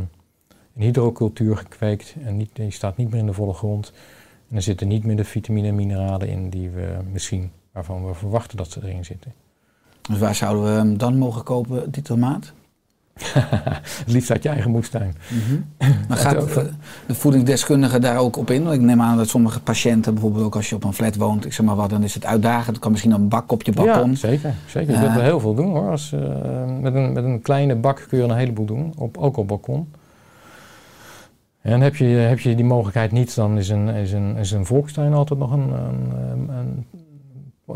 een 0.75 0.81
hydrocultuur 0.81 1.57
gekweekt 1.57 2.15
en 2.23 2.37
niet, 2.37 2.49
die 2.53 2.71
staat 2.71 2.97
niet 2.97 3.09
meer 3.09 3.19
in 3.19 3.25
de 3.25 3.33
volle 3.33 3.53
grond. 3.53 3.93
En 4.49 4.55
er 4.55 4.61
zitten 4.61 4.87
niet 4.87 5.03
meer 5.03 5.15
de 5.15 5.23
vitamine 5.23 5.67
en 5.67 5.75
mineralen 5.75 6.27
in 6.27 6.49
die 6.49 6.69
we 6.69 6.97
misschien, 7.11 7.51
waarvan 7.71 8.05
we 8.05 8.13
verwachten 8.13 8.57
dat 8.57 8.71
ze 8.71 8.79
erin 8.83 9.05
zitten. 9.05 9.33
Dus 10.09 10.19
waar 10.19 10.35
zouden 10.35 10.89
we 10.89 10.97
dan 10.97 11.17
mogen 11.17 11.43
kopen, 11.43 11.91
die 11.91 12.03
tomaat? 12.03 12.53
Het 13.23 14.03
liefst 14.13 14.31
uit 14.31 14.43
je 14.43 14.49
eigen 14.49 14.71
moestuin. 14.71 15.15
Maar 16.07 16.17
gaat 16.27 16.53
de- 16.53 16.69
de 17.05 17.15
voedingsdeskundige 17.15 17.99
daar 17.99 18.17
ook 18.17 18.37
op 18.37 18.49
in? 18.51 18.63
Want 18.63 18.75
ik 18.75 18.81
neem 18.81 19.01
aan 19.01 19.17
dat 19.17 19.27
sommige 19.29 19.59
patiënten, 19.61 20.13
bijvoorbeeld 20.13 20.45
ook 20.45 20.55
als 20.55 20.69
je 20.69 20.75
op 20.75 20.83
een 20.83 20.93
flat 20.93 21.15
woont, 21.15 21.45
ik 21.45 21.53
zeg 21.53 21.65
maar 21.65 21.75
wat, 21.75 21.89
dan 21.89 22.03
is 22.03 22.13
het 22.13 22.25
uitdagend. 22.25 22.75
Er 22.75 22.81
kan 22.81 22.91
misschien 22.91 23.11
een 23.11 23.27
bak 23.27 23.51
op 23.51 23.63
je 23.63 23.71
balkon. 23.71 24.09
Ja, 24.09 24.15
zeker. 24.15 24.53
zeker. 24.67 24.93
Ja. 24.93 24.99
kunt 25.01 25.15
er 25.15 25.21
heel 25.23 25.39
veel 25.39 25.53
doen 25.55 25.69
hoor. 25.69 25.89
Als, 25.89 26.13
eh, 26.13 26.19
met, 26.81 26.95
een, 26.95 27.13
met 27.13 27.23
een 27.23 27.41
kleine 27.41 27.75
bak 27.75 28.05
kun 28.09 28.17
je 28.17 28.23
een 28.23 28.35
heleboel 28.37 28.65
doen, 28.65 28.93
op, 28.97 29.17
ook 29.17 29.37
op 29.37 29.47
balkon. 29.47 29.91
En 31.61 31.81
heb 31.81 31.95
je, 31.95 32.05
heb 32.05 32.39
je 32.39 32.55
die 32.55 32.65
mogelijkheid 32.65 33.11
niet, 33.11 33.35
dan 33.35 33.57
is 33.57 33.69
een, 33.69 33.87
is 33.89 34.11
een, 34.11 34.35
is 34.37 34.51
een 34.51 34.65
volkstuin 34.65 35.13
altijd 35.13 35.39
nog 35.39 35.51
een, 35.51 35.71
een, 35.71 36.49
een, 36.49 36.85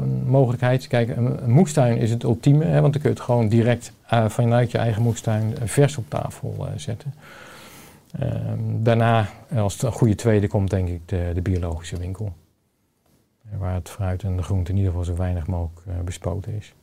een 0.01 0.23
mogelijkheid. 0.25 0.87
Kijk, 0.87 1.17
een, 1.17 1.43
een 1.43 1.51
moestuin 1.51 1.97
is 1.97 2.09
het 2.09 2.23
ultieme, 2.23 2.65
hè, 2.65 2.81
want 2.81 2.93
dan 2.93 3.01
kun 3.01 3.11
je 3.11 3.15
het 3.15 3.25
gewoon 3.25 3.47
direct 3.47 3.91
eh, 4.07 4.29
vanuit 4.29 4.71
je 4.71 4.77
eigen 4.77 5.01
moestuin 5.01 5.57
eh, 5.57 5.67
vers 5.67 5.97
op 5.97 6.05
tafel 6.07 6.55
eh, 6.59 6.71
zetten. 6.75 7.13
Ehm, 8.19 8.59
daarna, 8.59 9.29
als 9.55 9.73
het 9.73 9.81
een 9.81 9.91
goede 9.91 10.15
tweede 10.15 10.47
komt, 10.47 10.69
denk 10.69 10.87
ik 10.87 11.01
de, 11.05 11.31
de 11.33 11.41
biologische 11.41 11.97
winkel. 11.97 12.33
Waar 13.57 13.73
het 13.73 13.89
fruit 13.89 14.23
en 14.23 14.35
de 14.35 14.43
groente 14.43 14.71
in 14.71 14.77
ieder 14.77 14.91
geval 14.91 15.05
zo 15.05 15.15
weinig 15.15 15.47
mogelijk 15.47 16.05
bespoten 16.05 16.55
is. 16.55 16.73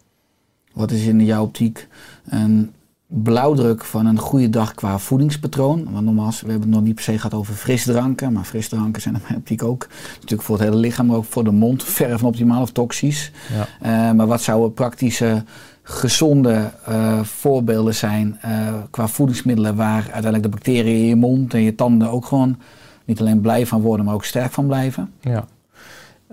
Wat 0.73 0.91
is 0.91 1.07
in 1.07 1.25
jouw 1.25 1.43
optiek 1.43 1.89
een 2.29 2.73
blauwdruk 3.13 3.85
van 3.85 4.07
een 4.07 4.19
goede 4.19 4.51
dag 4.51 4.75
qua 4.75 4.99
voedingspatroon? 4.99 5.93
Want 5.93 6.05
nogmaals, 6.05 6.41
we 6.41 6.51
hebben 6.51 6.69
het 6.69 6.77
nog 6.77 6.87
niet 6.87 6.95
per 6.95 7.05
se 7.05 7.17
gehad 7.17 7.35
over 7.35 7.55
frisdranken. 7.55 8.33
Maar 8.33 8.45
frisdranken 8.45 9.03
zijn 9.03 9.15
in 9.15 9.21
mijn 9.23 9.37
optiek 9.37 9.63
ook 9.63 9.89
natuurlijk 10.15 10.43
voor 10.43 10.57
het 10.57 10.65
hele 10.65 10.81
lichaam, 10.81 11.07
maar 11.07 11.17
ook 11.17 11.25
voor 11.25 11.45
de 11.45 11.51
mond 11.51 11.85
verre 11.85 12.19
van 12.19 12.29
optimaal 12.29 12.63
of 12.63 12.71
toxisch. 12.71 13.33
Ja. 13.53 13.67
Eh, 13.81 14.17
maar 14.17 14.27
wat 14.27 14.43
zouden 14.43 14.73
praktische 14.73 15.45
gezonde 15.83 16.71
eh, 16.85 17.21
voorbeelden 17.23 17.95
zijn 17.95 18.39
eh, 18.41 18.75
qua 18.91 19.09
voedingsmiddelen 19.09 19.77
waar 19.77 20.03
uiteindelijk 20.03 20.43
de 20.43 20.49
bacteriën 20.49 21.01
in 21.01 21.07
je 21.07 21.17
mond 21.17 21.55
en 21.55 21.63
je 21.63 21.75
tanden 21.75 22.11
ook 22.11 22.27
gewoon 22.27 22.59
niet 23.05 23.21
alleen 23.21 23.41
blij 23.41 23.67
van 23.67 23.81
worden, 23.81 24.05
maar 24.05 24.15
ook 24.15 24.25
sterk 24.25 24.53
van 24.53 24.67
blijven? 24.67 25.13
Ja. 25.21 25.45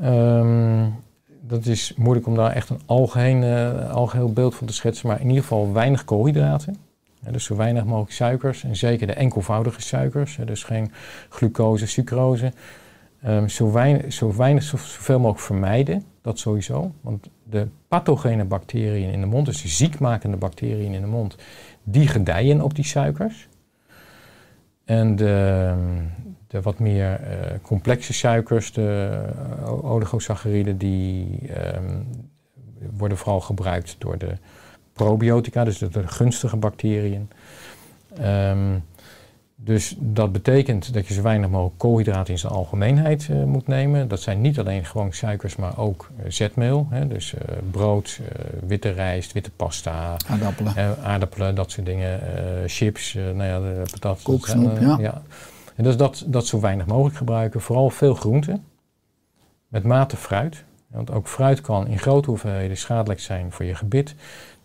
Ehm, 0.02 0.86
dat 1.48 1.66
is 1.66 1.94
moeilijk 1.98 2.28
om 2.28 2.36
daar 2.36 2.52
echt 2.52 2.70
een 2.70 2.80
algeheen, 2.86 3.44
eh, 3.44 3.90
algeheel 3.92 4.34
beeld 4.34 4.56
van 4.56 4.68
te 4.68 4.74
schetsen, 4.74 5.08
maar 5.08 5.20
in 5.22 5.28
ieder 5.28 5.42
geval 5.42 5.74
weinig 5.74 6.06
koolhydraten. 6.06 6.76
Dus 7.32 7.44
zo 7.44 7.56
weinig 7.56 7.86
mogelijk 7.86 8.12
suikers 8.12 8.64
en 8.64 8.76
zeker 8.76 9.08
de 9.08 9.14
enkelvoudige 9.14 9.82
suikers, 9.82 10.40
dus 10.46 10.64
geen 10.64 10.92
glucose, 11.30 11.88
sucrose. 11.88 12.52
Ehm, 13.22 13.48
zo, 13.48 13.72
weinig, 13.72 14.14
zo 14.14 14.36
weinig, 14.36 14.64
zo- 14.64 14.78
zoveel 14.78 15.18
mogelijk 15.20 15.40
vermijden, 15.46 16.04
dat 16.22 16.40
sowieso. 16.40 16.92
Want 17.02 17.30
de 17.44 17.68
pathogene 17.88 18.46
bacteriën 18.46 19.12
in 19.12 19.20
de 19.20 19.26
mond, 19.26 19.46
dus 19.46 19.62
de 19.62 19.68
ziekmakende 19.68 20.38
bacteriën 20.38 20.94
in 20.94 21.02
de 21.02 21.08
mond, 21.08 21.36
die 21.84 22.08
gedijen 22.08 22.62
op 22.62 22.76
die 22.76 22.86
suikers. 22.86 23.48
En 24.86 25.16
de, 25.16 25.74
de 26.48 26.62
wat 26.62 26.80
meer 26.80 27.14
eh, 27.14 27.38
complexe 27.62 28.14
suikers, 28.14 28.72
de 28.72 29.20
uh, 29.62 29.92
oligosacchariden, 29.92 30.78
die 30.78 31.40
ehm, 31.54 32.00
worden 32.98 33.18
vooral 33.18 33.42
gebruikt 33.42 33.96
door 33.98 34.18
de 34.18 34.32
probiotica, 34.94 35.64
dus 35.64 35.78
de, 35.78 35.90
de 35.90 36.08
gunstige 36.08 36.58
bacteriën. 36.58 37.30
Ehm, 38.18 38.80
dus 39.56 39.96
dat 40.00 40.32
betekent 40.32 40.94
dat 40.94 41.08
je 41.08 41.14
zo 41.14 41.22
weinig 41.22 41.50
mogelijk 41.50 41.78
koolhydraten 41.78 42.34
in 42.34 42.40
zijn 42.40 42.54
algemeenheid 42.54 43.28
uh, 43.32 43.44
moet 43.44 43.68
nemen. 43.68 44.08
Dat 44.08 44.22
zijn 44.22 44.42
niet 44.42 44.60
alleen 44.60 44.86
gewoon 44.86 45.14
suikers, 45.14 45.56
maar 45.56 45.78
ook 45.78 46.10
zetmeel. 46.28 46.88
Hè? 46.90 47.08
Dus 47.08 47.34
uh, 47.34 47.40
brood, 47.72 48.20
witte 48.68 48.90
rijst, 48.90 49.32
witte 49.32 49.52
pasta, 49.52 50.16
aardappelen, 50.28 50.98
aardappelen 51.04 51.56
dat 51.56 51.72
soort 51.72 51.86
dingen, 51.86 52.20
chips, 52.66 53.14
nou 53.14 53.44
ja, 53.44 53.60
de 53.60 53.82
patat. 53.92 54.22
Koeksnoep, 54.22 54.80
ja. 54.80 54.98
ja. 55.00 55.22
En 55.78 55.84
dus 55.84 55.98
dat, 55.98 56.24
dat 56.28 56.46
zo 56.46 56.60
weinig 56.60 56.86
mogelijk 56.86 57.16
gebruiken. 57.16 57.62
Vooral 57.62 57.90
veel 57.90 58.14
groenten, 58.14 58.64
met 59.68 59.84
mate 59.84 60.18
fruit. 60.18 60.64
Want 60.88 61.12
ook 61.12 61.28
fruit 61.28 61.62
kan 61.62 61.88
in 61.88 62.00
grote 62.00 62.30
hoeveelheden 62.30 62.78
schadelijk 62.78 63.20
zijn 63.20 63.52
voor 63.52 63.66
je 63.66 63.76
gebit. 63.76 64.16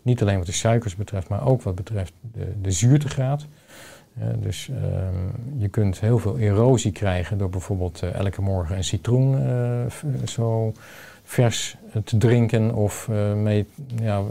Niet 0.01 0.21
alleen 0.21 0.37
wat 0.37 0.45
de 0.45 0.51
suikers 0.51 0.95
betreft, 0.95 1.27
maar 1.27 1.47
ook 1.47 1.61
wat 1.61 1.75
betreft 1.75 2.13
de, 2.31 2.53
de 2.61 2.71
zuurtegraad. 2.71 3.45
Uh, 4.17 4.23
dus 4.39 4.67
um, 4.67 5.31
je 5.57 5.67
kunt 5.67 5.99
heel 5.99 6.19
veel 6.19 6.37
erosie 6.37 6.91
krijgen 6.91 7.37
door 7.37 7.49
bijvoorbeeld 7.49 8.03
uh, 8.03 8.13
elke 8.13 8.41
morgen 8.41 8.77
een 8.77 8.83
citroen 8.83 9.41
uh, 9.41 10.25
zo 10.25 10.73
vers 11.23 11.77
te 12.03 12.17
drinken 12.17 12.75
of 12.75 13.09
mee 13.35 13.67
ja, 14.01 14.21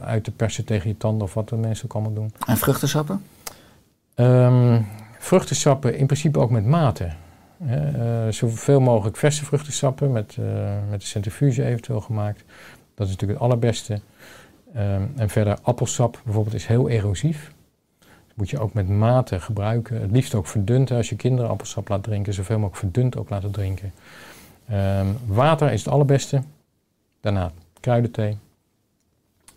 uit 0.00 0.24
te 0.24 0.30
persen 0.30 0.64
tegen 0.64 0.88
je 0.88 0.96
tanden 0.96 1.22
of 1.22 1.34
wat 1.34 1.48
de 1.48 1.56
mensen 1.56 1.84
ook 1.84 1.92
allemaal 1.92 2.12
doen. 2.12 2.32
En 2.46 2.56
vruchtensappen? 2.56 3.22
Um, 4.14 4.86
vruchtensappen 5.26 5.96
in 5.96 6.06
principe 6.06 6.38
ook 6.38 6.50
met 6.50 6.66
mate. 6.66 7.08
Uh, 7.62 8.28
zoveel 8.28 8.80
mogelijk 8.80 9.16
verse 9.16 9.44
vruchtensappen 9.44 10.12
met, 10.12 10.36
met 10.90 11.00
de 11.00 11.06
centrifuge 11.06 11.64
eventueel 11.64 12.00
gemaakt. 12.00 12.44
Dat 12.94 13.06
is 13.06 13.12
natuurlijk 13.12 13.40
het 13.40 13.48
allerbeste. 13.48 14.00
Um, 14.76 15.12
en 15.16 15.28
verder 15.28 15.58
appelsap 15.62 16.20
bijvoorbeeld 16.24 16.54
is 16.54 16.66
heel 16.66 16.88
erosief 16.88 17.54
moet 18.36 18.50
je 18.50 18.58
ook 18.58 18.72
met 18.72 18.88
mate 18.88 19.40
gebruiken. 19.40 20.00
Het 20.00 20.10
liefst 20.10 20.34
ook 20.34 20.46
verdund. 20.46 20.90
Als 20.90 21.08
je 21.08 21.16
kinderen 21.16 21.50
appelsap 21.50 21.88
laat 21.88 22.02
drinken, 22.02 22.34
zoveel 22.34 22.58
mogelijk 22.58 22.78
verdund 22.78 23.16
ook 23.16 23.30
laten 23.30 23.50
drinken. 23.50 23.92
Um, 24.72 25.16
water 25.26 25.72
is 25.72 25.84
het 25.84 25.92
allerbeste. 25.92 26.42
Daarna 27.20 27.52
kruidenthee. 27.80 28.38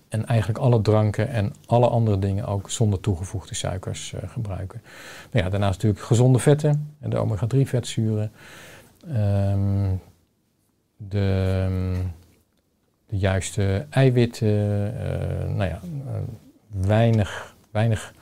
En 0.10 0.26
eigenlijk 0.26 0.60
alle 0.60 0.82
dranken 0.82 1.30
en 1.30 1.54
alle 1.66 1.88
andere 1.88 2.20
dingen 2.20 2.46
ook 2.46 2.70
zonder 2.70 3.00
toegevoegde 3.00 3.56
suikers 3.56 4.14
uh, 4.14 4.30
gebruiken. 4.30 4.82
Nou 5.32 5.46
ja, 5.46 5.50
daarnaast 5.50 5.76
natuurlijk 5.76 6.04
gezonde 6.04 6.40
vetten 6.40 6.96
en 7.00 7.10
de 7.10 7.18
omega-3 7.18 7.60
vetzuren. 7.62 8.32
Um, 9.08 10.02
de, 10.98 12.02
de 13.06 13.18
juiste 13.18 13.86
eiwitten. 13.90 14.48
Uh, 14.48 15.56
nou 15.56 15.70
ja, 15.70 15.80
uh, 15.84 16.12
weinig, 16.88 17.56
weinig 17.72 18.14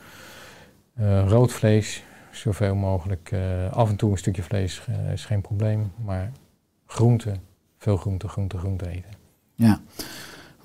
rood 1.27 1.51
vlees, 1.51 2.03
zoveel 2.31 2.75
mogelijk. 2.75 3.35
Af 3.71 3.89
en 3.89 3.95
toe 3.95 4.11
een 4.11 4.17
stukje 4.17 4.43
vlees 4.43 4.81
is 5.13 5.25
geen 5.25 5.41
probleem. 5.41 5.91
Maar 6.05 6.31
groente, 6.85 7.33
veel 7.77 7.97
groente, 7.97 8.27
groente, 8.27 8.57
groente 8.57 8.89
eten. 8.89 9.11
Ja, 9.53 9.81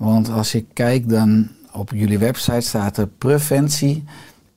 want 0.03 0.29
als 0.29 0.55
ik 0.55 0.65
kijk 0.73 1.09
dan 1.09 1.47
op 1.71 1.91
jullie 1.91 2.17
website 2.17 2.61
staat 2.61 2.97
er 2.97 3.07
preventie, 3.07 4.03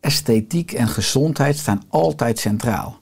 esthetiek 0.00 0.72
en 0.72 0.88
gezondheid 0.88 1.56
staan 1.56 1.82
altijd 1.88 2.38
centraal. 2.38 2.98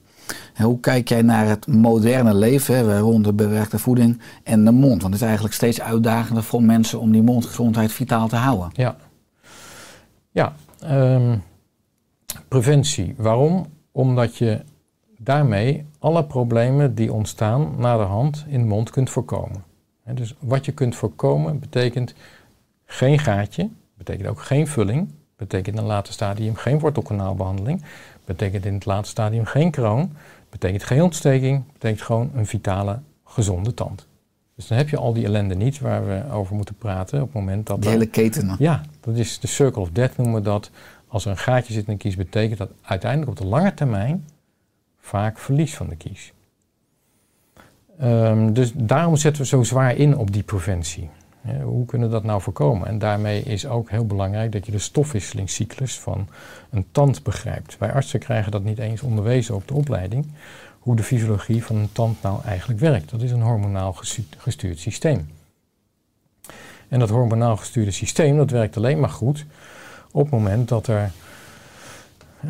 En 0.53 0.65
hoe 0.65 0.79
kijk 0.79 1.09
jij 1.09 1.21
naar 1.21 1.47
het 1.47 1.67
moderne 1.67 2.33
leven 2.33 2.99
rond 2.99 3.23
de 3.23 3.33
bewerkte 3.33 3.79
voeding 3.79 4.21
en 4.43 4.65
de 4.65 4.71
mond? 4.71 5.01
Want 5.01 5.03
het 5.03 5.13
is 5.13 5.21
eigenlijk 5.21 5.55
steeds 5.55 5.81
uitdagender 5.81 6.43
voor 6.43 6.63
mensen 6.63 6.99
om 6.99 7.11
die 7.11 7.21
mondgezondheid 7.21 7.91
vitaal 7.91 8.27
te 8.27 8.35
houden. 8.35 8.69
Ja, 8.73 8.95
ja 10.31 10.55
um, 10.91 11.43
preventie. 12.47 13.13
Waarom? 13.17 13.65
Omdat 13.91 14.37
je 14.37 14.61
daarmee 15.17 15.85
alle 15.99 16.25
problemen 16.25 16.95
die 16.95 17.13
ontstaan 17.13 17.75
naderhand 17.77 18.45
in 18.47 18.59
de 18.59 18.67
mond 18.67 18.89
kunt 18.89 19.09
voorkomen. 19.09 19.63
Dus 20.13 20.35
wat 20.39 20.65
je 20.65 20.71
kunt 20.71 20.95
voorkomen 20.95 21.59
betekent 21.59 22.13
geen 22.85 23.19
gaatje, 23.19 23.69
betekent 23.97 24.27
ook 24.27 24.41
geen 24.41 24.67
vulling, 24.67 25.09
betekent 25.35 25.75
in 25.75 25.81
een 25.81 25.87
later 25.87 26.13
stadium 26.13 26.55
geen 26.55 26.79
wortelkanaalbehandeling, 26.79 27.83
betekent 28.25 28.65
in 28.65 28.73
het 28.73 28.85
later 28.85 29.07
stadium 29.07 29.45
geen 29.45 29.71
kroon, 29.71 30.11
betekent 30.49 30.83
geen 30.83 31.01
ontsteking, 31.01 31.63
betekent 31.73 32.01
gewoon 32.01 32.31
een 32.33 32.45
vitale, 32.45 32.99
gezonde 33.23 33.73
tand. 33.73 34.07
Dus 34.55 34.67
dan 34.67 34.77
heb 34.77 34.89
je 34.89 34.97
al 34.97 35.13
die 35.13 35.25
ellende 35.25 35.55
niet 35.55 35.79
waar 35.79 36.07
we 36.07 36.23
over 36.31 36.55
moeten 36.55 36.75
praten 36.75 37.21
op 37.21 37.25
het 37.25 37.35
moment 37.35 37.67
dat... 37.67 37.81
Die 37.81 37.91
hele 37.91 38.05
keten. 38.05 38.55
Ja, 38.59 38.81
dat 38.99 39.15
is 39.15 39.39
de 39.39 39.47
circle 39.47 39.81
of 39.81 39.89
death 39.89 40.17
noemen 40.17 40.35
we 40.35 40.41
dat. 40.41 40.69
Als 41.07 41.25
er 41.25 41.31
een 41.31 41.37
gaatje 41.37 41.73
zit 41.73 41.87
in 41.87 41.93
de 41.93 41.99
kies, 41.99 42.15
betekent 42.15 42.57
dat 42.57 42.69
uiteindelijk 42.81 43.31
op 43.31 43.37
de 43.37 43.45
lange 43.45 43.73
termijn 43.73 44.25
vaak 44.99 45.37
verlies 45.37 45.75
van 45.75 45.89
de 45.89 45.95
kies. 45.95 46.33
Um, 48.01 48.53
dus 48.53 48.71
daarom 48.75 49.15
zetten 49.15 49.41
we 49.41 49.47
zo 49.47 49.63
zwaar 49.63 49.95
in 49.95 50.17
op 50.17 50.33
die 50.33 50.43
preventie. 50.43 51.09
Hoe 51.63 51.85
kunnen 51.85 52.07
we 52.07 52.13
dat 52.13 52.23
nou 52.23 52.41
voorkomen? 52.41 52.87
En 52.87 52.99
daarmee 52.99 53.43
is 53.43 53.67
ook 53.67 53.89
heel 53.89 54.05
belangrijk 54.05 54.51
dat 54.51 54.65
je 54.65 54.71
de 54.71 54.79
stofwisselingscyclus 54.79 55.99
van 55.99 56.27
een 56.69 56.85
tand 56.91 57.23
begrijpt. 57.23 57.77
Wij 57.77 57.93
artsen 57.93 58.19
krijgen 58.19 58.51
dat 58.51 58.63
niet 58.63 58.79
eens 58.79 59.01
onderwezen 59.01 59.55
op 59.55 59.67
de 59.67 59.73
opleiding, 59.73 60.27
hoe 60.79 60.95
de 60.95 61.03
fysiologie 61.03 61.63
van 61.63 61.75
een 61.75 61.91
tand 61.91 62.21
nou 62.21 62.41
eigenlijk 62.45 62.79
werkt. 62.79 63.09
Dat 63.09 63.21
is 63.21 63.31
een 63.31 63.41
hormonaal 63.41 63.93
gestuurd 64.37 64.79
systeem. 64.79 65.29
En 66.87 66.99
dat 66.99 67.09
hormonaal 67.09 67.57
gestuurde 67.57 67.91
systeem, 67.91 68.37
dat 68.37 68.49
werkt 68.49 68.77
alleen 68.77 68.99
maar 68.99 69.09
goed 69.09 69.45
op 70.11 70.21
het 70.21 70.31
moment 70.31 70.67
dat 70.67 70.87
er 70.87 71.11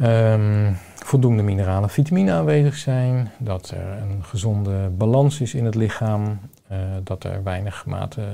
um, 0.04 0.78
voldoende 0.96 1.44
mineralen 1.44 1.84
en 1.84 1.90
vitamine 1.90 2.32
aanwezig 2.32 2.76
zijn, 2.76 3.32
dat 3.38 3.70
er 3.70 4.02
een 4.02 4.24
gezonde 4.24 4.90
balans 4.98 5.42
is 5.42 5.54
in 5.54 5.66
het 5.66 5.76
lichaam, 5.76 6.40
uh, 6.72 6.78
dat 7.04 7.24
er 7.24 7.44
weinig, 7.44 7.86
mate, 7.86 8.22
uh, 8.22 8.26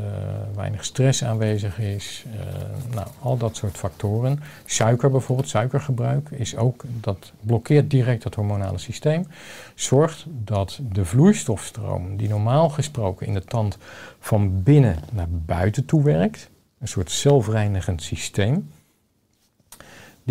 weinig 0.55 0.85
stress 0.85 1.23
aanwezig 1.23 1.79
is, 1.79 2.25
uh, 2.27 2.95
nou, 2.95 3.07
al 3.19 3.37
dat 3.37 3.55
soort 3.55 3.77
factoren. 3.77 4.39
Suiker 4.65 5.11
bijvoorbeeld, 5.11 5.49
suikergebruik, 5.49 6.29
is 6.29 6.55
ook, 6.55 6.83
dat 6.99 7.31
blokkeert 7.41 7.89
direct 7.89 8.23
het 8.23 8.35
hormonale 8.35 8.77
systeem, 8.77 9.27
zorgt 9.75 10.25
dat 10.29 10.79
de 10.91 11.05
vloeistofstroom 11.05 12.17
die 12.17 12.29
normaal 12.29 12.69
gesproken 12.69 13.27
in 13.27 13.33
de 13.33 13.43
tand 13.43 13.77
van 14.19 14.63
binnen 14.63 14.95
naar 15.11 15.29
buiten 15.29 15.85
toe 15.85 16.03
werkt, 16.03 16.49
een 16.79 16.87
soort 16.87 17.11
zelfreinigend 17.11 18.03
systeem, 18.03 18.69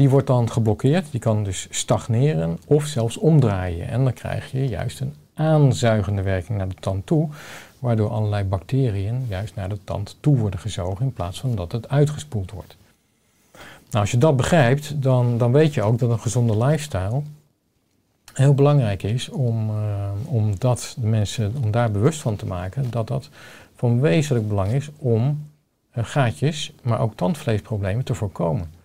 die 0.00 0.08
wordt 0.08 0.26
dan 0.26 0.50
geblokkeerd, 0.50 1.10
die 1.10 1.20
kan 1.20 1.44
dus 1.44 1.66
stagneren 1.70 2.58
of 2.66 2.86
zelfs 2.86 3.16
omdraaien. 3.16 3.88
En 3.88 4.04
dan 4.04 4.12
krijg 4.12 4.50
je 4.50 4.68
juist 4.68 5.00
een 5.00 5.14
aanzuigende 5.34 6.22
werking 6.22 6.58
naar 6.58 6.68
de 6.68 6.74
tand 6.80 7.06
toe, 7.06 7.28
waardoor 7.78 8.10
allerlei 8.10 8.44
bacteriën 8.44 9.26
juist 9.28 9.54
naar 9.54 9.68
de 9.68 9.78
tand 9.84 10.16
toe 10.20 10.36
worden 10.36 10.60
gezogen 10.60 11.04
in 11.04 11.12
plaats 11.12 11.40
van 11.40 11.54
dat 11.54 11.72
het 11.72 11.88
uitgespoeld 11.88 12.50
wordt. 12.50 12.76
Nou, 13.90 14.00
als 14.04 14.10
je 14.10 14.18
dat 14.18 14.36
begrijpt, 14.36 15.02
dan, 15.02 15.38
dan 15.38 15.52
weet 15.52 15.74
je 15.74 15.82
ook 15.82 15.98
dat 15.98 16.10
een 16.10 16.20
gezonde 16.20 16.64
lifestyle 16.64 17.22
heel 18.32 18.54
belangrijk 18.54 19.02
is 19.02 19.28
om, 19.28 19.70
uh, 19.70 20.10
om, 20.24 20.58
dat 20.58 20.96
de 21.00 21.06
mensen, 21.06 21.54
om 21.62 21.70
daar 21.70 21.90
bewust 21.90 22.20
van 22.20 22.36
te 22.36 22.46
maken 22.46 22.90
dat 22.90 23.06
dat 23.06 23.28
van 23.76 24.00
wezenlijk 24.00 24.48
belang 24.48 24.72
is 24.72 24.90
om 24.98 25.46
uh, 25.94 26.04
gaatjes, 26.04 26.72
maar 26.82 27.00
ook 27.00 27.16
tandvleesproblemen 27.16 28.04
te 28.04 28.14
voorkomen. 28.14 28.79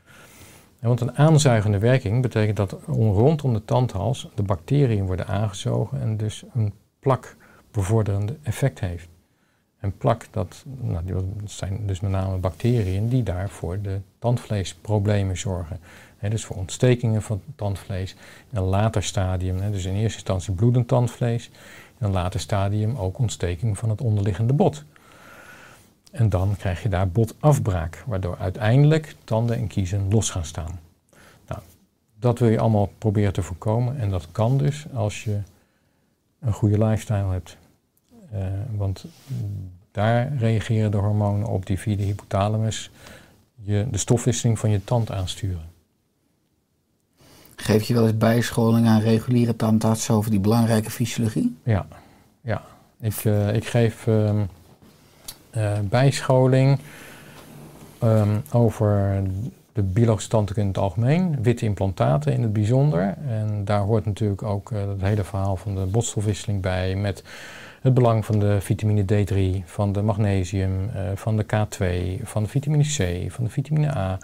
Want 0.85 1.01
een 1.01 1.17
aanzuigende 1.17 1.79
werking 1.79 2.21
betekent 2.21 2.57
dat 2.57 2.77
rondom 2.87 3.53
de 3.53 3.65
tandhals 3.65 4.29
de 4.35 4.43
bacteriën 4.43 5.05
worden 5.05 5.27
aangezogen 5.27 6.01
en 6.01 6.17
dus 6.17 6.43
een 6.53 6.73
plakbevorderende 6.99 8.37
effect 8.43 8.79
heeft. 8.79 9.07
En 9.79 9.97
plak, 9.97 10.27
dat, 10.31 10.65
nou, 10.81 11.05
dat 11.05 11.23
zijn 11.45 11.87
dus 11.87 11.99
met 11.99 12.11
name 12.11 12.37
bacteriën 12.37 13.09
die 13.09 13.23
daar 13.23 13.49
voor 13.49 13.81
de 13.81 13.99
tandvleesproblemen 14.19 15.37
zorgen. 15.37 15.79
Hè, 16.17 16.29
dus 16.29 16.45
voor 16.45 16.55
ontstekingen 16.55 17.21
van 17.21 17.41
tandvlees. 17.55 18.15
In 18.49 18.57
een 18.57 18.63
later 18.63 19.03
stadium, 19.03 19.71
dus 19.71 19.85
in 19.85 19.95
eerste 19.95 20.17
instantie 20.17 20.53
bloedend 20.53 20.87
tandvlees. 20.87 21.49
In 21.99 22.05
een 22.05 22.11
later 22.11 22.39
stadium 22.39 22.95
ook 22.95 23.17
ontsteking 23.17 23.77
van 23.77 23.89
het 23.89 24.01
onderliggende 24.01 24.53
bot. 24.53 24.83
En 26.15 26.29
dan 26.29 26.55
krijg 26.57 26.83
je 26.83 26.89
daar 26.89 27.09
botafbraak, 27.09 28.03
waardoor 28.05 28.37
uiteindelijk 28.37 29.15
tanden 29.23 29.57
en 29.57 29.67
kiezen 29.67 30.09
los 30.09 30.29
gaan 30.29 30.45
staan. 30.45 30.79
Nou, 31.47 31.61
dat 32.19 32.39
wil 32.39 32.49
je 32.49 32.59
allemaal 32.59 32.91
proberen 32.97 33.33
te 33.33 33.41
voorkomen 33.41 33.99
en 33.99 34.09
dat 34.09 34.27
kan 34.31 34.57
dus 34.57 34.85
als 34.93 35.23
je 35.23 35.39
een 36.39 36.53
goede 36.53 36.77
lifestyle 36.77 37.31
hebt. 37.31 37.57
Eh, 38.31 38.45
want 38.75 39.05
daar 39.91 40.35
reageren 40.37 40.91
de 40.91 40.97
hormonen 40.97 41.47
op 41.47 41.65
die 41.65 41.79
via 41.79 41.95
de 41.95 42.03
hypothalamus 42.03 42.91
je, 43.61 43.87
de 43.91 43.97
stofwisseling 43.97 44.59
van 44.59 44.69
je 44.69 44.83
tand 44.83 45.11
aansturen. 45.11 45.69
Geef 47.55 47.83
je 47.83 47.93
wel 47.93 48.07
eens 48.07 48.17
bijscholing 48.17 48.87
aan 48.87 49.01
reguliere 49.01 49.55
tandartsen 49.55 50.15
over 50.15 50.31
die 50.31 50.39
belangrijke 50.39 50.91
fysiologie? 50.91 51.57
Ja, 51.63 51.87
ja. 52.41 52.61
Ik, 52.99 53.25
eh, 53.25 53.53
ik 53.53 53.65
geef 53.65 54.07
ehm, 54.07 54.39
eh, 54.39 54.43
bijscholing 55.89 56.79
ehm, 57.99 58.37
over 58.51 59.23
de 59.73 59.81
biologische 59.83 60.29
tandheelkunde 60.29 60.69
in 60.69 60.75
het 60.75 60.83
algemeen, 60.83 61.43
witte 61.43 61.65
implantaten 61.65 62.33
in 62.33 62.41
het 62.41 62.53
bijzonder. 62.53 63.15
En 63.27 63.61
daar 63.65 63.79
hoort 63.79 64.05
natuurlijk 64.05 64.43
ook 64.43 64.71
eh, 64.71 64.87
het 64.87 65.01
hele 65.01 65.23
verhaal 65.23 65.55
van 65.55 65.75
de 65.75 65.85
botstofwisseling 65.85 66.61
bij 66.61 66.95
met 66.95 67.23
het 67.85 67.93
belang 67.93 68.25
van 68.25 68.39
de 68.39 68.61
vitamine 68.61 69.03
D3, 69.03 69.65
van 69.65 69.91
de 69.91 70.01
magnesium, 70.01 70.89
eh, 70.93 71.01
van 71.15 71.37
de 71.37 71.43
K2, 71.43 72.23
van 72.23 72.43
de 72.43 72.49
vitamine 72.49 72.83
C, 72.83 73.31
van 73.31 73.43
de 73.43 73.49
vitamine 73.49 73.95
A. 73.95 74.17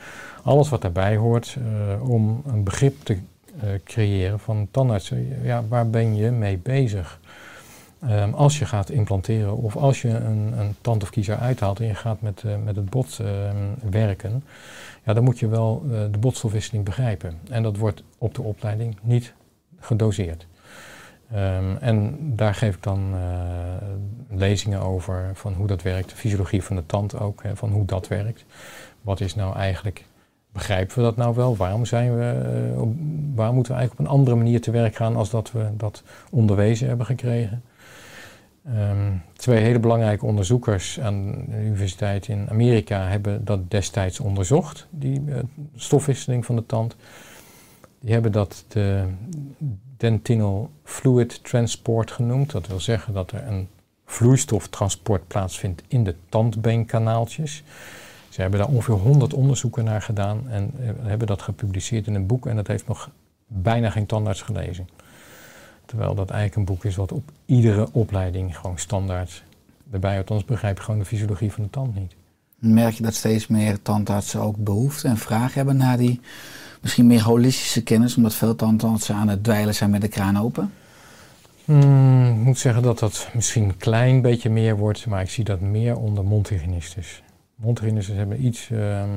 Alles 0.44 0.70
wat 0.70 0.82
daarbij 0.82 1.16
hoort 1.16 1.58
eh, 1.58 2.10
om 2.10 2.44
een 2.48 2.64
begrip 2.64 2.96
te 3.04 3.18
eh, 3.60 3.70
creëren 3.84 4.40
van 4.40 4.68
tandartsen. 4.72 5.28
Ja, 5.44 5.64
waar 5.68 5.90
ben 5.90 6.16
je 6.16 6.32
mee 6.32 6.58
bezig? 6.58 7.20
Ehm, 8.02 8.34
als 8.34 8.60
je 8.60 8.66
gaat 8.66 8.90
implanteren 8.90 9.58
of 9.58 9.76
als 9.76 10.02
je 10.02 10.10
een, 10.10 10.54
een 10.60 10.76
tand 10.82 11.04
of 11.04 11.10
kiezer 11.10 11.38
uithaalt 11.38 11.80
en 11.80 11.86
je 11.86 11.96
gaat 11.96 12.22
met, 12.22 12.44
eh, 12.44 12.56
met 12.64 12.76
het 12.76 12.90
bot 12.90 13.20
ehm, 13.20 13.92
werken, 13.92 14.44
ja, 15.04 15.14
dan 15.14 15.24
moet 15.24 15.40
je 15.40 15.48
wel 15.48 15.84
eh, 15.86 16.00
de 16.12 16.18
botstofwisseling 16.18 16.86
begrijpen. 16.86 17.40
En 17.50 17.64
dat 17.64 17.78
wordt 17.78 18.04
op 18.18 18.36
de 18.36 18.42
opleiding 18.42 18.98
niet 19.02 19.34
gedoseerd. 19.80 20.48
Ehm, 21.32 21.76
en 21.80 22.18
daar 22.36 22.56
geef 22.56 22.76
ik 22.76 22.84
dan 22.84 23.14
eh, 23.14 24.38
lezingen 24.38 24.80
over 24.80 25.32
van 25.34 25.54
hoe 25.54 25.68
dat 25.68 25.82
werkt, 25.82 26.10
de 26.10 26.16
fysiologie 26.16 26.64
van 26.64 26.76
de 26.76 26.86
tand 26.86 27.20
ook, 27.20 27.42
van 27.54 27.72
hoe 27.72 27.86
dat 27.86 28.08
werkt. 28.08 28.46
Wat 29.02 29.20
is 29.20 29.36
nou 29.36 29.56
eigenlijk, 29.56 30.06
begrijpen 30.52 30.96
we 30.96 31.02
dat 31.02 31.16
nou 31.16 31.36
wel? 31.36 31.56
Waarom, 31.56 31.86
zijn 31.86 32.18
we, 32.18 32.74
op, 32.78 32.94
waar 33.36 33.54
moeten 33.54 33.72
we 33.72 33.78
eigenlijk 33.78 34.00
op 34.00 34.00
een 34.00 34.20
andere 34.20 34.36
manier 34.36 34.62
te 34.62 34.72
werk 34.72 34.96
gaan 34.96 35.16
als 35.16 35.30
dat 35.30 35.52
we 35.52 35.70
dat 35.78 36.04
onderwezen 36.30 36.88
hebben 36.88 37.06
gekregen? 37.06 37.64
Ehm, 38.66 39.14
twee 39.34 39.62
hele 39.62 39.80
belangrijke 39.80 40.26
onderzoekers 40.26 41.00
aan 41.00 41.32
de 41.48 41.64
universiteit 41.64 42.28
in 42.28 42.50
Amerika 42.50 43.08
hebben 43.08 43.46
dat 43.46 43.72
destijds 43.72 44.20
onderzocht, 44.20 44.88
die 44.90 45.22
eh, 45.28 45.40
stofwisseling 45.76 46.46
van 46.46 46.56
de 46.56 46.66
tand. 46.66 46.96
Die 48.00 48.14
hebben 48.14 48.32
dat 48.32 48.66
de 48.68 49.06
dentinal 49.98 50.70
fluid 50.84 51.44
transport 51.44 52.12
genoemd. 52.12 52.52
Dat 52.52 52.68
wil 52.68 52.80
zeggen 52.80 53.14
dat 53.14 53.32
er 53.32 53.48
een 53.48 53.68
vloeistoftransport 54.06 55.28
plaatsvindt 55.28 55.84
in 55.88 56.04
de 56.04 56.16
tandbeenkanaaltjes. 56.30 57.64
Ze 58.30 58.42
hebben 58.42 58.60
daar 58.60 58.70
ongeveer 58.70 58.96
100 58.96 59.34
onderzoeken 59.34 59.84
naar 59.84 60.02
gedaan 60.02 60.50
en 60.50 60.74
eh, 60.80 60.90
hebben 61.02 61.28
dat 61.28 61.42
gepubliceerd 61.42 62.08
in 62.08 62.16
een 62.16 62.28
boek 62.28 62.46
en 62.46 62.56
dat 62.56 62.68
heeft 62.68 62.88
nog 62.88 63.10
bijna 63.48 63.90
geen 63.90 64.06
tandarts 64.06 64.42
gelezen. 64.42 64.88
Terwijl 65.92 66.16
dat 66.16 66.30
eigenlijk 66.30 66.56
een 66.56 66.76
boek 66.76 66.86
is 66.86 66.96
wat 66.96 67.12
op 67.12 67.32
iedere 67.46 67.88
opleiding 67.92 68.58
gewoon 68.58 68.78
standaard 68.78 69.44
erbij 69.92 70.16
hoort. 70.16 70.30
Anders 70.30 70.48
begrijp 70.48 70.78
je 70.78 70.84
gewoon 70.84 71.00
de 71.00 71.06
fysiologie 71.06 71.52
van 71.52 71.64
de 71.64 71.70
tand 71.70 71.96
niet. 71.96 72.16
Merk 72.56 72.94
je 72.94 73.04
dat 73.04 73.14
steeds 73.14 73.48
meer 73.48 73.82
tandartsen 73.82 74.42
ook 74.42 74.56
behoefte 74.58 75.08
en 75.08 75.18
vraag 75.18 75.54
hebben 75.54 75.78
naar 75.78 75.98
die 75.98 76.20
misschien 76.82 77.08
meer 77.08 77.22
holistische 77.22 77.84
kennis, 77.84 78.16
omdat 78.16 78.34
veel 78.34 78.56
tandartsen 78.56 79.16
aan 79.16 79.28
het 79.28 79.44
dweilen 79.44 79.76
zijn 79.76 79.90
met 79.90 80.02
de 80.02 80.08
kraan 80.08 80.40
open? 80.40 80.74
Hmm, 81.66 82.30
ik 82.30 82.44
moet 82.44 82.60
zeggen 82.60 82.84
dat 82.84 83.00
dat 83.00 83.30
misschien 83.34 83.64
een 83.64 83.78
klein 83.78 84.22
beetje 84.22 84.50
meer 84.50 84.78
wordt, 84.78 85.06
maar 85.06 85.22
ik 85.22 85.30
zie 85.30 85.44
dat 85.44 85.60
meer 85.60 85.98
onder 85.98 86.26
mondhygiënistes. 86.26 87.24
Mondhygiënistes 87.56 88.16
hebben 88.16 88.46
iets, 88.46 88.70
ehm, 88.70 89.10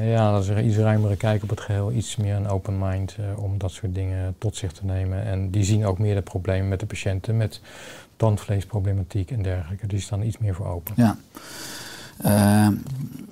ja, 0.00 0.32
dat 0.32 0.48
is 0.48 0.64
iets 0.64 0.76
ruimere 0.76 1.16
kijk 1.16 1.42
op 1.42 1.50
het 1.50 1.60
geheel, 1.60 1.92
iets 1.92 2.16
meer 2.16 2.34
een 2.34 2.48
open 2.48 2.78
mind 2.78 3.16
eh, 3.18 3.42
om 3.42 3.58
dat 3.58 3.70
soort 3.70 3.94
dingen 3.94 4.34
tot 4.38 4.56
zich 4.56 4.72
te 4.72 4.84
nemen. 4.84 5.24
En 5.24 5.50
die 5.50 5.64
zien 5.64 5.86
ook 5.86 5.98
meer 5.98 6.14
de 6.14 6.22
problemen 6.22 6.68
met 6.68 6.80
de 6.80 6.86
patiënten, 6.86 7.36
met 7.36 7.60
tandvleesproblematiek 8.16 9.30
en 9.30 9.42
dergelijke. 9.42 9.86
Die 9.86 10.00
staan 10.00 10.22
iets 10.22 10.38
meer 10.38 10.54
voor 10.54 10.66
open. 10.66 10.94
Ja. 10.96 11.16
Eh, 12.16 12.68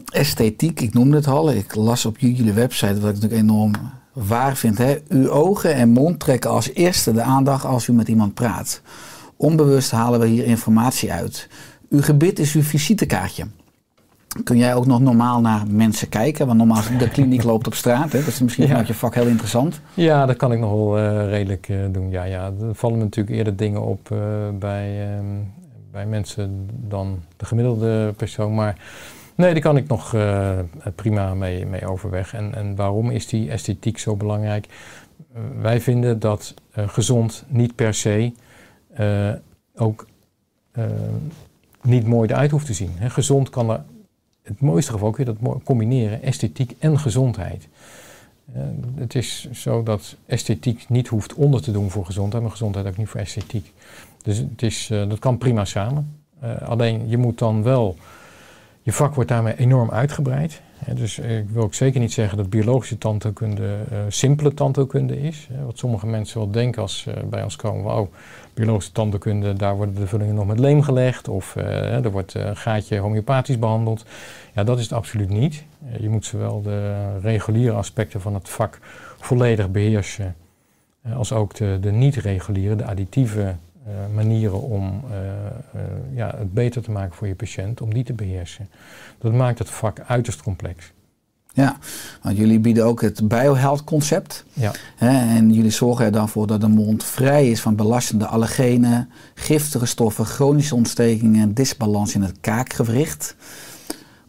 esthetiek, 0.09 0.81
ik 0.81 0.95
noemde 0.95 1.17
het 1.17 1.27
al. 1.27 1.51
Ik 1.51 1.75
las 1.75 2.07
op 2.07 2.19
jullie 2.19 2.53
website 2.53 3.01
wat 3.01 3.09
ik 3.09 3.15
natuurlijk 3.15 3.43
enorm 3.43 3.73
waar 4.13 4.57
vind. 4.57 4.79
Hè? 4.79 4.97
Uw 5.09 5.31
ogen 5.31 5.75
en 5.75 5.89
mond 5.89 6.21
trekken 6.21 6.51
als 6.51 6.73
eerste 6.73 7.13
de 7.13 7.23
aandacht 7.23 7.65
als 7.65 7.87
u 7.87 7.93
met 7.93 8.09
iemand 8.09 8.35
praat. 8.35 8.81
Onbewust 9.37 9.91
halen 9.91 10.21
we 10.21 10.27
hier 10.27 10.45
informatie 10.45 11.13
uit. 11.13 11.49
Uw 11.91 12.03
gebit 12.03 12.39
is 12.39 12.55
uw 12.55 12.63
visitekaartje. 12.63 13.47
Kun 14.45 14.57
jij 14.57 14.75
ook 14.75 14.87
nog 14.87 15.01
normaal 15.01 15.41
naar 15.41 15.63
mensen 15.69 16.09
kijken? 16.09 16.47
Want 16.47 16.59
normaal 16.59 16.83
de 16.99 17.09
kliniek 17.09 17.43
loopt 17.53 17.67
op 17.67 17.75
straat. 17.75 18.13
Hè? 18.13 18.19
Dat 18.19 18.29
is 18.29 18.41
misschien 18.41 18.65
Ja. 18.65 18.71
vanuit 18.71 18.89
je 18.89 18.95
vak 18.95 19.15
heel 19.15 19.27
interessant. 19.27 19.81
Ja, 19.95 20.27
dat 20.27 20.37
kan 20.37 20.53
ik 20.53 20.59
nog 20.59 20.71
wel 20.71 20.99
eh, 20.99 21.29
redelijk 21.29 21.69
eh, 21.69 21.77
doen. 21.91 22.11
Ja, 22.11 22.25
ja, 22.25 22.53
er 22.61 22.75
vallen 22.75 22.99
me 22.99 23.05
natuurlijk 23.05 23.37
eerder 23.37 23.57
dingen 23.57 23.83
op 23.83 24.11
eh, 24.11 24.19
bij, 24.59 25.09
ehm, 25.09 25.25
bij 25.93 26.07
mensen 26.07 26.69
dan 26.89 27.23
de 27.37 27.45
gemiddelde 27.45 28.13
persoon. 28.17 28.55
Maar 28.55 28.77
nee, 29.35 29.53
daar 29.53 29.63
kan 29.63 29.77
ik 29.77 29.89
nog 29.89 30.17
prima 30.95 31.35
mee, 31.35 31.67
mee 31.67 31.87
overweg. 31.87 32.35
En, 32.35 32.55
en 32.55 32.77
waarom 32.77 33.11
is 33.11 33.27
die 33.27 33.51
esthetiek 33.51 33.99
zo 33.99 34.17
belangrijk? 34.17 34.67
Wij 35.61 35.81
vinden 35.81 36.19
dat 36.19 36.55
gezond 36.73 37.45
niet 37.49 37.75
per 37.75 37.95
se 37.95 38.33
ook 39.77 40.07
niet 41.83 42.07
mooi 42.07 42.29
eruit 42.29 42.51
hoeft 42.51 42.67
te 42.67 42.75
zien. 42.75 42.91
Hè, 42.95 43.11
gezond 43.11 43.51
kan 43.51 43.71
er, 43.71 43.81
het 44.45 44.61
mooiste 44.61 44.93
geval 44.93 45.11
kun 45.11 45.25
je 45.25 45.35
dat 45.41 45.63
combineren, 45.65 46.23
esthetiek 46.23 46.75
en 46.79 46.99
gezondheid. 46.99 47.69
Eh, 48.53 48.63
het 48.95 49.15
is 49.15 49.51
zo 49.53 49.83
dat 49.83 50.17
esthetiek 50.27 50.89
niet 50.89 51.09
hoeft 51.09 51.35
onder 51.35 51.63
te 51.63 51.73
doen 51.73 51.91
voor 51.91 52.05
gezondheid, 52.05 52.43
maar 52.43 52.53
gezondheid 52.53 52.87
ook 52.87 52.97
niet 52.97 53.09
voor 53.09 53.21
esthetiek. 53.21 53.73
Dus 54.23 54.39
het 54.39 54.63
is, 54.63 54.91
eh, 54.91 55.09
dat 55.09 55.19
kan 55.19 55.39
prima 55.39 55.65
samen. 55.65 56.21
Eh, 56.41 56.63
alleen 56.63 57.09
je 57.09 57.17
moet 57.17 57.39
dan 57.39 57.63
wel, 57.63 57.97
je 58.83 58.93
vak 58.93 59.15
wordt 59.15 59.31
daarmee 59.31 59.57
enorm 59.57 59.91
uitgebreid. 59.91 60.61
Dus 60.95 61.19
ik 61.19 61.49
wil 61.49 61.63
ook 61.63 61.75
zeker 61.75 62.01
niet 62.01 62.13
zeggen 62.13 62.37
dat 62.37 62.51
biologische 62.51 62.99
tandheelkunde 62.99 63.77
simpele 64.09 64.55
tandheelkunde 64.55 65.21
is. 65.21 65.49
Wat 65.65 65.79
sommige 65.79 66.07
mensen 66.07 66.39
wel 66.39 66.51
denken 66.51 66.83
als 66.83 67.07
bij 67.31 67.43
ons 67.43 67.57
komen, 67.57 67.97
oh, 67.97 68.13
biologische 68.55 68.93
tandheelkunde, 68.93 69.53
daar 69.53 69.77
worden 69.77 69.95
de 69.95 70.07
vullingen 70.07 70.35
nog 70.35 70.47
met 70.47 70.59
leem 70.59 70.83
gelegd 70.83 71.29
of 71.29 71.57
eh, 71.57 72.05
er 72.05 72.11
wordt 72.11 72.35
eh, 72.35 72.47
een 72.47 72.57
gaatje 72.57 72.99
homeopathisch 72.99 73.59
behandeld. 73.59 74.05
Ja, 74.55 74.65
dat 74.65 74.77
is 74.79 74.83
het 74.83 74.93
absoluut 74.93 75.29
niet. 75.29 75.65
Eh, 75.93 76.01
Je 76.01 76.09
moet 76.09 76.25
zowel 76.25 76.63
de 76.63 77.19
reguliere 77.21 77.77
aspecten 77.77 78.21
van 78.21 78.35
het 78.35 78.49
vak 78.49 78.79
volledig 79.19 79.71
beheersen, 79.71 80.37
eh, 81.03 81.17
als 81.17 81.33
ook 81.33 81.55
de, 81.55 81.79
de 81.81 81.91
niet-reguliere, 81.93 82.77
de 82.77 82.85
additieve 82.85 83.55
manieren 84.15 84.63
om 84.63 85.03
ja, 86.15 86.35
het 86.37 86.55
beter 86.55 86.83
te 86.83 86.91
maken 86.91 87.15
voor 87.15 87.27
je 87.27 87.35
patiënt, 87.35 87.81
om 87.81 87.95
die 87.95 88.05
te 88.05 88.13
beheersen. 88.13 88.69
Dat 89.19 89.33
maakt 89.33 89.59
het 89.59 89.71
vak 89.71 90.01
uiterst 90.07 90.43
complex. 90.43 90.93
Ja, 91.57 91.79
want 92.23 92.37
jullie 92.37 92.59
bieden 92.59 92.85
ook 92.85 93.01
het 93.01 93.29
biohealth 93.29 93.85
concept. 93.85 94.45
Ja. 94.53 94.73
Hè, 94.97 95.37
en 95.37 95.53
jullie 95.53 95.71
zorgen 95.71 96.05
er 96.05 96.13
dan 96.13 96.29
voor 96.29 96.47
dat 96.47 96.61
de 96.61 96.69
mond 96.69 97.05
vrij 97.05 97.51
is 97.51 97.61
van 97.61 97.77
belastende 97.77 98.27
allergenen, 98.27 99.09
giftige 99.35 99.87
stoffen, 99.87 100.25
chronische 100.25 100.75
ontstekingen 100.75 101.43
en 101.43 101.55
disbalans 101.55 102.15
in 102.15 102.23
het 102.23 102.37
kaakgewricht. 102.41 103.37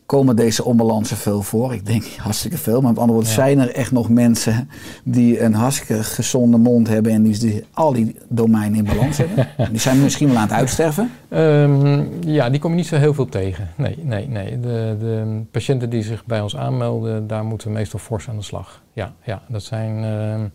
Komen 0.05 0.35
deze 0.35 0.63
onbalansen 0.63 1.17
veel 1.17 1.41
voor? 1.41 1.73
Ik 1.73 1.85
denk 1.85 2.03
hartstikke 2.17 2.57
veel. 2.57 2.81
Maar 2.81 2.89
met 2.91 2.99
andere 2.99 3.11
woorden, 3.19 3.29
Ja. 3.29 3.35
zijn 3.35 3.59
er 3.59 3.73
echt 3.75 3.91
nog 3.91 4.09
mensen 4.09 4.69
die 5.03 5.41
een 5.41 5.53
hartstikke 5.53 6.03
gezonde 6.03 6.57
mond 6.57 6.87
hebben 6.87 7.11
en 7.11 7.23
die, 7.23 7.37
die 7.39 7.63
al 7.73 7.93
die 7.93 8.15
domeinen 8.29 8.77
in 8.77 8.83
balans 8.95 9.17
hebben? 9.17 9.47
Die 9.71 9.79
zijn 9.79 10.01
misschien 10.01 10.27
wel 10.27 10.37
aan 10.37 10.43
het 10.47 10.51
uitsterven. 10.51 11.11
Ehm, 11.29 12.03
ja, 12.27 12.49
die 12.49 12.59
kom 12.59 12.69
je 12.71 12.77
niet 12.77 12.87
zo 12.87 12.95
heel 12.95 13.13
veel 13.13 13.25
tegen. 13.29 13.69
Nee, 13.75 13.97
nee, 14.03 14.27
nee. 14.27 14.59
De, 14.59 14.95
de 14.99 15.41
patiënten 15.51 15.89
die 15.89 16.03
zich 16.03 16.25
bij 16.25 16.41
ons 16.41 16.55
aanmelden, 16.57 17.27
daar 17.27 17.43
moeten 17.45 17.67
we 17.67 17.73
meestal 17.73 17.99
fors 17.99 18.29
aan 18.29 18.35
de 18.37 18.43
slag. 18.43 18.81
Ja, 18.93 19.13
ja 19.23 19.41
dat 19.47 19.63
zijn. 19.63 20.03
ehm, 20.03 20.45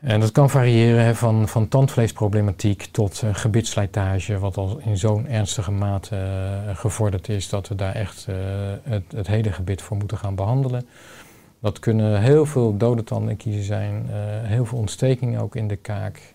En 0.00 0.20
dat 0.20 0.32
kan 0.32 0.50
variëren 0.50 1.16
van, 1.16 1.48
van 1.48 1.68
tandvleesproblematiek 1.68 2.82
tot 2.82 3.22
uh, 3.22 4.38
wat 4.38 4.56
al 4.56 4.78
in 4.78 4.98
zo'n 4.98 5.26
ernstige 5.26 5.70
mate 5.70 6.16
uh, 6.16 6.76
gevorderd 6.76 7.28
is 7.28 7.48
dat 7.48 7.68
we 7.68 7.74
daar 7.74 7.94
echt 7.94 8.26
uh, 8.30 8.36
het, 8.82 9.02
het, 9.14 9.26
hele 9.26 9.52
gebit 9.52 9.82
voor 9.82 9.96
moeten 9.96 10.18
gaan 10.18 10.34
behandelen. 10.34 10.86
Dat 11.60 11.78
kunnen 11.78 12.20
heel 12.20 12.46
veel 12.46 12.76
dode 12.76 13.04
tandenkiezen 13.04 13.62
zijn, 13.62 14.06
heel 14.42 14.64
veel 14.64 14.78
ontstekingen 14.78 15.40
ook 15.40 15.56
in 15.56 15.68
de 15.68 15.76
kaak. 15.76 16.32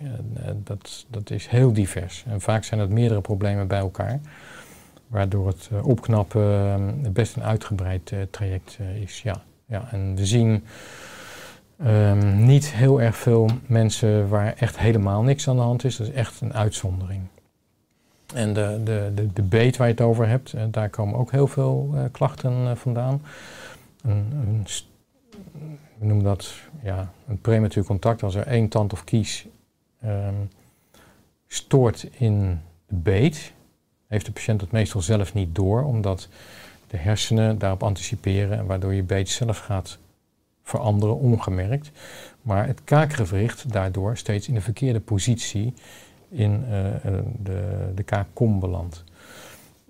dat, 0.64 1.05
dat 1.09 1.30
is 1.30 1.47
heel 1.47 1.74
divers. 1.74 2.24
En 2.28 2.41
vaak 2.41 2.64
zijn 2.64 2.80
het 2.80 2.89
meerdere 2.89 3.22
problemen 3.22 3.68
bij 3.68 3.80
elkaar, 3.80 4.20
waardoor 5.07 5.47
het 5.47 5.70
opknappen 5.82 7.14
best 7.14 7.36
een 7.36 7.43
uitgebreid 7.43 8.14
traject 8.32 8.78
is. 9.01 9.22
Ja, 9.22 9.41
ja, 9.66 9.88
en 9.91 10.16
we 10.16 10.26
zien 10.26 10.64
Um, 11.86 12.45
niet 12.45 12.71
heel 12.71 13.01
erg 13.01 13.15
veel 13.15 13.49
mensen 13.65 14.29
waar 14.29 14.53
echt 14.53 14.79
helemaal 14.79 15.21
niks 15.21 15.47
aan 15.47 15.55
de 15.55 15.61
hand 15.61 15.84
is. 15.84 15.97
Dat 15.97 16.07
is 16.07 16.13
echt 16.13 16.41
een 16.41 16.53
uitzondering. 16.53 17.21
En 18.34 18.53
de, 18.53 18.82
de, 18.84 19.11
de, 19.15 19.34
de 19.34 19.41
beet 19.41 19.77
waar 19.77 19.88
je 19.88 19.93
het 19.93 20.01
over 20.03 20.27
hebt, 20.27 20.53
uh, 20.53 20.61
daar 20.71 20.89
komen 20.89 21.19
ook 21.19 21.32
heel 21.32 21.47
veel 21.47 21.91
uh, 21.93 22.03
klachten 22.11 22.53
uh, 22.53 22.71
vandaan. 22.75 23.21
Een, 24.01 24.32
een 24.32 24.65
we 25.97 26.05
noemen 26.05 26.25
dat 26.25 26.53
ja, 26.84 27.11
een 27.27 27.41
prematuur 27.41 27.84
contact. 27.84 28.23
Als 28.23 28.36
er 28.36 28.47
één 28.47 28.67
tand 28.67 28.93
of 28.93 29.03
kies 29.03 29.47
um, 30.05 30.49
stoort 31.47 32.07
in 32.11 32.61
de 32.88 32.95
beet, 32.95 33.53
heeft 34.07 34.25
de 34.25 34.32
patiënt 34.32 34.61
het 34.61 34.71
meestal 34.71 35.01
zelf 35.01 35.34
niet 35.34 35.55
door, 35.55 35.84
omdat 35.84 36.27
de 36.88 36.97
hersenen 36.97 37.59
daarop 37.59 37.84
anticiperen, 37.84 38.65
waardoor 38.65 38.93
je 38.93 39.03
beet 39.03 39.29
zelf 39.29 39.59
gaat 39.59 39.97
veranderen 40.72 41.17
ongemerkt. 41.17 41.91
Maar 42.41 42.67
het 42.67 42.82
kaakgewricht 42.84 43.72
daardoor 43.72 44.17
steeds 44.17 44.47
in 44.47 44.53
de 44.53 44.61
verkeerde 44.61 44.99
positie 44.99 45.74
in 46.30 46.63
uh, 46.63 46.69
de, 47.43 47.91
de 47.95 48.03
kaakkom 48.03 48.59
belandt. 48.59 49.03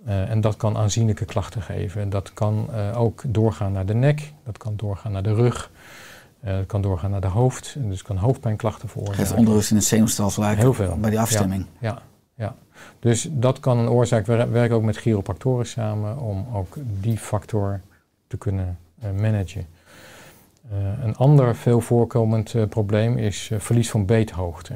Uh, 0.08 0.30
en 0.30 0.42
dat 0.42 0.58
kan 0.58 0.78
aanzienlijke 0.78 1.26
klachten 1.26 1.62
geven. 1.62 2.10
Dat 2.10 2.34
kan 2.34 2.68
uh, 2.70 3.00
ook 3.00 3.24
doorgaan 3.28 3.72
naar 3.72 3.86
de 3.86 3.94
nek, 3.94 4.34
dat 4.44 4.58
kan 4.58 4.74
doorgaan 4.76 5.12
naar 5.12 5.24
de 5.24 5.34
rug, 5.34 5.72
dat 6.40 6.66
kan 6.66 6.82
doorgaan 6.82 7.12
naar 7.12 7.22
de 7.22 7.28
hoofd. 7.28 7.76
En 7.76 7.90
dus 7.90 8.02
kan 8.02 8.18
hoofdpijnklachten 8.18 8.90
veroorzaken. 8.90 9.26
Geeft 9.26 9.40
onrust 9.40 9.70
in 9.70 9.76
het 9.76 9.86
zenuwstelsel 9.86 10.44
Heel 10.44 10.74
veel. 10.74 10.98
bij 10.98 11.10
die 11.10 11.20
afstemming. 11.20 11.66
Ja, 11.80 11.90
ja, 11.90 12.02
ja. 12.36 12.56
Dus 13.00 13.28
dat 13.32 13.60
kan 13.60 13.78
een 13.78 13.90
oorzaak. 13.90 14.26
We 14.26 14.48
werken 14.48 14.76
ook 14.76 14.84
met 14.84 14.98
chiropractoren 14.98 15.66
samen 15.66 16.18
om 16.18 16.46
ook 16.54 16.76
die 17.00 17.18
factor 17.18 17.80
te 18.28 18.38
kunnen 18.38 18.78
managen. 19.20 19.66
Uh, 20.74 21.04
een 21.04 21.16
ander 21.16 21.56
veel 21.56 21.82
voorkomend 21.82 22.54
uh, 22.54 22.64
probleem 22.66 23.18
is 23.18 23.50
uh, 23.50 23.60
verlies 23.60 23.90
van 23.90 24.06
beethoogte. 24.06 24.74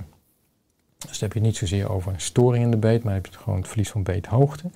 Dus 0.97 1.19
dan 1.19 1.29
heb 1.29 1.33
je 1.33 1.39
niet 1.39 1.57
zozeer 1.57 1.89
over 1.89 2.13
een 2.13 2.21
storing 2.21 2.63
in 2.63 2.71
de 2.71 2.77
beet, 2.77 3.03
maar 3.03 3.13
heb 3.13 3.25
je 3.25 3.37
gewoon 3.37 3.59
het 3.59 3.67
verlies 3.67 3.89
van 3.89 4.03
beethoogte. 4.03 4.69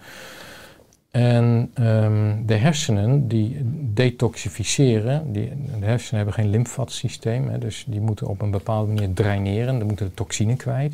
En 1.11 1.71
um, 1.79 2.45
de 2.45 2.55
hersenen 2.55 3.27
die 3.27 3.57
detoxificeren, 3.93 5.31
die, 5.31 5.51
de 5.79 5.85
hersenen 5.85 6.15
hebben 6.15 6.33
geen 6.33 6.49
lymfvatsysteem, 6.49 7.59
dus 7.59 7.85
die 7.87 8.01
moeten 8.01 8.27
op 8.27 8.41
een 8.41 8.51
bepaalde 8.51 8.93
manier 8.93 9.13
draineren, 9.13 9.77
dan 9.77 9.87
moeten 9.87 10.05
de 10.05 10.13
toxine 10.13 10.55
kwijt. 10.55 10.93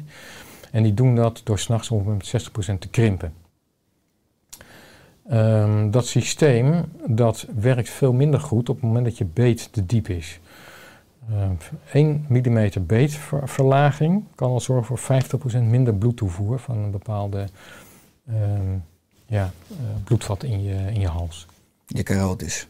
En 0.72 0.84
die 0.84 0.93
doen 0.93 1.16
dat 1.16 1.41
door 1.43 1.59
s'nachts 1.59 1.91
ongeveer 1.91 2.13
met 2.13 2.76
60% 2.76 2.78
te 2.80 2.88
krimpen. 2.88 3.34
Um, 5.32 5.92
dat 5.92 6.08
systeem 6.08 6.86
dat 7.08 7.48
werkt 7.56 7.90
veel 7.90 8.14
minder 8.14 8.40
goed 8.40 8.70
op 8.70 8.76
het 8.76 8.86
moment 8.86 9.06
dat 9.06 9.18
je 9.18 9.26
beet 9.26 9.74
te 9.74 9.86
diep 9.86 10.08
is. 10.08 10.40
Um, 11.32 11.58
1 11.92 12.26
mm 12.30 12.70
beetverlaging 12.82 14.24
kan 14.36 14.50
al 14.50 14.60
zorgen 14.60 14.98
voor 14.98 15.22
50% 15.60 15.64
minder 15.64 15.96
bloedtoevoer 15.96 16.60
van 16.60 16.78
een 16.78 16.92
bepaalde 16.92 17.48
um, 18.30 18.84
ja, 19.26 19.52
uh, 19.72 19.78
bloedvat 20.04 20.44
in 20.44 20.64
je, 20.64 20.76
in 20.94 21.00
je 21.00 21.08
hals. 21.08 21.46
Je 21.86 22.04
carotis. 22.04 22.68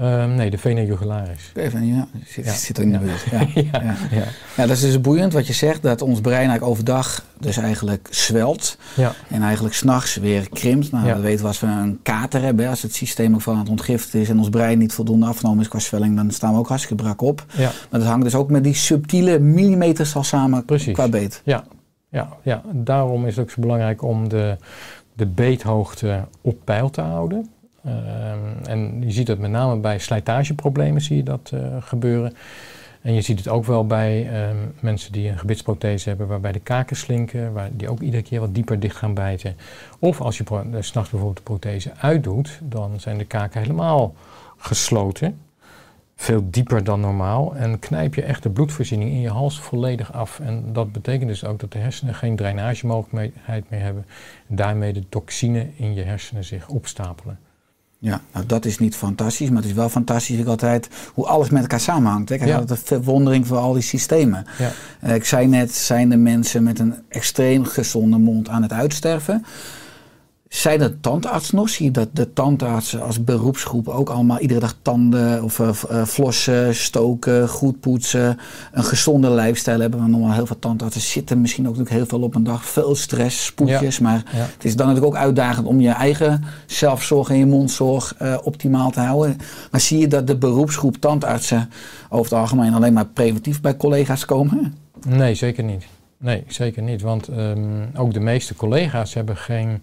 Um, 0.00 0.34
nee, 0.34 0.50
de 0.50 0.58
vena 0.58 0.80
jugularis. 0.80 1.52
Even, 1.54 1.86
ja, 1.86 2.08
zit, 2.26 2.44
ja. 2.44 2.52
zit 2.52 2.76
er 2.76 2.82
in 2.82 2.92
de 2.92 2.98
buurt. 2.98 3.24
Ja. 3.30 3.46
ja. 3.52 3.96
ja. 4.56 4.66
dat 4.66 4.70
is 4.70 4.80
dus 4.80 5.00
boeiend 5.00 5.32
wat 5.32 5.46
je 5.46 5.52
zegt, 5.52 5.82
dat 5.82 6.02
ons 6.02 6.20
brein 6.20 6.36
eigenlijk 6.36 6.70
overdag 6.70 7.24
dus 7.38 7.56
eigenlijk 7.56 8.08
zwelt. 8.10 8.78
En 9.28 9.42
eigenlijk 9.42 9.74
s'nachts 9.74 10.16
weer 10.16 10.48
krimpt. 10.48 10.92
Nou, 10.92 11.14
we 11.14 11.20
weten 11.20 11.46
als 11.46 11.60
we 11.60 11.66
een 11.66 11.98
kater 12.02 12.42
hebben, 12.42 12.68
als 12.68 12.82
het 12.82 12.94
systeem 12.94 13.34
ook 13.34 13.40
van 13.40 13.54
aan 13.54 13.60
het 13.60 13.68
ontgiften 13.68 14.20
is 14.20 14.28
en 14.28 14.38
ons 14.38 14.48
brein 14.48 14.78
niet 14.78 14.92
voldoende 14.92 15.26
afgenomen 15.26 15.60
is 15.60 15.68
qua 15.68 15.78
zwelling, 15.78 16.16
dan 16.16 16.30
staan 16.30 16.52
we 16.52 16.58
ook 16.58 16.68
hartstikke 16.68 17.02
brak 17.02 17.22
op. 17.22 17.44
Ja. 17.56 17.70
Maar 17.90 18.00
dat 18.00 18.08
hangt 18.08 18.24
dus 18.24 18.34
ook 18.34 18.50
met 18.50 18.64
die 18.64 18.74
subtiele 18.74 19.38
millimeters 19.38 20.16
al 20.16 20.24
samen 20.24 20.64
Precies. 20.64 20.94
qua 20.94 21.08
beet. 21.08 21.40
Ja. 21.44 21.64
Ja, 22.10 22.28
ja, 22.42 22.62
daarom 22.72 23.26
is 23.26 23.36
het 23.36 23.44
ook 23.44 23.50
zo 23.50 23.60
belangrijk 23.60 24.02
om 24.02 24.28
de, 24.28 24.56
de 25.14 25.26
beethoogte 25.26 26.24
op 26.40 26.56
peil 26.64 26.90
te 26.90 27.00
houden. 27.00 27.50
Uh, 27.88 28.72
en 28.72 29.02
je 29.02 29.10
ziet 29.10 29.26
dat 29.26 29.38
met 29.38 29.50
name 29.50 29.76
bij 29.76 29.98
slijtageproblemen 29.98 31.00
zie 31.00 31.16
je 31.16 31.22
dat 31.22 31.50
uh, 31.54 31.60
gebeuren. 31.80 32.32
En 33.02 33.14
je 33.14 33.20
ziet 33.20 33.38
het 33.38 33.48
ook 33.48 33.64
wel 33.64 33.86
bij 33.86 34.30
uh, 34.32 34.56
mensen 34.80 35.12
die 35.12 35.28
een 35.28 35.38
gebitsprothese 35.38 36.08
hebben 36.08 36.26
waarbij 36.26 36.52
de 36.52 36.60
kaken 36.60 36.96
slinken, 36.96 37.52
waar 37.52 37.68
die 37.72 37.88
ook 37.88 38.00
iedere 38.00 38.22
keer 38.22 38.40
wat 38.40 38.54
dieper 38.54 38.80
dicht 38.80 38.96
gaan 38.96 39.14
bijten. 39.14 39.56
Of 39.98 40.20
als 40.20 40.38
je 40.38 40.44
s'nachts 40.80 41.10
bijvoorbeeld 41.10 41.36
de 41.36 41.42
prothese 41.42 41.92
uitdoet, 42.00 42.60
dan 42.62 43.00
zijn 43.00 43.18
de 43.18 43.24
kaken 43.24 43.60
helemaal 43.60 44.14
gesloten. 44.56 45.38
Veel 46.16 46.50
dieper 46.50 46.84
dan 46.84 47.00
normaal. 47.00 47.56
En 47.56 47.78
knijp 47.78 48.14
je 48.14 48.22
echt 48.22 48.42
de 48.42 48.50
bloedvoorziening 48.50 49.10
in 49.10 49.20
je 49.20 49.30
hals 49.30 49.60
volledig 49.60 50.12
af. 50.12 50.40
En 50.40 50.72
dat 50.72 50.92
betekent 50.92 51.28
dus 51.28 51.44
ook 51.44 51.60
dat 51.60 51.72
de 51.72 51.78
hersenen 51.78 52.14
geen 52.14 52.36
drainagemogelijkheid 52.36 53.70
meer 53.70 53.80
hebben. 53.80 54.06
En 54.48 54.56
daarmee 54.56 54.92
de 54.92 55.08
toxine 55.08 55.66
in 55.76 55.94
je 55.94 56.02
hersenen 56.02 56.44
zich 56.44 56.68
opstapelen. 56.68 57.38
Ja, 58.00 58.20
nou 58.32 58.46
dat 58.46 58.64
is 58.64 58.78
niet 58.78 58.96
fantastisch, 58.96 59.48
maar 59.48 59.62
het 59.62 59.70
is 59.70 59.76
wel 59.76 59.88
fantastisch 59.88 60.38
ik 60.38 60.46
altijd 60.46 60.88
hoe 61.14 61.26
alles 61.26 61.50
met 61.50 61.62
elkaar 61.62 61.80
samenhangt. 61.80 62.30
Ik 62.30 62.40
heb 62.40 62.48
ja. 62.48 62.56
altijd 62.56 62.80
een 62.80 62.86
verwondering 62.86 63.46
voor 63.46 63.56
al 63.56 63.72
die 63.72 63.82
systemen. 63.82 64.46
Ja. 64.58 64.70
Uh, 65.04 65.14
ik 65.14 65.24
zei 65.24 65.46
net, 65.46 65.74
zijn 65.74 66.08
de 66.08 66.16
mensen 66.16 66.62
met 66.62 66.78
een 66.78 66.94
extreem 67.08 67.64
gezonde 67.64 68.18
mond 68.18 68.48
aan 68.48 68.62
het 68.62 68.72
uitsterven? 68.72 69.44
Zijn 70.48 70.80
er 70.80 71.00
tandarts 71.00 71.50
nog? 71.50 71.68
Zie 71.68 71.84
je 71.84 71.90
dat 71.90 72.08
de 72.12 72.32
tandartsen 72.32 73.02
als 73.02 73.24
beroepsgroep 73.24 73.88
ook 73.88 74.08
allemaal 74.08 74.38
iedere 74.38 74.60
dag 74.60 74.74
tanden 74.82 75.42
of 75.42 75.58
uh, 75.58 76.04
flossen, 76.04 76.74
stoken, 76.74 77.48
goed 77.48 77.80
poetsen, 77.80 78.38
een 78.72 78.84
gezonde 78.84 79.30
lifestyle 79.30 79.80
hebben? 79.80 80.00
Want 80.00 80.10
normaal 80.10 80.32
heel 80.32 80.46
veel 80.46 80.58
tandartsen 80.58 81.00
zitten 81.00 81.40
misschien 81.40 81.68
ook 81.68 81.88
heel 81.88 82.06
veel 82.06 82.20
op 82.20 82.34
een 82.34 82.44
dag. 82.44 82.64
Veel 82.64 82.94
stress, 82.94 83.44
spoedjes. 83.44 83.96
Ja. 83.96 84.02
Maar 84.02 84.22
ja. 84.32 84.38
het 84.38 84.64
is 84.64 84.76
dan 84.76 84.86
natuurlijk 84.86 85.14
ook 85.14 85.20
uitdagend 85.20 85.66
om 85.66 85.80
je 85.80 85.90
eigen 85.90 86.44
zelfzorg 86.66 87.28
en 87.30 87.38
je 87.38 87.46
mondzorg 87.46 88.14
uh, 88.22 88.36
optimaal 88.42 88.90
te 88.90 89.00
houden. 89.00 89.36
Maar 89.70 89.80
zie 89.80 89.98
je 89.98 90.08
dat 90.08 90.26
de 90.26 90.36
beroepsgroep 90.36 90.96
tandartsen 90.96 91.70
over 92.08 92.30
het 92.30 92.40
algemeen 92.40 92.74
alleen 92.74 92.92
maar 92.92 93.06
preventief 93.06 93.60
bij 93.60 93.76
collega's 93.76 94.24
komen? 94.24 94.74
Nee, 95.06 95.34
zeker 95.34 95.64
niet. 95.64 95.84
Nee, 96.18 96.44
zeker 96.46 96.82
niet. 96.82 97.02
Want 97.02 97.28
um, 97.28 97.90
ook 97.96 98.12
de 98.12 98.20
meeste 98.20 98.54
collega's 98.54 99.14
hebben 99.14 99.36
geen 99.36 99.82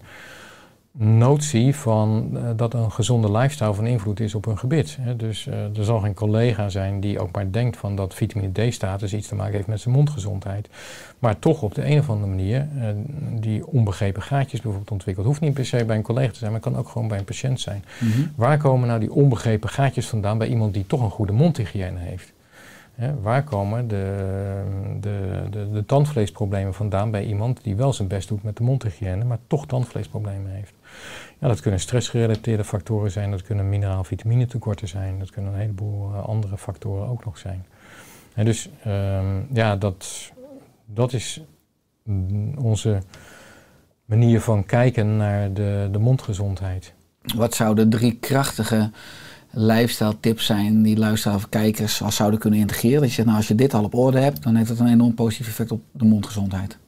notie 0.98 1.76
van 1.76 2.30
uh, 2.32 2.40
dat 2.56 2.74
een 2.74 2.92
gezonde 2.92 3.32
lifestyle 3.32 3.74
van 3.74 3.86
invloed 3.86 4.20
is 4.20 4.34
op 4.34 4.44
hun 4.44 4.58
gebit. 4.58 4.96
Hè. 5.00 5.16
Dus 5.16 5.46
uh, 5.46 5.54
er 5.78 5.84
zal 5.84 6.00
geen 6.00 6.14
collega 6.14 6.68
zijn 6.68 7.00
die 7.00 7.18
ook 7.20 7.30
maar 7.32 7.52
denkt 7.52 7.76
van 7.76 7.96
dat 7.96 8.14
vitamine 8.14 8.68
D-status 8.68 9.14
iets 9.14 9.28
te 9.28 9.34
maken 9.34 9.54
heeft 9.54 9.66
met 9.66 9.80
zijn 9.80 9.94
mondgezondheid. 9.94 10.68
Maar 11.18 11.38
toch 11.38 11.62
op 11.62 11.74
de 11.74 11.86
een 11.86 11.98
of 11.98 12.10
andere 12.10 12.28
manier 12.28 12.68
uh, 12.76 12.88
die 13.40 13.66
onbegrepen 13.66 14.22
gaatjes 14.22 14.60
bijvoorbeeld 14.60 14.90
ontwikkelt. 14.90 15.26
Hoeft 15.26 15.40
niet 15.40 15.54
per 15.54 15.66
se 15.66 15.84
bij 15.84 15.96
een 15.96 16.02
collega 16.02 16.32
te 16.32 16.38
zijn, 16.38 16.50
maar 16.50 16.60
kan 16.60 16.76
ook 16.76 16.88
gewoon 16.88 17.08
bij 17.08 17.18
een 17.18 17.24
patiënt 17.24 17.60
zijn. 17.60 17.84
Mm 18.00 18.10
-hmm. 18.10 18.32
Waar 18.34 18.58
komen 18.58 18.88
nou 18.88 19.00
die 19.00 19.12
onbegrepen 19.12 19.68
gaatjes 19.68 20.06
vandaan 20.06 20.38
bij 20.38 20.48
iemand 20.48 20.74
die 20.74 20.86
toch 20.86 21.02
een 21.02 21.10
goede 21.10 21.32
mondhygiëne 21.32 21.98
heeft? 21.98 22.34
Hè, 22.96 23.20
waar 23.20 23.44
komen 23.44 23.88
de, 23.88 24.14
de, 25.00 25.42
de, 25.50 25.70
de, 25.72 25.86
tandvleesproblemen 25.86 26.74
vandaan 26.74 27.10
bij 27.10 27.24
iemand 27.24 27.62
die 27.62 27.76
wel 27.76 27.92
zijn 27.92 28.08
best 28.08 28.28
doet 28.28 28.42
met 28.42 28.56
de 28.56 28.62
mondhygiëne, 28.62 29.24
maar 29.24 29.38
toch 29.46 29.66
tandvleesproblemen 29.66 30.50
heeft? 30.50 30.72
Ja, 31.38 31.48
dat 31.48 31.60
kunnen 31.60 31.80
stressgerelateerde 31.80 32.64
factoren 32.64 33.10
zijn, 33.10 33.30
dat 33.30 33.42
kunnen 33.42 33.68
mineraal-vitamine 33.68 34.46
tekorten 34.46 34.88
zijn, 34.88 35.18
dat 35.18 35.30
kunnen 35.30 35.52
een 35.52 35.58
heleboel 35.58 36.10
uh, 36.12 36.24
andere 36.24 36.58
factoren 36.58 37.08
ook 37.08 37.24
nog 37.24 37.38
zijn. 37.38 37.66
En 38.34 38.44
dus 38.44 38.68
um, 38.86 39.46
ja, 39.52 39.76
dat, 39.76 40.32
dat 40.84 41.12
is 41.12 41.42
onze 42.56 42.98
manier 44.04 44.40
van 44.40 44.66
kijken 44.66 45.16
naar 45.16 45.52
de, 45.52 45.88
de 45.92 45.98
mondgezondheid. 45.98 46.92
Wat 47.34 47.54
zouden 47.54 47.90
drie 47.90 48.16
krachtige 48.20 48.90
lifestyle 49.50 50.20
tips 50.20 50.46
zijn 50.46 50.82
die 50.82 50.96
luisteraars 50.96 51.42
of 51.42 51.48
kijkers 51.48 52.02
al 52.02 52.10
zouden 52.10 52.40
kunnen 52.40 52.58
integreren? 52.58 53.00
Dat 53.00 53.08
je 53.08 53.14
zegt, 53.14 53.26
nou 53.26 53.38
als 53.38 53.48
je 53.48 53.54
dit 53.54 53.74
al 53.74 53.84
op 53.84 53.94
orde 53.94 54.18
hebt, 54.18 54.42
dan 54.42 54.54
heeft 54.54 54.68
dat 54.68 54.78
een 54.78 54.88
enorm 54.88 55.14
positief 55.14 55.48
effect 55.48 55.72
op 55.72 55.82
de 55.92 56.04
mondgezondheid. 56.04 56.78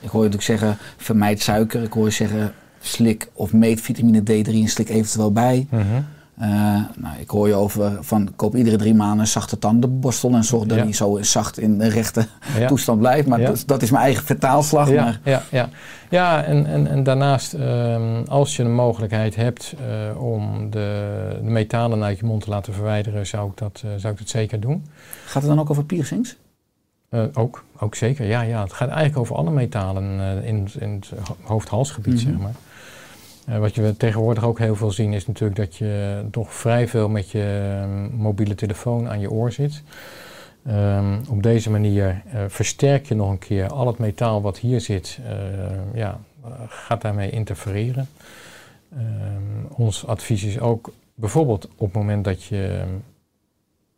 Ik 0.00 0.08
hoor 0.08 0.24
je 0.24 0.28
natuurlijk 0.28 0.60
zeggen, 0.60 0.76
vermijd 0.96 1.40
suiker. 1.40 1.82
Ik 1.82 1.92
hoor 1.92 2.04
je 2.04 2.10
zeggen, 2.10 2.54
slik 2.86 3.28
of 3.32 3.52
meet 3.52 3.80
vitamine 3.80 4.20
D3 4.20 4.48
en 4.54 4.68
slik 4.68 4.88
eventueel 4.88 5.32
bij. 5.32 5.66
Eh, 6.36 6.48
nou, 6.96 7.18
ik 7.20 7.30
hoor 7.30 7.48
je 7.48 7.54
over 7.54 7.98
van 8.00 8.28
koop 8.36 8.56
iedere 8.56 8.76
drie 8.76 8.94
maanden 8.94 9.18
een 9.20 9.26
zachte 9.26 9.58
tandenborstel 9.58 10.32
en 10.34 10.44
zorg 10.44 10.64
dat 10.66 10.76
Ja. 10.78 10.82
hij 10.84 10.92
zo 10.92 11.18
zacht 11.22 11.58
in 11.58 11.78
de 11.78 11.88
rechte 11.88 12.26
Ja. 12.58 12.66
toestand 12.66 12.98
blijft. 12.98 13.28
Maar 13.28 13.40
Ja. 13.40 13.46
dat, 13.46 13.62
dat 13.66 13.82
is 13.82 13.90
mijn 13.90 14.02
eigen 14.04 14.24
vertaalslag. 14.24 14.90
Ja, 14.90 15.02
Maar 15.04 15.20
ja, 15.24 15.42
ja. 15.50 15.68
ja 16.10 16.42
en, 16.44 16.66
en, 16.66 16.86
en 16.86 17.02
daarnaast, 17.02 17.52
ehm, 17.54 18.22
als 18.28 18.56
je 18.56 18.62
een 18.62 18.74
mogelijkheid 18.74 19.36
hebt 19.36 19.74
eh, 19.78 20.22
om 20.22 20.70
de, 20.70 21.36
de 21.42 21.50
metalen 21.50 22.02
uit 22.02 22.18
je 22.18 22.24
mond 22.26 22.42
te 22.42 22.50
laten 22.50 22.72
verwijderen, 22.74 23.26
zou 23.26 23.50
ik 23.50 23.56
dat, 23.56 23.82
eh, 23.84 23.90
zou 23.96 24.12
ik 24.12 24.18
dat 24.18 24.28
zeker 24.28 24.60
doen. 24.60 24.84
gaat 25.26 25.42
het 25.42 25.50
dan 25.50 25.60
ook 25.60 25.70
over 25.70 25.84
piercings? 25.84 26.36
Ook, 27.34 27.64
ook 27.78 27.94
zeker, 27.94 28.26
ja, 28.26 28.40
ja. 28.40 28.62
Het 28.62 28.72
gaat 28.72 28.88
eigenlijk 28.88 29.18
over 29.18 29.36
alle 29.36 29.50
metalen 29.50 30.04
in, 30.44 30.68
in 30.78 30.90
het 30.90 31.10
ho- 31.28 31.36
hoofd-halsgebied, 31.42 32.14
Mhm. 32.14 32.22
zeg 32.22 32.38
maar. 32.38 32.54
Eh, 33.46 33.58
wat 33.58 33.74
je 33.74 33.96
tegenwoordig 33.96 34.44
ook 34.44 34.58
heel 34.58 34.76
veel 34.76 34.90
zien 34.90 35.12
is 35.12 35.26
natuurlijk 35.26 35.58
dat 35.58 35.76
je 35.76 36.24
toch 36.30 36.54
vrij 36.54 36.88
veel 36.88 37.08
met 37.08 37.30
je 37.30 37.76
eh, 37.82 38.18
mobiele 38.18 38.54
telefoon 38.54 39.08
aan 39.08 39.20
je 39.20 39.30
oor 39.30 39.52
zit. 39.52 39.82
Ehm, 40.66 41.18
op 41.28 41.42
deze 41.42 41.70
manier 41.70 42.22
eh, 42.32 42.44
versterk 42.48 43.06
je 43.06 43.14
nog 43.14 43.30
een 43.30 43.38
keer 43.38 43.68
al 43.68 43.86
het 43.86 43.98
metaal 43.98 44.42
wat 44.42 44.58
hier 44.58 44.80
zit, 44.80 45.18
eh, 45.24 45.94
ja, 45.94 46.20
gaat 46.68 47.02
daarmee 47.02 47.30
interfereren. 47.30 48.08
Ehm, 48.92 49.64
ons 49.68 50.06
advies 50.06 50.44
is 50.44 50.60
ook 50.60 50.92
bijvoorbeeld 51.14 51.68
op 51.76 51.86
het 51.86 51.92
moment 51.92 52.24
dat 52.24 52.42
je 52.42 52.84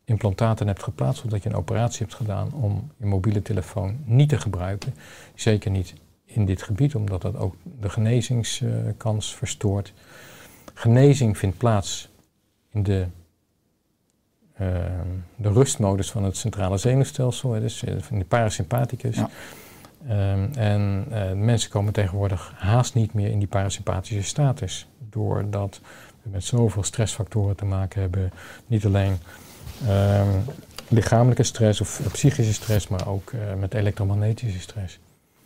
implantaten 0.05 0.67
hebt 0.67 0.83
geplaatst 0.83 1.23
of 1.23 1.29
dat 1.29 1.43
je 1.43 1.49
een 1.49 1.55
operatie 1.55 1.99
hebt 1.99 2.13
gedaan 2.13 2.53
om 2.53 2.91
je 2.97 3.05
mobiele 3.05 3.41
telefoon 3.41 3.97
niet 4.05 4.29
te 4.29 4.37
gebruiken. 4.37 4.93
Zeker 5.35 5.71
niet 5.71 5.93
in 6.29 6.45
dit 6.45 6.61
gebied, 6.61 6.95
omdat 6.95 7.21
dat 7.21 7.35
ook 7.37 7.55
de 7.79 7.89
genezingskans 7.89 9.35
verstoort. 9.35 9.93
Genezing 10.73 11.37
vindt 11.37 11.57
plaats 11.57 12.09
in 12.71 12.83
de, 12.83 13.05
ehm, 14.57 15.07
de 15.35 15.51
rustmodus 15.51 16.11
van 16.11 16.23
het 16.23 16.37
centrale 16.37 16.77
zenuwstelsel, 16.77 17.51
hè, 17.51 17.59
dus 17.59 17.83
in 17.83 18.19
de 18.19 18.25
parasympathicus. 18.25 19.15
Ja. 19.15 19.29
Ehm, 20.07 20.53
en 20.53 21.05
eh, 21.11 21.31
mensen 21.31 21.69
komen 21.69 21.93
tegenwoordig 21.93 22.53
haast 22.55 22.93
niet 22.93 23.13
meer 23.13 23.29
in 23.29 23.39
die 23.39 23.47
parasympathische 23.47 24.23
status, 24.23 24.87
doordat 25.09 25.81
we 26.21 26.29
met 26.29 26.43
zoveel 26.43 26.83
stressfactoren 26.83 27.55
te 27.55 27.65
maken 27.65 28.01
hebben. 28.01 28.31
Niet 28.67 28.85
alleen 28.85 29.17
ehm, 29.87 30.39
lichamelijke 30.87 31.43
stress 31.43 31.81
of 31.81 32.01
psychische 32.11 32.53
stress, 32.53 32.87
maar 32.87 33.07
ook 33.07 33.31
eh, 33.31 33.53
met 33.53 33.73
elektromagnetische 33.73 34.59
stress. 34.59 34.99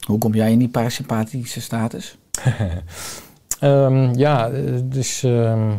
Hoe 0.06 0.18
kom 0.18 0.34
jij 0.34 0.52
in 0.52 0.60
die 0.60 0.70
parasympathische 0.70 1.62
status? 1.62 2.18
Ehm, 3.60 4.14
ja, 4.14 4.52
het 4.52 4.96
is 4.96 5.24
ehm, 5.24 5.76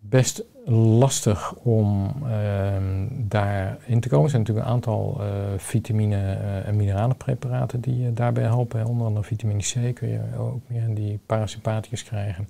best 0.00 0.44
lastig 0.66 1.54
om 1.54 2.12
ehm, 2.28 3.06
daarin 3.10 4.00
te 4.00 4.08
komen. 4.08 4.24
Er 4.24 4.30
zijn 4.30 4.42
natuurlijk 4.42 4.66
een 4.66 4.72
aantal 4.72 5.20
eh, 5.20 5.26
vitamine 5.56 6.16
eh, 6.16 6.68
en 6.68 6.76
mineralenpreparaten 6.76 7.80
die 7.80 8.06
eh, 8.06 8.10
daarbij 8.14 8.42
helpen. 8.42 8.86
Onder 8.86 9.06
andere 9.06 9.26
vitamine 9.26 9.60
C 9.60 9.94
kun 9.94 10.08
je 10.08 10.20
ook 10.38 10.60
meer 10.66 10.94
die 10.94 11.20
parasympathicus 11.26 12.04
krijgen. 12.04 12.48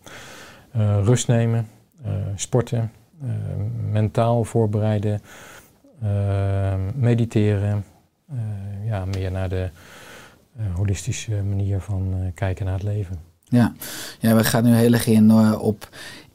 Rust 1.03 1.29
nemen, 1.29 1.69
sporten, 2.35 2.93
mentaal 3.91 4.45
voorbereiden, 4.45 5.21
mediteren. 6.95 7.85
Eh, 8.35 8.87
ja, 8.87 9.05
meer 9.05 9.31
naar 9.31 9.49
de 9.49 9.71
eh, 10.57 10.65
holistische 10.75 11.43
manier 11.43 11.81
van 11.81 12.15
eh, 12.15 12.19
kijken 12.35 12.65
naar 12.65 12.75
het 12.75 12.83
leven. 12.83 13.19
Ja, 13.45 13.73
ja 14.19 14.35
we 14.35 14.45
gaan 14.45 14.65
nu 14.65 14.75
heel 14.75 14.93
erg 14.93 15.07
in 15.07 15.33
op 15.59 15.89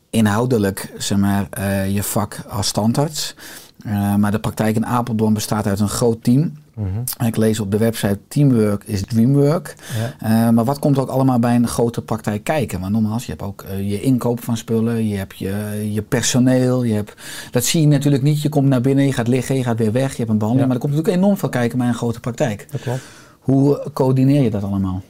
inhoudelijk 0.09 0.93
zeg 0.97 1.17
maar, 1.17 1.59
je 1.87 2.03
vak 2.03 2.43
als 2.47 2.67
standaards. 2.67 3.35
Eh, 3.85 4.15
maar 4.15 4.31
de 4.31 4.39
praktijk 4.39 4.75
in 4.75 4.85
Apeldoorn 4.85 5.33
bestaat 5.33 5.67
uit 5.67 5.79
een 5.79 5.89
groot 5.89 6.23
team. 6.23 6.53
Mhm. 6.73 7.25
Ik 7.27 7.35
lees 7.35 7.59
op 7.59 7.71
de 7.71 7.77
website 7.77 8.19
Teamwork 8.27 8.83
is 8.83 9.01
Dreamwork. 9.05 9.75
Ja. 9.97 10.45
Eh, 10.47 10.53
maar 10.53 10.65
wat 10.65 10.79
komt 10.79 10.99
ook 10.99 11.09
allemaal 11.09 11.39
bij 11.39 11.55
een 11.55 11.67
grote 11.67 12.01
praktijk 12.01 12.43
kijken? 12.43 12.79
Want 12.79 12.91
nogmaals, 12.91 13.25
je 13.25 13.31
hebt 13.31 13.43
ook 13.43 13.61
eh, 13.61 13.89
je 13.89 14.01
inkoop 14.01 14.43
van 14.43 14.57
spullen, 14.57 15.07
je 15.07 15.15
hebt 15.15 15.37
je, 15.37 15.87
je 15.91 16.01
personeel. 16.01 16.83
Je 16.83 16.93
hebt, 16.93 17.13
dat 17.51 17.63
zie 17.63 17.81
je 17.81 17.87
natuurlijk 17.87 18.23
niet. 18.23 18.41
Je 18.41 18.49
komt 18.49 18.67
naar 18.67 18.81
binnen, 18.81 19.05
je 19.05 19.13
gaat 19.13 19.27
liggen, 19.27 19.55
je 19.55 19.63
gaat 19.63 19.77
weer 19.77 19.91
weg, 19.91 20.11
je 20.11 20.17
hebt 20.17 20.29
een 20.29 20.37
behandeling. 20.37 20.59
Ja. 20.59 20.65
Maar 20.65 20.75
er 20.75 20.81
komt 20.81 20.93
natuurlijk 20.93 21.23
enorm 21.23 21.37
veel 21.37 21.49
kijken 21.49 21.77
bij 21.77 21.87
een 21.87 21.93
grote 21.93 22.19
praktijk. 22.19 22.67
Dat 22.71 22.81
klopt. 22.81 23.01
Hoe 23.39 23.89
coördineer 23.93 24.41
je 24.41 24.49
dat 24.49 24.63
allemaal? 24.63 25.01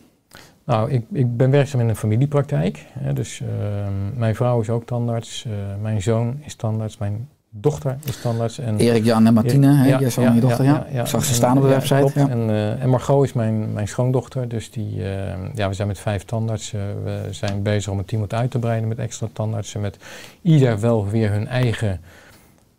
Nou, 0.65 0.91
ik, 0.91 1.05
ik 1.11 1.37
ben 1.37 1.51
werkzaam 1.51 1.81
in 1.81 1.89
een 1.89 1.95
familiepraktijk. 1.95 2.85
Hè, 2.99 3.13
dus 3.13 3.41
ehm, 3.41 4.19
mijn 4.19 4.35
vrouw 4.35 4.61
is 4.61 4.69
ook 4.69 4.85
tandarts, 4.85 5.45
mijn 5.81 6.01
zoon 6.01 6.39
is 6.43 6.55
tandarts, 6.55 6.97
mijn 6.97 7.27
dochter 7.49 7.97
is 8.05 8.21
tandarts. 8.21 8.59
En 8.59 8.77
Erik, 8.77 9.03
Jan 9.03 9.27
en 9.27 9.33
Martine, 9.33 9.73
hè, 9.73 9.97
je 9.97 10.39
dochter, 10.39 10.65
ja. 10.65 10.85
Ik 10.85 11.07
zag 11.07 11.23
ze 11.23 11.29
En, 11.29 11.35
staan 11.35 11.57
op 11.57 11.63
de 11.63 11.69
ja, 11.69 11.73
website. 11.73 12.19
Ja. 12.19 12.29
En, 12.29 12.49
eh, 12.49 12.81
en 12.81 12.89
Margot 12.89 13.23
is 13.23 13.33
mijn, 13.33 13.73
mijn 13.73 13.87
schoondochter, 13.87 14.47
dus 14.47 14.71
die, 14.71 15.03
eh, 15.03 15.53
ja, 15.55 15.67
we 15.67 15.73
zijn 15.73 15.87
met 15.87 15.99
vijf 15.99 16.23
tandartsen. 16.23 17.03
we 17.03 17.27
zijn 17.31 17.63
bezig 17.63 17.91
om 17.91 17.97
het 17.97 18.07
team 18.07 18.21
wat 18.21 18.33
uit 18.33 18.51
te 18.51 18.59
breiden 18.59 18.87
met 18.87 18.97
extra 18.97 19.27
tandartsen, 19.33 19.81
met 19.81 19.97
ieder 20.41 20.79
wel 20.79 21.07
weer 21.07 21.31
hun 21.31 21.47
eigen 21.47 22.01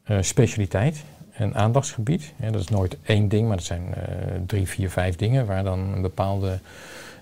eh, 0.05 0.17
specialiteit 0.21 1.05
en 1.33 1.55
aandachtsgebied. 1.55 2.33
Ja, 2.37 2.51
dat 2.51 2.61
is 2.61 2.69
nooit 2.69 2.97
één 3.03 3.29
ding, 3.29 3.47
maar 3.47 3.57
dat 3.57 3.67
zijn 3.67 3.95
eh, 3.95 4.03
drie, 4.47 4.69
vier, 4.69 4.91
vijf 4.91 5.17
dingen 5.17 5.47
waar 5.47 5.65
dan 5.65 5.79
een 5.79 6.03
bepaalde 6.03 6.59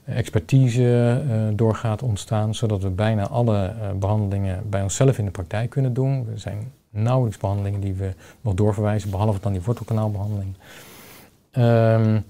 expertise 0.05 1.23
eh, 1.31 1.37
door 1.53 1.75
gaat 1.75 2.03
ontstaan, 2.03 2.55
zodat 2.55 2.83
we 2.83 2.91
bijna 2.91 3.29
alle 3.29 3.65
eh, 3.67 3.91
behandelingen 3.99 4.71
bij 4.71 4.83
onszelf 4.83 5.19
in 5.19 5.25
de 5.25 5.31
praktijk 5.31 5.71
kunnen 5.71 5.95
doen. 5.95 6.29
Er 6.33 6.39
zijn 6.39 6.73
nauwelijks 6.91 7.39
behandelingen 7.39 7.81
die 7.81 7.95
we 7.95 8.15
nog 8.41 8.55
doorverwijzen, 8.55 9.11
behalve 9.11 9.41
dan 9.41 9.53
die 9.53 9.63
wortelkanaalbehandeling. 9.63 10.55
Ehm, 11.51 12.21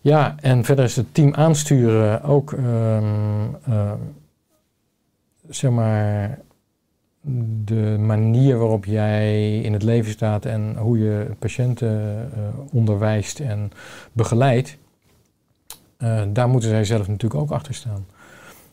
ja, 0.00 0.34
en 0.40 0.64
verder 0.64 0.84
is 0.84 0.96
het 0.96 1.14
team 1.14 1.34
aansturen 1.34 2.22
ook, 2.22 2.52
ehm, 2.52 3.44
eh, 3.64 3.92
zeg 5.48 5.70
maar, 5.70 6.38
de 7.64 7.96
manier 7.98 8.58
waarop 8.58 8.84
jij 8.84 9.58
in 9.60 9.72
het 9.72 9.82
leven 9.82 10.12
staat 10.12 10.44
en 10.44 10.76
hoe 10.76 10.98
je 10.98 11.26
patiënten 11.38 11.90
eh, 12.34 12.40
onderwijst 12.72 13.40
en 13.40 13.70
begeleidt. 14.12 14.76
Eh, 15.96 16.22
daar 16.28 16.48
moeten 16.48 16.70
zij 16.70 16.84
zelf 16.84 17.08
natuurlijk 17.08 17.40
ook 17.40 17.50
achter 17.50 17.74
staan. 17.74 18.06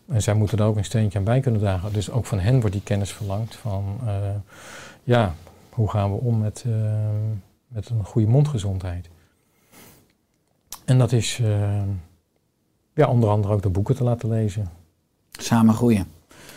En 0.08 0.22
zij 0.22 0.34
moeten 0.34 0.58
er 0.58 0.66
ook 0.66 0.78
een 0.78 0.86
steentje 0.86 1.18
aan 1.18 1.24
bij 1.24 1.40
kunnen 1.40 1.62
dragen. 1.62 1.94
Dus 1.94 2.12
ook 2.12 2.26
van 2.26 2.40
hen 2.40 2.60
wordt 2.60 2.72
die 2.72 2.84
kennis 2.84 3.14
verlangd 3.14 3.56
van, 3.56 4.00
ja, 5.08 5.34
hoe 5.70 5.90
gaan 5.90 6.12
we 6.12 6.18
om 6.18 6.40
met, 6.40 6.64
eh, 6.68 6.74
met 7.68 7.90
een 7.90 8.04
goede 8.04 8.28
mondgezondheid. 8.28 9.10
En 10.86 10.98
dat 10.98 11.12
is 11.12 11.40
eh, 11.44 11.82
ja, 12.94 13.08
onder 13.08 13.30
andere 13.30 13.54
ook 13.54 13.62
de 13.62 13.70
boeken 13.70 13.96
te 13.96 14.04
laten 14.04 14.30
lezen. 14.30 14.70
Samen 15.32 15.74
groeien. 15.74 16.08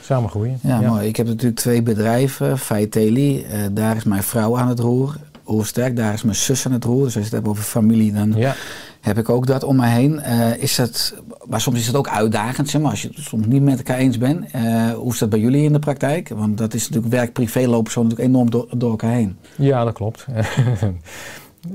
Samen 0.03 0.30
groeien. 0.30 0.59
Ja, 0.62 0.80
mooi. 0.80 1.09
Ik 1.09 1.16
heb 1.16 1.26
natuurlijk 1.26 1.61
twee 1.61 1.82
bedrijven. 1.82 2.59
Feiteli, 2.59 3.42
eh 3.42 3.66
daar 3.72 3.96
is 3.96 4.05
mijn 4.05 4.22
vrouw 4.22 4.59
aan 4.59 4.68
het 4.68 4.78
roer. 4.78 5.16
Oersterk, 5.46 5.96
daar 5.96 6.12
is 6.12 6.22
mijn 6.22 6.36
zus 6.36 6.66
aan 6.66 6.72
het 6.72 6.84
roer. 6.84 7.05
Dus 7.05 7.05
als 7.05 7.14
je 7.14 7.20
het 7.20 7.32
hebt 7.32 7.48
over 7.48 7.62
familie, 7.62 8.12
dan 8.12 8.32
Ja, 8.32 8.55
heb 9.01 9.18
ik 9.18 9.28
ook 9.28 9.46
dat 9.46 9.62
om 9.62 9.76
me 9.76 9.86
heen. 9.86 10.20
Eh, 10.20 10.57
is 10.57 10.76
dat, 10.76 11.14
maar 11.48 11.61
soms 11.61 11.78
is 11.78 11.86
het 11.86 11.96
ook 11.96 12.09
uitdagend, 12.09 12.68
zeg 12.68 12.80
maar, 12.80 12.90
als 12.90 13.03
je 13.03 13.09
het 13.09 13.18
soms 13.18 13.46
niet 13.46 13.62
met 13.62 13.76
elkaar 13.76 13.98
eens 13.98 14.18
bent. 14.18 14.51
Eh, 14.51 14.90
hoe 14.90 15.12
is 15.12 15.18
dat 15.18 15.30
bij 15.30 15.38
jullie 15.38 15.64
in 15.64 15.72
de 15.72 15.78
praktijk? 15.78 16.28
Want 16.28 16.59
dat 16.59 16.74
is 16.74 16.88
natuurlijk 16.88 17.14
werk-privé 17.14 17.66
lopen 17.66 17.92
zo 17.92 18.03
natuurlijk 18.03 18.28
enorm 18.28 18.51
door, 18.51 18.90
elkaar 18.90 19.12
heen. 19.12 19.36
Ja, 19.57 19.84
dat 19.84 19.94
klopt. 19.94 20.26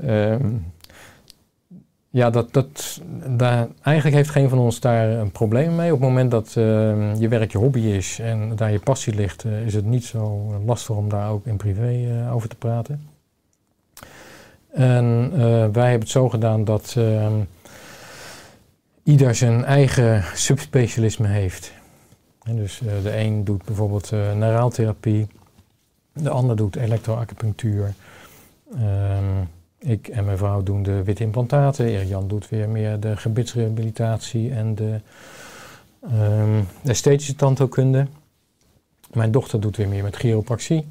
Ehm, 0.05 0.53
ja, 2.09 2.29
dat, 2.29 2.53
dat, 2.53 3.01
daar, 3.27 3.67
eigenlijk 3.81 4.15
heeft 4.15 4.29
geen 4.29 4.49
van 4.49 4.59
ons 4.59 4.79
daar 4.79 5.09
een 5.09 5.31
probleem 5.31 5.75
mee. 5.75 5.93
Op 5.93 5.99
het 5.99 6.09
moment 6.09 6.31
dat 6.31 6.53
ehm, 6.55 7.15
je 7.15 7.27
werk 7.27 7.51
je 7.51 7.57
hobby 7.57 7.79
is 7.79 8.19
en 8.19 8.55
daar 8.55 8.71
je 8.71 8.79
passie 8.79 9.15
ligt, 9.15 9.43
eh, 9.43 9.65
is 9.65 9.73
het 9.73 9.85
niet 9.85 10.03
zo 10.03 10.53
lastig 10.65 10.95
om 10.95 11.09
daar 11.09 11.29
ook 11.29 11.45
in 11.45 11.57
privé 11.57 12.27
over 12.31 12.49
te 12.49 12.55
praten. 12.55 13.14
En 14.75 15.29
eh, 15.33 15.39
wij 15.71 15.89
hebben 15.89 15.99
het 15.99 16.09
zo 16.09 16.29
gedaan 16.29 16.63
dat 16.63 16.93
ehm, 16.97 17.33
ieder 19.03 19.35
zijn 19.35 19.63
eigen 19.63 20.23
subspecialisme 20.33 21.27
heeft. 21.27 21.71
Dus 22.51 22.81
eh, 22.81 23.03
de 23.03 23.17
een 23.17 23.43
doet 23.43 23.65
bijvoorbeeld 23.65 24.11
uh, 24.11 24.33
neuraaltherapie, 24.33 25.27
de 26.13 26.29
ander 26.29 26.55
doet 26.55 26.75
elektroacupunctuur. 26.75 27.93
Ehm, 28.73 29.41
ik 29.79 30.07
en 30.07 30.25
mijn 30.25 30.37
vrouw 30.37 30.63
doen 30.63 30.83
de 30.83 31.03
witte 31.03 31.23
implantaten. 31.23 31.85
Erik 31.85 32.07
Jan 32.07 32.27
doet 32.27 32.49
weer 32.49 32.69
meer 32.69 32.99
de 32.99 33.17
gebitsrehabilitatie 33.17 34.51
en 34.51 34.75
de, 34.75 34.99
ehm, 36.01 36.61
de 36.81 36.89
esthetische 36.89 37.35
tandheelkunde. 37.35 38.07
Mijn 39.13 39.31
dochter 39.31 39.59
doet 39.59 39.77
weer 39.77 39.87
meer 39.87 40.03
met 40.03 40.15
chiropractie. 40.15 40.85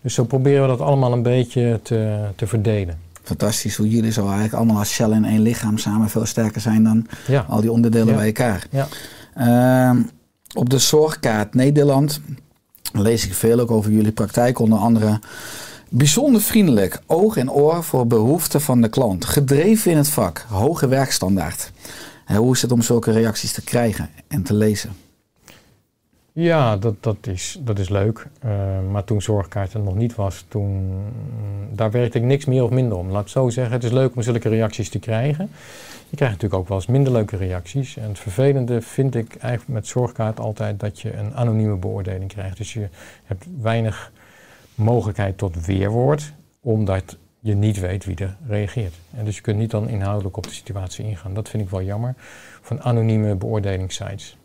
Dus 0.00 0.14
zo 0.14 0.24
proberen 0.24 0.62
we 0.62 0.68
dat 0.68 0.80
allemaal 0.80 1.12
een 1.12 1.22
beetje 1.22 1.80
te, 1.82 2.28
te 2.36 2.46
verdelen. 2.46 3.10
Fantastisch 3.22 3.76
hoe 3.76 3.88
jullie 3.88 4.12
zo 4.12 4.22
eigenlijk 4.24 4.54
allemaal 4.54 4.78
als 4.78 4.94
cel 4.94 5.12
in 5.12 5.24
één 5.24 5.40
lichaam 5.42 5.78
samen 5.78 6.08
veel 6.10 6.26
sterker 6.26 6.60
zijn 6.60 6.84
dan 6.84 7.06
Ja, 7.26 7.44
al 7.48 7.60
die 7.60 7.72
onderdelen 7.72 8.08
Ja. 8.08 8.14
bij 8.14 8.26
elkaar. 8.26 8.66
Ja. 8.70 8.88
Ehm, 9.34 10.02
op 10.54 10.70
de 10.70 10.78
zorgkaart 10.78 11.54
Nederland 11.54 12.20
lees 12.92 13.26
ik 13.26 13.34
veel 13.34 13.60
ook 13.60 13.70
over 13.70 13.90
jullie 13.90 14.12
praktijk, 14.12 14.58
onder 14.58 14.78
andere. 14.78 15.20
Bijzonder 15.88 16.40
vriendelijk, 16.42 17.00
oog 17.06 17.36
en 17.36 17.50
oor 17.50 17.84
voor 17.84 18.06
behoeften 18.06 18.60
van 18.60 18.80
de 18.80 18.88
klant. 18.88 19.24
Gedreven 19.24 19.90
in 19.90 19.96
het 19.96 20.08
vak, 20.08 20.46
hoge 20.48 20.88
werkstandaard. 20.88 21.72
En 22.26 22.36
hoe 22.36 22.54
is 22.54 22.62
het 22.62 22.72
om 22.72 22.82
zulke 22.82 23.10
reacties 23.12 23.52
te 23.52 23.62
krijgen 23.62 24.08
en 24.28 24.42
te 24.42 24.54
lezen? 24.54 24.90
Ja, 26.34 26.76
dat, 26.76 26.94
dat, 27.00 27.26
is, 27.26 27.58
dat 27.60 27.78
is 27.78 27.88
leuk. 27.88 28.26
Uh, 28.44 28.50
maar 28.90 29.04
toen 29.04 29.22
Zorgkaart 29.22 29.74
er 29.74 29.80
nog 29.80 29.94
niet 29.94 30.14
was, 30.14 30.44
toen, 30.48 30.70
mm, 30.70 31.76
daar 31.76 31.90
werkte 31.90 32.18
ik 32.18 32.24
niks 32.24 32.44
meer 32.44 32.62
of 32.62 32.70
minder 32.70 32.98
om. 32.98 33.10
Laat 33.10 33.22
ik 33.22 33.28
zo 33.28 33.48
zeggen, 33.48 33.72
het 33.74 33.84
is 33.84 33.90
leuk 33.90 34.16
om 34.16 34.22
zulke 34.22 34.48
reacties 34.48 34.88
te 34.88 34.98
krijgen. 34.98 35.50
Je 36.08 36.16
krijgt 36.16 36.34
natuurlijk 36.34 36.62
ook 36.62 36.68
wel 36.68 36.76
eens 36.76 36.86
minder 36.86 37.12
leuke 37.12 37.36
reacties. 37.36 37.96
En 37.96 38.08
het 38.08 38.18
vervelende 38.18 38.80
vind 38.80 39.14
ik 39.14 39.34
eigenlijk 39.34 39.72
met 39.72 39.86
Zorgkaart 39.86 40.40
altijd 40.40 40.80
dat 40.80 41.00
je 41.00 41.16
een 41.16 41.34
anonieme 41.34 41.76
beoordeling 41.76 42.32
krijgt. 42.32 42.56
Dus 42.56 42.72
je 42.72 42.88
hebt 43.24 43.46
weinig 43.60 44.12
mogelijkheid 44.74 45.38
tot 45.38 45.66
weerwoord, 45.66 46.32
omdat 46.60 47.16
je 47.40 47.54
niet 47.54 47.80
weet 47.80 48.04
wie 48.04 48.16
er 48.16 48.36
reageert. 48.46 48.94
En 49.16 49.24
dus 49.24 49.36
je 49.36 49.42
kunt 49.42 49.58
niet 49.58 49.70
dan 49.70 49.88
inhoudelijk 49.88 50.36
op 50.36 50.46
de 50.46 50.52
situatie 50.52 51.04
ingaan. 51.04 51.34
Dat 51.34 51.48
vind 51.48 51.62
ik 51.62 51.70
wel 51.70 51.82
jammer 51.82 52.14
van 52.60 52.82
anonieme 52.82 53.34
beoordelingssites. 53.34 54.36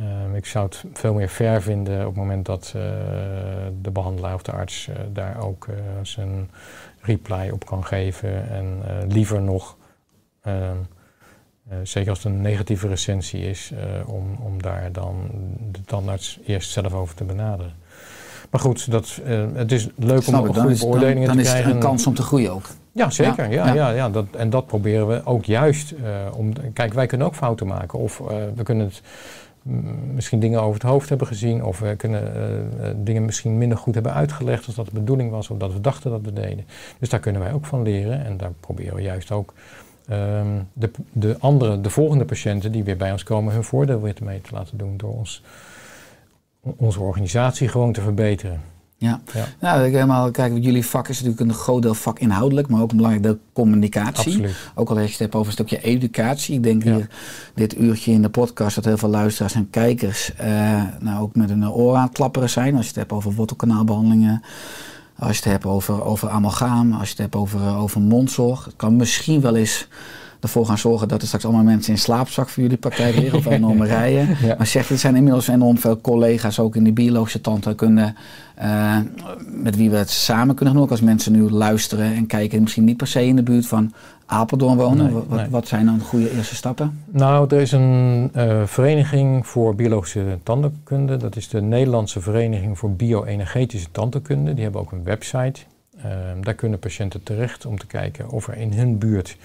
Um, 0.00 0.34
ik 0.34 0.46
zou 0.46 0.64
het 0.64 0.84
veel 0.92 1.14
meer 1.14 1.28
fair 1.28 1.62
vinden 1.62 2.00
op 2.00 2.06
het 2.06 2.16
moment 2.16 2.46
dat 2.46 2.72
uh, 2.76 2.82
de 3.82 3.90
behandelaar 3.90 4.34
of 4.34 4.42
de 4.42 4.52
arts 4.52 4.88
uh, 4.88 4.96
daar 5.12 5.40
ook 5.42 5.66
uh, 5.66 5.76
zijn 6.02 6.50
reply 7.00 7.48
op 7.50 7.66
kan 7.66 7.84
geven. 7.84 8.50
En 8.50 8.82
liever 9.08 9.42
nog, 9.42 9.76
ehm, 10.42 10.76
zeker 11.82 12.10
als 12.10 12.22
het 12.22 12.32
een 12.32 12.40
negatieve 12.40 12.88
recensie 12.88 13.48
is, 13.48 13.72
om, 14.06 14.36
om 14.42 14.62
daar 14.62 14.92
dan 14.92 15.30
de 15.70 15.82
tandarts 15.84 16.38
eerst 16.46 16.70
zelf 16.70 16.92
over 16.92 17.14
te 17.14 17.24
benaderen. 17.24 17.72
Maar 18.50 18.60
goed, 18.60 18.90
dat, 18.90 19.20
het 19.54 19.72
is 19.72 19.88
leuk 19.96 20.26
om 20.26 20.34
ik, 20.34 20.40
goede 20.40 20.52
dan 20.52 20.70
is, 20.70 20.80
beoordelingen 20.80 21.26
dan, 21.26 21.26
dan 21.26 21.36
te 21.36 21.42
is 21.42 21.48
krijgen. 21.48 21.70
er 21.70 21.76
een 21.76 21.82
kans 21.82 22.06
om 22.06 22.14
te 22.14 22.22
groeien 22.22 22.52
ook. 22.52 22.66
Ja, 22.98 23.10
zeker. 23.10 23.50
Ja, 23.50 23.72
Ja, 23.74 23.90
ja. 23.90 24.10
dat, 24.10 24.26
en 24.36 24.50
dat 24.50 24.66
proberen 24.66 25.08
we 25.08 25.20
ook 25.24 25.44
juist. 25.44 25.90
eh, 25.90 26.38
om, 26.38 26.52
kijk, 26.72 26.92
wij 26.92 27.06
kunnen 27.06 27.26
ook 27.26 27.34
fouten 27.34 27.66
maken. 27.66 27.98
Of 27.98 28.20
eh, 28.20 28.26
we 28.54 28.62
kunnen 28.62 28.86
het, 28.86 29.02
misschien 30.14 30.40
dingen 30.40 30.60
over 30.60 30.74
het 30.74 30.90
hoofd 30.90 31.08
hebben 31.08 31.26
gezien. 31.26 31.64
Of 31.64 31.78
we 31.78 31.96
kunnen 31.96 32.34
eh, 32.34 32.88
eh, 32.88 32.96
dingen 32.96 33.24
misschien 33.24 33.58
minder 33.58 33.78
goed 33.78 33.94
hebben 33.94 34.14
uitgelegd 34.14 34.66
als 34.66 34.74
dat 34.74 34.86
de 34.86 34.92
bedoeling 34.92 35.30
was. 35.30 35.50
Of 35.50 35.58
dat 35.58 35.72
we 35.72 35.80
dachten 35.80 36.10
dat 36.10 36.20
we 36.20 36.32
deden. 36.32 36.66
Dus 36.98 37.08
daar 37.08 37.20
kunnen 37.20 37.42
wij 37.42 37.52
ook 37.52 37.66
van 37.66 37.82
leren. 37.82 38.24
En 38.24 38.36
daar 38.36 38.52
proberen 38.60 38.94
we 38.94 39.02
juist 39.02 39.30
ook 39.30 39.54
ehm, 40.08 40.46
de, 40.72 40.90
de 41.12 41.36
andere, 41.38 41.80
de 41.80 41.90
volgende 41.90 42.24
patiënten 42.24 42.72
die 42.72 42.84
weer 42.84 42.96
bij 42.96 43.12
ons 43.12 43.22
komen, 43.22 43.52
hun 43.52 43.64
voordeel 43.64 44.00
weer 44.00 44.14
mee 44.22 44.40
te 44.40 44.54
laten 44.54 44.78
doen. 44.78 44.96
Door 44.96 45.14
ons, 45.14 45.42
onze 46.60 47.00
organisatie 47.00 47.68
gewoon 47.68 47.92
te 47.92 48.00
verbeteren. 48.00 48.60
Ja. 49.00 49.20
Ja. 49.34 49.44
Nou, 49.60 49.84
ik 49.84 49.92
helemaal, 49.92 50.30
kijk, 50.30 50.52
jullie 50.60 50.86
vak 50.86 51.08
is 51.08 51.16
natuurlijk 51.22 51.50
een 51.50 51.56
groot 51.56 51.82
deel 51.82 51.94
vak 51.94 52.18
inhoudelijk, 52.18 52.68
maar 52.68 52.82
ook 52.82 52.90
een 52.90 52.96
belangrijk 52.96 53.26
deel 53.26 53.38
communicatie. 53.52 54.32
Absoluut. 54.32 54.56
Ook 54.74 54.88
al 54.90 54.94
als 54.96 55.04
je 55.04 55.10
het 55.10 55.18
hebt 55.18 55.34
over 55.34 55.46
een 55.46 55.52
stukje 55.52 55.80
educatie. 55.82 56.54
Ik 56.54 56.62
denk 56.62 56.84
Ja. 56.84 56.94
hier, 56.94 57.08
dit 57.54 57.78
uurtje 57.78 58.12
in 58.12 58.22
de 58.22 58.28
podcast, 58.28 58.74
dat 58.74 58.84
heel 58.84 58.98
veel 58.98 59.08
luisteraars 59.08 59.54
en 59.54 59.70
kijkers 59.70 60.34
eh, 60.34 60.82
nou 61.00 61.22
ook 61.22 61.34
met 61.34 61.50
een 61.50 61.70
oor 61.70 61.96
aan 61.96 62.02
het 62.02 62.12
klapperen 62.12 62.50
zijn. 62.50 62.72
Als 62.74 62.82
je 62.82 62.88
het 62.88 62.98
hebt 62.98 63.12
over 63.12 63.32
wortelkanaalbehandelingen, 63.34 64.42
als 65.18 65.30
je 65.30 65.42
het 65.42 65.52
hebt 65.52 65.64
over, 65.64 66.04
over 66.04 66.28
amalgaam, 66.28 66.92
als 66.92 67.02
je 67.02 67.08
het 67.08 67.18
hebt 67.18 67.34
over, 67.36 67.60
eh, 67.60 67.82
over 67.82 68.00
mondzorg. 68.00 68.64
Het 68.64 68.76
kan 68.76 68.96
misschien 68.96 69.40
wel 69.40 69.56
eens 69.56 69.88
ervoor 70.40 70.66
gaan 70.66 70.78
zorgen 70.78 71.08
dat 71.08 71.20
er 71.20 71.26
straks 71.26 71.44
allemaal 71.44 71.62
mensen 71.64 71.92
in 71.92 71.98
slaapzak 71.98 72.48
voor 72.48 72.62
jullie 72.62 72.78
praktijk 72.78 73.16
liggen 73.16 73.38
of 73.38 73.46
enorme 73.46 73.86
rijen. 73.96 74.36
Ja. 74.42 74.54
Maar 74.58 74.66
zeg, 74.66 74.90
er 74.90 74.98
zijn 74.98 75.16
inmiddels 75.16 75.48
enorm 75.48 75.78
veel 75.78 76.00
collega's 76.00 76.58
ook 76.58 76.76
in 76.76 76.84
de 76.84 76.92
biologische 76.92 77.40
tandheelkunde 77.40 78.12
eh, 78.54 78.96
met 79.46 79.76
wie 79.76 79.90
we 79.90 79.96
het 79.96 80.10
samen 80.10 80.54
kunnen 80.54 80.74
doen. 80.74 80.82
Ook 80.82 80.90
als 80.90 81.00
mensen 81.00 81.32
nu 81.32 81.50
luisteren 81.50 82.14
en 82.14 82.26
kijken 82.26 82.56
en 82.56 82.62
misschien 82.62 82.84
niet 82.84 82.96
per 82.96 83.06
se 83.06 83.24
in 83.26 83.36
de 83.36 83.42
buurt 83.42 83.66
van 83.66 83.92
Apeldoorn 84.26 84.76
wonen. 84.76 85.04
Nee, 85.04 85.12
wat, 85.14 85.24
wat- 85.28 85.38
nee. 85.38 85.48
wat 85.48 85.68
zijn 85.68 85.86
dan 85.86 86.00
goede 86.00 86.36
eerste 86.36 86.54
stappen? 86.54 87.00
Nou, 87.10 87.46
er 87.54 87.60
is 87.60 87.72
een 87.72 88.30
eh, 88.32 88.62
vereniging 88.64 89.46
voor 89.46 89.74
biologische 89.74 90.38
tandheelkunde. 90.42 91.16
Dat 91.16 91.36
is 91.36 91.48
de 91.48 91.62
Nederlandse 91.62 92.20
Vereniging 92.20 92.78
voor 92.78 92.90
Bio-energetische 92.92 93.90
Tandheelkunde. 93.90 94.54
Die 94.54 94.62
hebben 94.62 94.80
ook 94.80 94.92
een 94.92 95.04
website. 95.04 95.60
Ehm, 96.02 96.40
daar 96.42 96.54
kunnen 96.54 96.78
patiënten 96.78 97.22
terecht 97.22 97.66
om 97.66 97.78
te 97.78 97.86
kijken 97.86 98.30
of 98.30 98.48
er 98.48 98.56
in 98.56 98.72
hun 98.72 98.98
buurt 98.98 99.36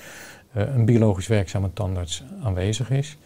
een 0.54 0.86
biologisch 0.86 1.28
werkzame 1.28 1.74
tandarts 1.74 2.24
aanwezig 2.44 2.90
is. 2.90 3.18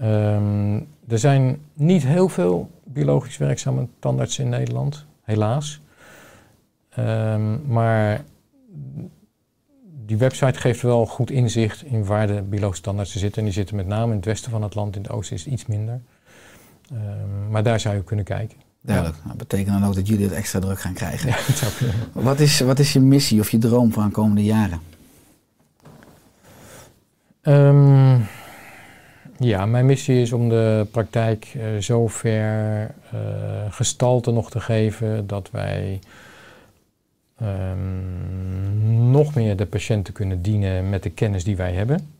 Ehm, 0.00 0.80
er 1.08 1.18
zijn 1.18 1.58
niet 1.74 2.02
heel 2.06 2.28
veel 2.28 2.70
biologisch 2.84 3.36
werkzame 3.36 3.86
tandartsen 3.98 4.44
in 4.44 4.50
Nederland, 4.50 5.06
helaas. 5.22 5.80
Ehm, 6.88 7.72
maar 7.72 8.24
die 10.06 10.16
website 10.16 10.60
geeft 10.60 10.82
wel 10.82 11.06
goed 11.06 11.30
inzicht 11.30 11.84
in 11.84 12.04
waar 12.04 12.26
de 12.26 12.42
biologische 12.42 12.82
tandartsen 12.82 13.20
zitten. 13.20 13.38
En 13.38 13.44
die 13.44 13.54
zitten 13.54 13.76
met 13.76 13.86
name 13.86 14.10
in 14.10 14.16
het 14.16 14.24
westen 14.24 14.50
van 14.50 14.62
het 14.62 14.74
land, 14.74 14.96
in 14.96 15.02
het 15.02 15.10
oosten 15.10 15.36
is 15.36 15.44
het 15.44 15.52
iets 15.52 15.66
minder. 15.66 16.00
Ehm, 16.90 17.50
maar 17.50 17.62
daar 17.62 17.80
zou 17.80 17.94
je 17.94 18.04
kunnen 18.04 18.24
kijken. 18.24 18.58
Duidelijk. 18.80 19.16
Dat 19.26 19.36
betekent 19.36 19.80
dan 19.80 19.88
ook 19.88 19.94
dat 19.94 20.08
jullie 20.08 20.24
het 20.24 20.34
extra 20.34 20.58
druk 20.58 20.80
gaan 20.80 20.92
krijgen. 20.92 21.28
Ja, 21.28 21.36
dat 21.46 21.56
zou 21.56 21.72
kunnen. 21.72 21.94
Wat, 22.12 22.40
is, 22.40 22.60
wat 22.60 22.78
is 22.78 22.92
je 22.92 23.00
missie 23.00 23.40
of 23.40 23.50
je 23.50 23.58
droom 23.58 23.92
voor 23.92 24.02
de 24.02 24.10
komende 24.10 24.44
jaren? 24.44 24.80
Ehm, 27.42 28.20
ja, 29.38 29.66
mijn 29.66 29.86
missie 29.86 30.20
is 30.20 30.32
om 30.32 30.48
de 30.48 30.86
praktijk 30.90 31.44
eh, 31.44 31.76
zo 31.76 32.06
ver 32.06 32.94
eh, 33.12 33.72
gestalte 33.72 34.30
nog 34.30 34.50
te 34.50 34.60
geven 34.60 35.26
dat 35.26 35.50
wij 35.50 36.00
ehm, 37.36 39.10
nog 39.10 39.34
meer 39.34 39.56
de 39.56 39.66
patiënten 39.66 40.14
kunnen 40.14 40.42
dienen 40.42 40.88
met 40.88 41.02
de 41.02 41.10
kennis 41.10 41.44
die 41.44 41.56
wij 41.56 41.72
hebben. 41.72 42.14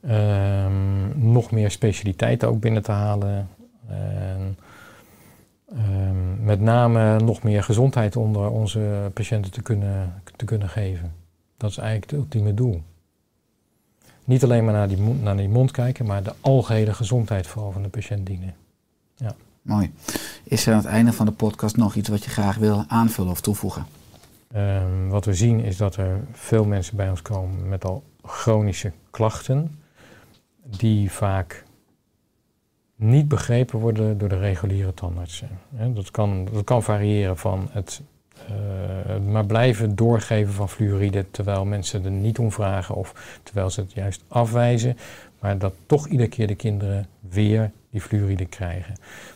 Ehm, 0.00 1.32
nog 1.32 1.50
meer 1.50 1.70
specialiteiten 1.70 2.48
ook 2.48 2.60
binnen 2.60 2.82
te 2.82 2.92
halen. 2.92 3.48
En, 3.88 4.58
met 6.40 6.60
name 6.60 7.18
nog 7.18 7.42
meer 7.42 7.62
gezondheid 7.62 8.16
onder 8.16 8.50
onze 8.50 9.10
patiënten 9.14 9.52
te 9.52 9.62
kunnen, 9.62 10.22
te 10.36 10.44
kunnen 10.44 10.68
geven. 10.68 11.12
Dat 11.56 11.70
is 11.70 11.78
eigenlijk 11.78 12.10
het 12.10 12.20
ultieme 12.20 12.54
doel. 12.54 12.82
Niet 14.24 14.44
alleen 14.44 14.64
maar 14.64 14.74
naar 14.74 14.88
die, 14.88 14.98
mond, 14.98 15.22
naar 15.22 15.36
die 15.36 15.48
mond 15.48 15.70
kijken, 15.70 16.06
maar 16.06 16.22
de 16.22 16.34
algehele 16.40 16.94
gezondheid 16.94 17.46
vooral 17.46 17.72
van 17.72 17.82
de 17.82 17.88
patiënt 17.88 18.26
dienen. 18.26 18.54
Mooi. 19.62 19.92
Is 20.44 20.66
er 20.66 20.72
aan 20.72 20.78
het 20.78 20.88
einde 20.88 21.12
van 21.12 21.26
de 21.26 21.32
podcast 21.32 21.76
nog 21.76 21.94
iets 21.94 22.08
wat 22.08 22.24
je 22.24 22.30
graag 22.30 22.56
wil 22.56 22.84
aanvullen 22.88 23.30
of 23.30 23.40
toevoegen? 23.40 23.86
Ehm, 24.52 25.08
wat 25.08 25.24
we 25.24 25.34
zien 25.34 25.60
is 25.60 25.76
dat 25.76 25.96
er 25.96 26.20
veel 26.32 26.64
mensen 26.64 26.96
bij 26.96 27.10
ons 27.10 27.22
komen 27.22 27.68
met 27.68 27.84
al 27.84 28.02
chronische 28.22 28.92
klachten, 29.10 29.78
die 30.64 31.10
vaak 31.10 31.64
niet 32.96 33.28
begrepen 33.28 33.78
worden 33.78 34.18
door 34.18 34.28
de 34.28 34.38
reguliere 34.38 34.94
tandartsen. 34.94 35.48
Dat, 35.70 36.10
kan, 36.10 36.48
dat 36.52 36.64
kan 36.64 36.82
variëren 36.82 37.36
van 37.36 37.68
het 37.70 38.02
maar 39.30 39.46
blijven 39.46 39.96
doorgeven 39.96 40.52
van 40.52 40.68
fluoride 40.68 41.24
terwijl 41.30 41.64
mensen 41.64 42.04
er 42.04 42.10
niet 42.10 42.38
om 42.38 42.52
vragen 42.52 42.94
of 42.94 43.40
terwijl 43.42 43.70
ze 43.70 43.80
het 43.80 43.92
juist 43.92 44.22
afwijzen, 44.28 44.96
maar 45.40 45.58
dat 45.58 45.72
toch 45.86 46.08
iedere 46.08 46.28
keer 46.28 46.46
de 46.46 46.54
kinderen 46.54 47.06
weer 47.28 47.70
die 47.90 48.00
fluoride 48.00 48.46
krijgen. 48.46 48.94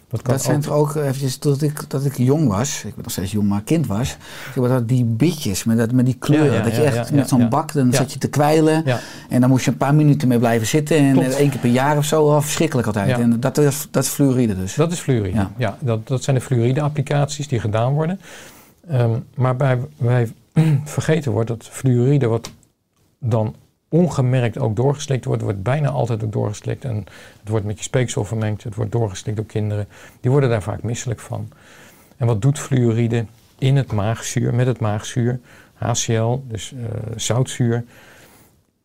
Dat 0.09 0.23
kan 0.23 0.33
Dat 0.33 0.43
zijn 0.43 0.61
toch 0.61 0.75
ook 0.75 0.95
eventjes, 0.95 1.39
dat 1.39 1.63
ik, 1.63 1.91
dat 1.91 2.05
ik 2.05 2.17
jong 2.17 2.49
was, 2.49 2.77
ik 2.85 2.95
ben 2.95 3.03
nog 3.03 3.13
steeds 3.13 3.33
jong, 3.33 3.49
maar 3.49 3.63
kind 3.63 3.87
was, 3.87 4.17
ik 4.55 4.63
dat 4.63 4.89
die 4.89 5.05
bitjes 5.05 5.65
met, 5.65 5.77
dat, 5.77 5.93
met 5.93 6.05
die 6.05 6.17
kleuren, 6.19 6.53
Ja, 6.53 6.59
ja, 6.59 6.63
dat 6.63 6.77
je 6.77 6.83
echt 6.83 7.09
ja, 7.09 7.15
met 7.15 7.29
zo'n 7.29 7.49
bak, 7.49 7.73
dan 7.73 7.93
zat 7.93 8.13
je 8.13 8.19
te 8.19 8.29
kwijlen 8.29 8.85
en 9.29 9.41
dan 9.41 9.51
moest 9.51 9.65
je 9.65 9.71
een 9.71 9.77
paar 9.77 9.95
minuten 9.95 10.29
mee 10.29 10.39
blijven 10.39 10.67
zitten 10.67 10.97
en 10.97 11.19
eh, 11.19 11.39
één 11.39 11.51
keer 11.51 11.61
per 11.61 11.71
jaar 11.71 11.97
of 11.97 12.05
zo, 12.05 12.23
oh, 12.23 12.41
verschrikkelijk 12.41 12.87
altijd. 12.87 13.19
En 13.19 13.41
dat 13.41 13.59
is, 13.59 13.89
dat 13.91 14.05
is 14.05 14.09
fluoride 14.09 14.57
dus. 14.57 14.75
Dat 14.75 14.93
is 14.93 14.99
fluoride. 14.99 15.47
Ja. 15.57 15.79
Dat, 15.81 16.07
dat 16.07 16.23
zijn 16.23 16.37
de 16.37 16.43
fluoride-applicaties 16.43 17.49
die 17.49 17.61
gedaan 17.61 17.93
worden. 17.93 18.21
Ehm, 18.89 19.19
maar 19.35 19.57
bij, 19.57 19.79
wij 19.97 20.33
vergeten 20.85 21.33
wordt 21.33 21.49
dat 21.49 21.69
fluoride, 21.69 22.27
wat 22.27 22.51
dan 23.19 23.55
ongemerkt 23.89 24.59
ook 24.59 24.77
doorgeslikt 24.77 25.25
wordt, 25.25 25.43
wordt 25.43 25.63
bijna 25.63 25.89
altijd 25.89 26.25
ook 26.25 26.33
doorgeslikt. 26.33 26.85
En 26.85 26.97
het 27.41 27.49
wordt 27.49 27.65
met 27.65 27.79
je 27.79 27.85
speeksel 27.85 28.25
vermengd, 28.25 28.63
het 28.63 28.75
wordt 28.75 28.93
doorgeslikt 28.93 29.37
door 29.37 29.47
kinderen. 29.47 29.89
Die 30.21 30.31
worden 30.31 30.51
daar 30.51 30.63
vaak 30.63 30.83
misselijk 30.83 31.21
van. 31.21 31.49
En 32.17 32.27
wat 32.27 32.43
doet 32.43 32.59
fluoride 32.59 33.25
in 33.59 33.77
het 33.77 33.93
maagzuur, 33.93 34.55
met 34.55 34.67
het 34.67 34.81
maagzuur, 34.81 35.41
HCl, 35.75 36.43
dus 36.49 36.73
eh, 36.73 36.85
zoutzuur? 37.17 37.85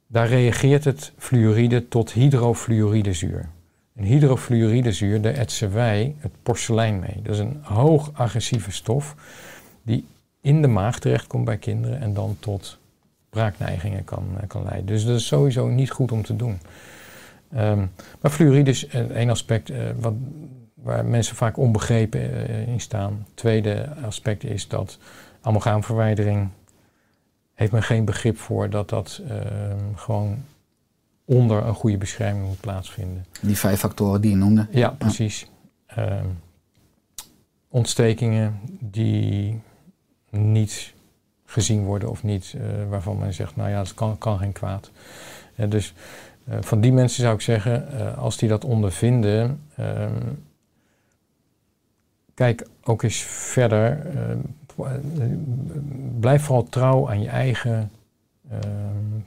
Daar 0.08 0.28
reageert 0.28 0.84
het 0.84 1.12
fluoride 1.18 1.88
tot 1.88 2.12
hydrofluoridezuur. 2.12 3.50
En 3.96 4.04
hydrofluoridezuur, 4.04 5.22
daar 5.22 5.34
etsen 5.34 5.74
wij 5.74 6.16
het 6.20 6.32
porselein 6.44 7.00
mee. 7.00 7.20
Dat 7.24 7.34
is 7.34 7.40
een 7.40 7.60
hoog 7.62 8.10
agressieve 8.14 8.72
stof 8.72 9.16
in 10.42 10.62
de 10.62 10.68
maag 10.68 11.00
terechtkomt 11.00 11.46
bij 11.46 11.58
kinderen 11.58 12.00
en 12.00 12.14
dan 12.14 12.36
tot 12.40 12.80
braakneigingen 13.30 14.04
kan, 14.04 14.26
eh, 14.42 14.48
kan 14.48 14.64
leiden. 14.64 14.86
Dus 14.86 15.06
dat 15.06 15.16
is 15.16 15.28
sowieso 15.28 15.68
niet 15.68 15.92
goed 15.92 16.12
om 16.12 16.24
te 16.24 16.36
doen. 16.36 16.60
Ehm, 17.52 17.86
maar 18.22 18.32
fluoride 18.32 18.70
is 18.70 18.88
eh, 18.88 19.02
één 19.02 19.30
aspect. 19.30 19.70
eh, 19.70 19.80
wat 20.00 20.14
waar 20.74 21.06
mensen 21.06 21.36
vaak 21.36 21.58
onbegrepen 21.58 22.48
in 22.68 22.80
staan. 22.80 23.26
Tweede 23.34 23.90
aspect 24.06 24.44
is 24.44 24.68
dat 24.68 24.98
amalgaamverwijdering 25.42 26.50
heeft 27.54 27.72
men 27.72 27.84
geen 27.84 28.06
begrip 28.06 28.38
voor 28.38 28.70
dat 28.70 28.90
dat 28.90 29.22
ehm, 29.28 29.96
gewoon 29.96 30.44
onder 31.26 31.66
een 31.66 31.74
goede 31.74 31.98
bescherming 31.98 32.46
moet 32.48 32.60
plaatsvinden. 32.60 33.26
Die 33.42 33.58
vijf 33.58 33.80
factoren 33.80 34.22
die 34.22 34.32
je 34.32 34.38
noemde. 34.38 34.68
Ja, 34.72 34.90
precies. 34.90 35.50
Ehm, 35.86 36.26
ontstekingen 37.68 38.60
die 38.80 39.62
niet 40.32 40.94
gezien 41.46 41.84
worden 41.84 42.10
of 42.10 42.24
niet, 42.24 42.56
eh, 42.58 42.90
waarvan 42.90 43.18
men 43.18 43.34
zegt, 43.34 43.56
nou 43.56 43.70
ja, 43.70 43.78
dat 43.78 43.94
kan, 43.94 44.18
kan 44.18 44.38
geen 44.38 44.52
kwaad. 44.52 44.92
Eh, 45.56 45.70
dus 45.70 45.94
eh, 46.46 46.58
van 46.62 46.82
die 46.82 46.92
mensen 46.92 47.22
zou 47.24 47.36
ik 47.36 47.42
zeggen, 47.42 48.16
als 48.16 48.38
die 48.38 48.50
dat 48.50 48.66
ondervinden, 48.66 49.62
ehm, 49.76 50.34
kijk 52.34 52.68
ook 52.84 53.04
eens 53.04 53.18
verder. 53.18 54.06
ehm, 54.06 54.40
blijf 56.20 56.44
vooral 56.44 56.64
trouw 56.64 57.10
aan 57.10 57.22
je 57.22 57.30
eigen 57.30 57.92
ehm, 58.50 59.20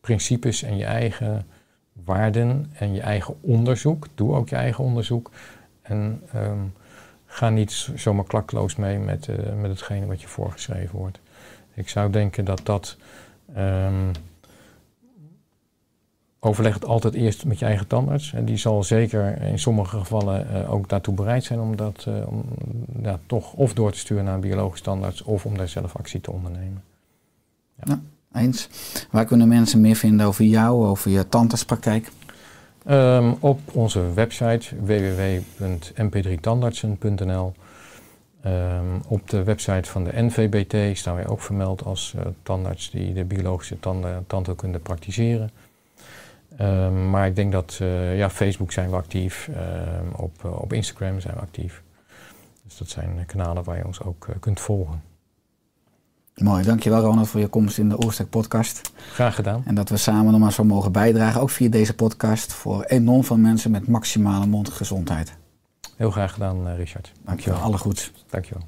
principes 0.00 0.62
en 0.62 0.76
je 0.76 0.84
eigen 0.84 1.46
waarden 1.92 2.70
en 2.72 2.94
je 2.94 3.00
eigen 3.00 3.34
onderzoek. 3.40 4.06
Doe 4.14 4.34
ook 4.34 4.48
je 4.48 4.56
eigen 4.56 4.84
onderzoek. 4.84 5.30
En 5.82 6.22
ga 7.34 7.50
niet 7.50 7.88
zomaar 7.94 8.24
klakloos 8.24 8.76
mee 8.76 8.98
met, 8.98 9.28
eh, 9.28 9.36
met 9.60 9.70
hetgene 9.70 10.06
wat 10.06 10.20
je 10.20 10.28
voorgeschreven 10.28 10.98
wordt. 10.98 11.20
Ik 11.74 11.88
zou 11.88 12.10
denken 12.10 12.44
dat 12.44 12.60
dat. 12.62 12.96
ehm, 13.54 14.12
overleg 16.38 16.74
het 16.74 16.84
altijd 16.84 17.14
eerst 17.14 17.44
met 17.44 17.58
je 17.58 17.64
eigen 17.64 17.86
tandarts. 17.86 18.32
En 18.32 18.44
die 18.44 18.56
zal 18.56 18.82
zeker 18.82 19.42
in 19.42 19.58
sommige 19.58 19.98
gevallen 19.98 20.48
eh, 20.48 20.72
ook 20.72 20.88
daartoe 20.88 21.14
bereid 21.14 21.44
zijn 21.44 21.60
om 21.60 21.76
dat 21.76 22.04
eh, 22.08 22.28
om, 22.28 22.44
ja, 23.02 23.18
toch 23.26 23.52
of 23.52 23.74
door 23.74 23.92
te 23.92 23.98
sturen 23.98 24.24
naar 24.24 24.34
een 24.34 24.40
biologisch 24.40 24.80
tandarts 24.80 25.22
of 25.22 25.46
om 25.46 25.56
daar 25.56 25.68
zelf 25.68 25.96
actie 25.96 26.20
te 26.20 26.30
ondernemen. 26.30 26.82
Eens. 28.32 28.68
Waar 29.10 29.24
kunnen 29.24 29.48
mensen 29.48 29.80
meer 29.80 29.96
vinden 29.96 30.26
over 30.26 30.44
jou, 30.44 30.86
over 30.86 31.10
je 31.10 31.28
tandartspraktijk? 31.28 32.10
Ehm, 32.84 33.32
op 33.40 33.60
onze 33.72 34.12
website 34.12 34.84
www.mp3tandartsen.nl 34.84 37.54
Ehm, 38.44 38.98
op 39.08 39.28
de 39.28 39.42
website 39.42 39.90
van 39.90 40.04
de 40.04 40.10
NVBT 40.14 40.98
staan 40.98 41.14
wij 41.14 41.26
ook 41.26 41.40
vermeld 41.40 41.84
als 41.84 42.14
eh, 42.14 42.26
tandarts 42.42 42.90
die 42.90 43.12
de 43.12 43.24
biologische 43.24 43.80
tanden, 43.80 44.24
tandheelkunde 44.26 44.78
praktiseren. 44.78 45.50
Ehm, 46.56 47.10
maar 47.10 47.26
ik 47.26 47.36
denk 47.36 47.52
dat, 47.52 47.78
eh, 47.80 48.16
ja, 48.16 48.30
Facebook 48.30 48.72
zijn 48.72 48.90
we 48.90 48.96
actief, 48.96 49.50
op, 50.16 50.44
eh, 50.44 50.60
op 50.60 50.72
Instagram 50.72 51.20
zijn 51.20 51.34
we 51.34 51.40
actief. 51.40 51.82
Dus 52.64 52.76
dat 52.76 52.88
zijn 52.88 53.24
kanalen 53.26 53.64
waar 53.64 53.76
je 53.76 53.86
ons 53.86 54.02
ook 54.02 54.28
kunt 54.40 54.60
volgen. 54.60 55.02
Mooi, 56.34 56.64
dankjewel 56.64 57.00
Ronald 57.00 57.28
voor 57.28 57.40
je 57.40 57.46
komst 57.46 57.78
in 57.78 57.88
de 57.88 57.98
Oorstek 57.98 58.28
podcast. 58.28 58.92
Graag 59.12 59.34
gedaan. 59.34 59.62
En 59.66 59.74
dat 59.74 59.88
we 59.88 59.96
samen 59.96 60.32
nog 60.32 60.40
maar 60.40 60.52
zo 60.52 60.64
mogen 60.64 60.92
bijdragen, 60.92 61.40
ook 61.40 61.50
via 61.50 61.68
deze 61.68 61.94
podcast, 61.94 62.52
voor 62.52 62.82
enorm 62.82 63.24
veel 63.24 63.36
mensen 63.36 63.70
met 63.70 63.88
maximale 63.88 64.46
mondgezondheid. 64.46 65.36
Heel 65.96 66.10
graag 66.10 66.32
gedaan, 66.32 66.68
eh, 66.68 66.76
Richard. 66.76 67.12
Dankjewel, 67.24 67.58
alle 67.60 67.78
goeds. 67.78 68.12
Dankjewel. 68.30 68.66